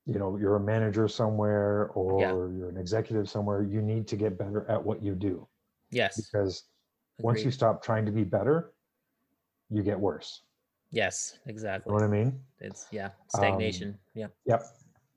you 0.07 0.17
know 0.17 0.37
you're 0.37 0.55
a 0.55 0.59
manager 0.59 1.07
somewhere 1.07 1.89
or 1.93 2.51
you're 2.57 2.69
an 2.69 2.77
executive 2.77 3.29
somewhere 3.29 3.61
you 3.61 3.81
need 3.81 4.07
to 4.07 4.15
get 4.15 4.37
better 4.37 4.65
at 4.69 4.81
what 4.81 5.03
you 5.03 5.13
do 5.13 5.47
Yes. 5.91 6.15
because 6.15 6.63
once 7.19 7.43
you 7.43 7.51
stop 7.51 7.83
trying 7.83 8.05
to 8.05 8.11
be 8.11 8.23
better 8.23 8.73
you 9.69 9.83
get 9.83 9.99
worse 9.99 10.43
Yes. 10.91 11.39
exactly 11.45 11.91
you 11.93 11.99
know 11.99 12.05
what 12.05 12.07
i 12.07 12.11
mean 12.19 12.39
It's 12.59 12.87
yeah. 12.91 13.07
Um, 13.07 13.11
Stagnation. 13.27 13.99
yeah. 14.13 14.27
Yep. 14.45 14.61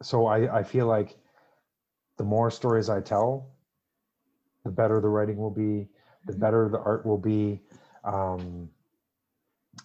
So 0.03 0.27
I, 0.27 0.59
I 0.59 0.63
feel 0.63 0.87
like 0.87 1.17
the 2.19 2.25
more 2.25 2.51
stories 2.51 2.89
I 2.91 3.01
tell, 3.01 3.55
the 4.65 4.71
better 4.71 5.01
the 5.01 5.09
writing 5.09 5.37
will 5.39 5.55
be, 5.67 5.89
the 6.27 6.33
Mhm. 6.35 6.41
better 6.41 6.69
the 6.69 6.81
art 6.81 7.07
will 7.07 7.19
be. 7.19 7.63
Um, 8.05 8.69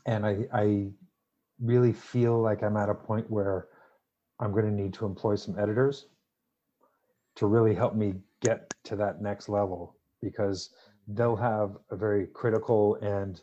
and 0.05 0.25
I, 0.25 0.47
I 0.51 0.91
really 1.59 1.93
feel 1.93 2.41
like 2.41 2.63
I'm 2.63 2.77
at 2.77 2.89
a 2.89 2.95
point 2.95 3.29
where 3.29 3.67
I'm 4.39 4.51
going 4.51 4.65
to 4.65 4.71
need 4.71 4.93
to 4.95 5.05
employ 5.05 5.35
some 5.35 5.57
editors 5.57 6.07
to 7.35 7.47
really 7.47 7.73
help 7.73 7.95
me 7.95 8.15
get 8.41 8.69
to 8.85 8.95
that 8.95 9.21
next 9.21 9.49
level 9.49 9.97
because 10.21 10.71
they'll 11.07 11.35
have 11.35 11.77
a 11.91 11.95
very 11.95 12.27
critical 12.27 12.95
and 12.95 13.41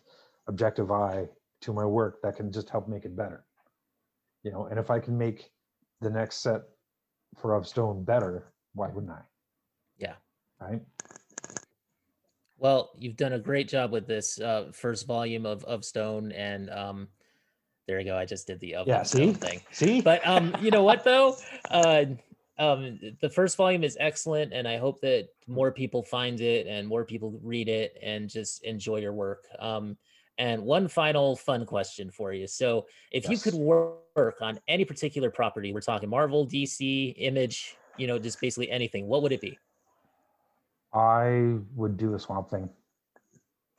objective 0.49 0.90
eye 0.90 1.28
to 1.61 1.72
my 1.72 1.84
work 1.84 2.20
that 2.22 2.36
can 2.36 2.51
just 2.53 2.68
help 2.68 2.88
make 2.88 3.05
it 3.05 3.16
better. 3.16 3.45
You 4.43 4.51
know, 4.51 4.66
and 4.66 4.78
if 4.78 4.90
I 4.90 4.99
can 4.99 5.16
make 5.16 5.51
the 6.01 6.11
next 6.11 6.43
set 6.43 6.62
for 7.38 7.55
Of 7.55 7.66
Stone 7.66 8.05
better, 8.05 8.53
why 8.74 8.88
wouldn't 8.88 9.12
I? 9.12 9.20
Yeah. 9.99 10.14
Right. 10.61 10.80
Well, 12.59 12.90
you've 12.99 13.16
done 13.16 13.32
a 13.32 13.38
great 13.38 13.68
job 13.68 13.93
with 13.93 14.07
this 14.07 14.40
uh, 14.40 14.70
first 14.72 15.07
volume 15.07 15.47
of 15.47 15.64
of 15.64 15.84
Stone, 15.84 16.32
and 16.32 16.70
um, 16.70 17.09
There 17.93 17.99
we 17.99 18.05
go. 18.05 18.16
I 18.16 18.24
just 18.24 18.47
did 18.47 18.59
the 18.61 18.76
up 18.76 18.86
Yeah, 18.86 19.03
see? 19.03 19.34
thing. 19.34 19.61
See? 19.70 20.01
But 20.01 20.26
um, 20.26 20.57
you 20.62 20.70
know 20.70 20.82
what 20.82 21.05
though? 21.05 21.36
Uh, 21.70 22.05
um, 22.59 22.99
the 23.20 23.28
first 23.28 23.57
volume 23.57 23.84
is 23.84 23.99
excellent, 24.01 24.55
and 24.55 24.66
I 24.66 24.78
hope 24.78 25.01
that 25.03 25.28
more 25.47 25.70
people 25.70 26.03
find 26.03 26.40
it 26.40 26.66
and 26.66 26.88
more 26.88 27.05
people 27.05 27.38
read 27.43 27.68
it 27.68 27.99
and 28.03 28.30
just 28.30 28.64
enjoy 28.64 28.99
your 28.99 29.12
work. 29.12 29.45
Um, 29.59 29.99
and 30.38 30.62
one 30.62 30.88
final 30.88 31.36
fun 31.36 31.66
question 31.66 32.11
for 32.11 32.32
you. 32.32 32.47
So, 32.47 32.86
if 33.11 33.28
you 33.28 33.36
could 33.36 33.55
work 33.55 34.36
on 34.40 34.59
any 34.68 34.86
particular 34.86 35.30
property, 35.30 35.74
we're 35.74 35.80
talking 35.80 36.09
Marvel, 36.09 36.47
DC, 36.47 37.14
Image, 37.18 37.76
you 37.99 38.07
know, 38.07 38.18
just 38.18 38.40
basically 38.40 38.70
anything, 38.70 39.07
what 39.07 39.22
would 39.22 39.32
it 39.32 39.40
be? 39.43 39.59
I 40.95 41.59
would 41.74 41.99
do 41.99 42.14
a 42.14 42.18
swamp 42.18 42.49
thing, 42.49 42.70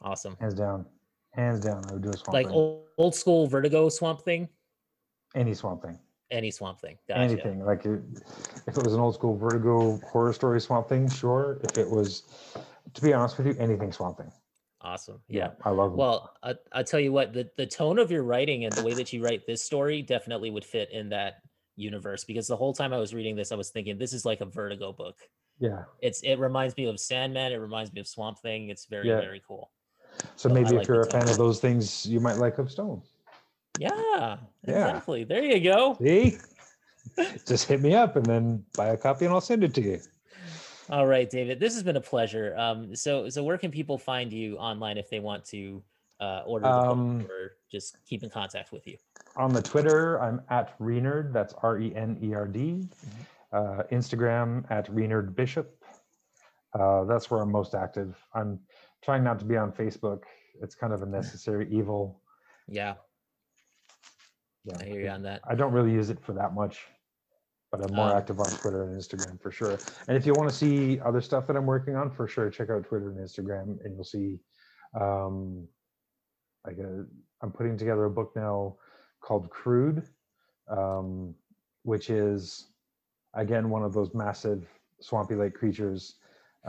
Awesome. 0.03 0.37
hands 0.39 0.53
down. 0.53 0.85
Hands 1.33 1.59
down, 1.59 1.83
I 1.89 1.93
would 1.93 2.03
do 2.03 2.09
a 2.09 2.13
swamp 2.17 2.33
Like 2.33 2.47
thing. 2.47 2.55
old, 2.55 2.85
old 2.97 3.15
school 3.15 3.47
Vertigo 3.47 3.89
Swamp 3.89 4.21
Thing, 4.21 4.47
Any 5.35 5.53
swamp 5.55 5.81
thing. 5.81 5.97
any 6.31 6.51
Swamp 6.51 6.79
Thing. 6.79 6.97
Gotcha. 7.07 7.19
Anything. 7.21 7.65
Like 7.65 7.85
it, 7.85 8.01
if 8.67 8.77
it 8.77 8.83
was 8.83 8.93
an 8.93 8.99
old 8.99 9.15
school 9.15 9.35
vertigo 9.35 9.97
horror 10.11 10.33
story 10.33 10.61
swamp 10.61 10.89
thing, 10.89 11.09
sure. 11.09 11.59
If 11.63 11.77
it 11.77 11.89
was 11.89 12.23
to 12.93 13.01
be 13.01 13.13
honest 13.13 13.37
with 13.37 13.47
you, 13.47 13.55
anything 13.59 13.91
swamp 13.91 14.17
thing. 14.17 14.31
Awesome. 14.81 15.21
Yeah. 15.27 15.51
I 15.63 15.69
love 15.69 15.91
them. 15.91 15.97
Well, 15.97 16.33
I, 16.43 16.55
I 16.71 16.83
tell 16.83 16.99
you 16.99 17.11
what, 17.13 17.33
the, 17.33 17.49
the 17.57 17.65
tone 17.65 17.97
of 17.99 18.11
your 18.11 18.23
writing 18.23 18.65
and 18.65 18.73
the 18.73 18.83
way 18.83 18.93
that 18.93 19.13
you 19.13 19.23
write 19.23 19.47
this 19.47 19.63
story 19.63 20.01
definitely 20.01 20.51
would 20.51 20.65
fit 20.65 20.91
in 20.91 21.07
that 21.09 21.35
universe 21.77 22.25
because 22.25 22.47
the 22.47 22.57
whole 22.57 22.73
time 22.73 22.93
I 22.93 22.97
was 22.97 23.13
reading 23.13 23.35
this, 23.35 23.51
I 23.51 23.55
was 23.55 23.69
thinking 23.69 23.97
this 23.97 24.11
is 24.13 24.25
like 24.25 24.41
a 24.41 24.45
Vertigo 24.45 24.91
book. 24.91 25.17
yeah. 25.57 25.83
It's 26.01 26.21
it 26.21 26.35
reminds 26.37 26.75
me 26.77 26.85
of 26.85 26.99
Sandman. 26.99 27.53
It 27.53 27.55
reminds 27.57 27.91
me 27.93 28.01
of 28.01 28.07
Swamp 28.07 28.39
Thing. 28.39 28.69
It's 28.69 28.85
very 28.85 29.07
Yeah. 29.07 29.19
very 29.21 29.41
cool. 29.47 29.71
So 30.35 30.49
maybe 30.49 30.75
if 30.75 30.87
you're 30.87 31.01
a 31.01 31.05
fan 31.05 31.27
of 31.29 31.37
those 31.37 31.59
things, 31.59 32.05
you 32.05 32.19
might 32.19 32.37
like 32.37 32.57
of 32.57 32.71
Stone. 32.71 33.01
Yeah, 33.79 33.89
Yeah. 33.89 34.37
exactly. 34.87 35.23
There 35.23 35.43
you 35.43 35.59
go. 35.63 35.97
See? 36.01 36.37
Just 37.47 37.67
hit 37.67 37.81
me 37.81 37.93
up 37.95 38.15
and 38.15 38.25
then 38.25 38.65
buy 38.75 38.87
a 38.89 38.97
copy 38.97 39.25
and 39.25 39.33
I'll 39.33 39.41
send 39.41 39.63
it 39.63 39.73
to 39.75 39.81
you. 39.81 39.99
All 40.89 41.05
right, 41.07 41.29
David. 41.29 41.59
This 41.59 41.73
has 41.73 41.83
been 41.83 41.95
a 41.97 42.01
pleasure. 42.01 42.55
Um, 42.57 42.95
so 42.95 43.29
so 43.29 43.43
where 43.43 43.57
can 43.57 43.71
people 43.71 43.97
find 43.97 44.31
you 44.31 44.57
online 44.57 44.97
if 44.97 45.09
they 45.09 45.19
want 45.19 45.45
to 45.45 45.81
uh, 46.19 46.41
order 46.45 46.65
the 46.67 46.73
Um, 46.73 47.19
book 47.19 47.29
or 47.29 47.51
just 47.71 47.97
keep 48.05 48.23
in 48.23 48.29
contact 48.29 48.71
with 48.71 48.85
you? 48.85 48.97
On 49.37 49.51
the 49.53 49.61
Twitter, 49.61 50.21
I'm 50.21 50.41
at 50.49 50.77
Renerd. 50.79 51.33
That's 51.33 51.53
R 51.63 51.79
E 51.79 51.93
N 51.95 52.17
E 52.21 52.33
R 52.33 52.47
D. 52.47 52.87
Uh, 53.51 53.83
Instagram 53.91 54.69
at 54.71 54.89
Renerd 54.91 55.35
Bishop. 55.35 55.83
Uh, 56.73 57.03
that's 57.05 57.29
where 57.31 57.41
I'm 57.41 57.51
most 57.51 57.75
active. 57.75 58.15
I'm 58.33 58.59
trying 59.03 59.23
not 59.23 59.39
to 59.39 59.45
be 59.45 59.57
on 59.57 59.71
Facebook. 59.71 60.21
It's 60.61 60.75
kind 60.75 60.93
of 60.93 61.01
a 61.03 61.05
necessary 61.05 61.67
evil. 61.71 62.21
Yeah, 62.67 62.95
Yeah, 64.63 64.77
I 64.79 64.85
hear 64.85 65.01
you 65.01 65.09
on 65.09 65.23
that. 65.23 65.41
I 65.47 65.55
don't 65.55 65.73
really 65.73 65.91
use 65.91 66.09
it 66.09 66.19
for 66.21 66.31
that 66.33 66.53
much, 66.53 66.87
but 67.71 67.83
I'm 67.83 67.93
more 67.93 68.11
Um, 68.11 68.17
active 68.17 68.39
on 68.39 68.45
Twitter 68.45 68.83
and 68.83 68.97
Instagram 68.97 69.41
for 69.41 69.51
sure. 69.51 69.77
And 70.07 70.15
if 70.15 70.25
you 70.25 70.33
want 70.33 70.49
to 70.49 70.55
see 70.55 70.99
other 71.01 71.19
stuff 71.19 71.45
that 71.47 71.57
I'm 71.57 71.65
working 71.65 71.95
on, 71.95 72.09
for 72.11 72.27
sure, 72.27 72.49
check 72.49 72.69
out 72.69 72.85
Twitter 72.85 73.09
and 73.11 73.19
Instagram, 73.19 73.83
and 73.83 73.95
you'll 73.95 74.05
see. 74.05 74.39
Um, 74.99 75.67
like 76.65 76.77
a, 76.77 77.05
I'm 77.41 77.51
putting 77.51 77.77
together 77.77 78.05
a 78.05 78.09
book 78.09 78.31
now 78.37 78.77
called 79.19 79.49
Crude, 79.49 80.07
um, 80.69 81.35
which 81.81 82.09
is 82.09 82.67
again 83.33 83.69
one 83.69 83.83
of 83.83 83.91
those 83.93 84.13
massive 84.13 84.65
swampy 85.01 85.35
lake 85.35 85.55
creatures. 85.55 86.15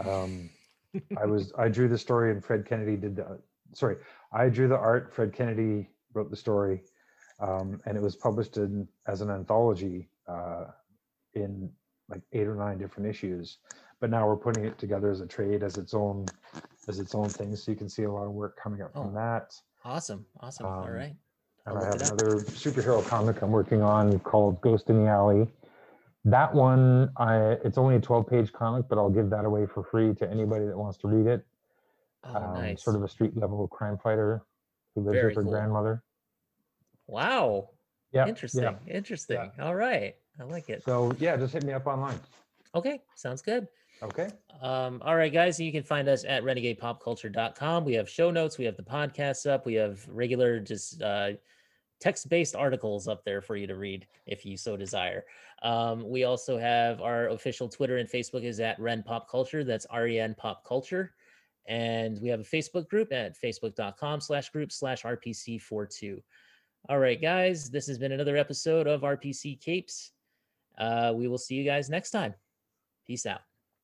Um, 0.05 0.51
I 1.21 1.27
was 1.27 1.53
I 1.59 1.69
drew 1.69 1.89
the 1.89 1.99
story 1.99 2.31
and 2.31 2.45
Fred 2.45 2.67
Kennedy 2.67 2.97
did 2.97 3.17
the 3.17 3.39
sorry 3.73 3.97
I 4.33 4.49
drew 4.49 4.69
the 4.69 4.77
art. 4.77 5.13
Fred 5.13 5.33
Kennedy 5.33 5.91
wrote 6.13 6.31
the 6.31 6.37
story, 6.37 6.83
um, 7.41 7.81
and 7.87 7.97
it 7.97 8.03
was 8.03 8.17
published 8.17 8.57
in 8.57 8.89
as 9.07 9.21
an 9.21 9.31
anthology 9.31 10.09
uh, 10.29 10.67
in 11.35 11.71
like 12.09 12.23
eight 12.33 12.47
or 12.47 12.55
nine 12.55 12.79
different 12.79 13.09
issues. 13.09 13.59
But 14.01 14.11
now 14.11 14.27
we're 14.27 14.37
putting 14.37 14.65
it 14.65 14.79
together 14.79 15.11
as 15.11 15.21
a 15.21 15.27
trade, 15.27 15.63
as 15.63 15.77
its 15.79 15.95
own 15.95 16.31
as 16.89 16.99
its 16.99 17.15
own 17.15 17.31
thing. 17.31 17.55
So 17.57 17.71
you 17.73 17.77
can 17.79 17.89
see 17.89 18.03
a 18.05 18.11
lot 18.13 18.25
of 18.27 18.33
work 18.33 18.57
coming 18.63 18.83
up 18.83 18.93
from 18.93 19.11
Oh. 19.13 19.15
that. 19.15 19.55
Awesome, 19.85 20.27
awesome. 20.41 20.67
All 20.67 20.85
Um, 20.85 20.91
right. 20.95 21.17
I'll 21.67 21.77
And 21.77 21.85
I 21.85 21.89
have 21.89 22.01
another 22.01 22.41
superhero 22.53 23.05
comic 23.07 23.41
I'm 23.43 23.51
working 23.51 23.81
on 23.83 24.19
called 24.21 24.61
Ghost 24.61 24.91
in 24.91 25.03
the 25.05 25.09
Alley. 25.11 25.49
That 26.25 26.55
one, 26.55 27.11
I 27.17 27.59
it's 27.65 27.77
only 27.77 27.97
a 27.97 28.01
12 28.01 28.27
page 28.27 28.53
comic, 28.53 28.87
but 28.89 28.97
I'll 28.99 29.11
give 29.11 29.29
that 29.31 29.45
away 29.45 29.67
for 29.67 29.83
free 29.85 30.15
to 30.15 30.31
anybody 30.31 30.65
that 30.67 30.77
wants 30.77 30.97
to 30.99 31.09
read 31.09 31.27
it. 31.27 31.45
Oh, 32.25 32.35
Um, 32.37 32.55
nice. 32.55 32.83
Sort 32.83 32.97
of 32.97 33.03
a 33.03 33.09
street 33.09 33.37
level 33.37 33.69
crime 33.69 33.99
fighter 33.99 34.43
who 34.95 35.03
lives 35.03 35.15
Very 35.17 35.27
with 35.29 35.37
her 35.37 35.43
cool. 35.43 35.53
grandmother. 35.53 36.03
Wow. 37.07 37.71
Yeah. 38.13 38.27
Interesting. 38.27 38.63
Yeah. 38.63 38.77
Interesting. 38.87 39.51
All 39.61 39.75
right. 39.75 40.15
I 40.41 40.45
like 40.45 40.71
it. 40.71 40.83
So 40.85 41.13
yeah, 41.19 41.37
just 41.37 41.53
hit 41.53 41.65
me 41.65 41.73
up 41.75 41.87
online. 41.87 42.19
Okay. 42.75 43.03
Sounds 43.15 43.43
good. 43.43 43.69
Okay. 44.03 44.29
Um, 44.61 45.01
all 45.05 45.17
right, 45.17 45.33
guys. 45.33 45.61
You 45.61 45.71
can 45.73 45.83
find 45.83 46.09
us 46.09 46.25
at 46.25 46.43
renegadepopculture.com. 46.43 47.85
We 47.85 47.95
have 47.95 48.09
show 48.09 48.31
notes. 48.31 48.59
We 48.59 48.65
have 48.65 48.77
the 48.77 48.83
podcasts 48.83 49.49
up. 49.49 49.67
We 49.67 49.75
have 49.75 50.07
regular, 50.09 50.59
just 50.59 51.01
uh, 51.01 51.33
text 52.05 52.29
based 52.29 52.55
articles 52.55 53.09
up 53.09 53.25
there 53.25 53.41
for 53.41 53.57
you 53.57 53.67
to 53.67 53.77
read 53.77 54.07
if 54.27 54.45
you 54.45 54.59
so 54.59 54.77
desire. 54.77 55.25
Um, 55.63 56.07
we 56.07 56.25
also 56.25 56.59
have 56.59 57.01
our 57.01 57.29
official 57.31 57.67
Twitter 57.67 57.97
and 57.97 58.07
Facebook 58.07 58.45
is 58.45 58.61
at 58.61 58.79
Ren 58.79 59.03
Pop 59.03 59.31
Culture. 59.31 59.65
That's 59.65 59.87
R 59.87 60.07
E 60.07 60.21
N 60.21 60.35
Pop 60.35 60.67
Culture. 60.67 61.15
And 61.67 62.21
we 62.21 62.29
have 62.29 62.41
a 62.41 62.45
Facebook 62.45 62.91
group 62.91 63.11
at 63.11 63.41
facebook.com 63.41 64.21
slash 64.21 64.51
group 64.51 64.71
slash 64.71 65.03
RPC42. 65.05 66.21
All 66.91 66.99
right, 66.99 67.21
guys. 67.21 67.71
This 67.71 67.87
has 67.87 67.97
been 67.97 68.13
another 68.13 68.37
episode 68.37 68.87
of 68.87 69.01
RPC 69.01 69.59
Capes. 69.63 70.13
Uh, 70.77 71.15
we 71.15 71.27
will 71.27 71.39
see 71.39 71.55
you 71.55 71.65
guys 71.65 71.89
next 71.89 72.11
time. 72.11 72.35
Peace 73.07 73.25
out. 73.25 73.41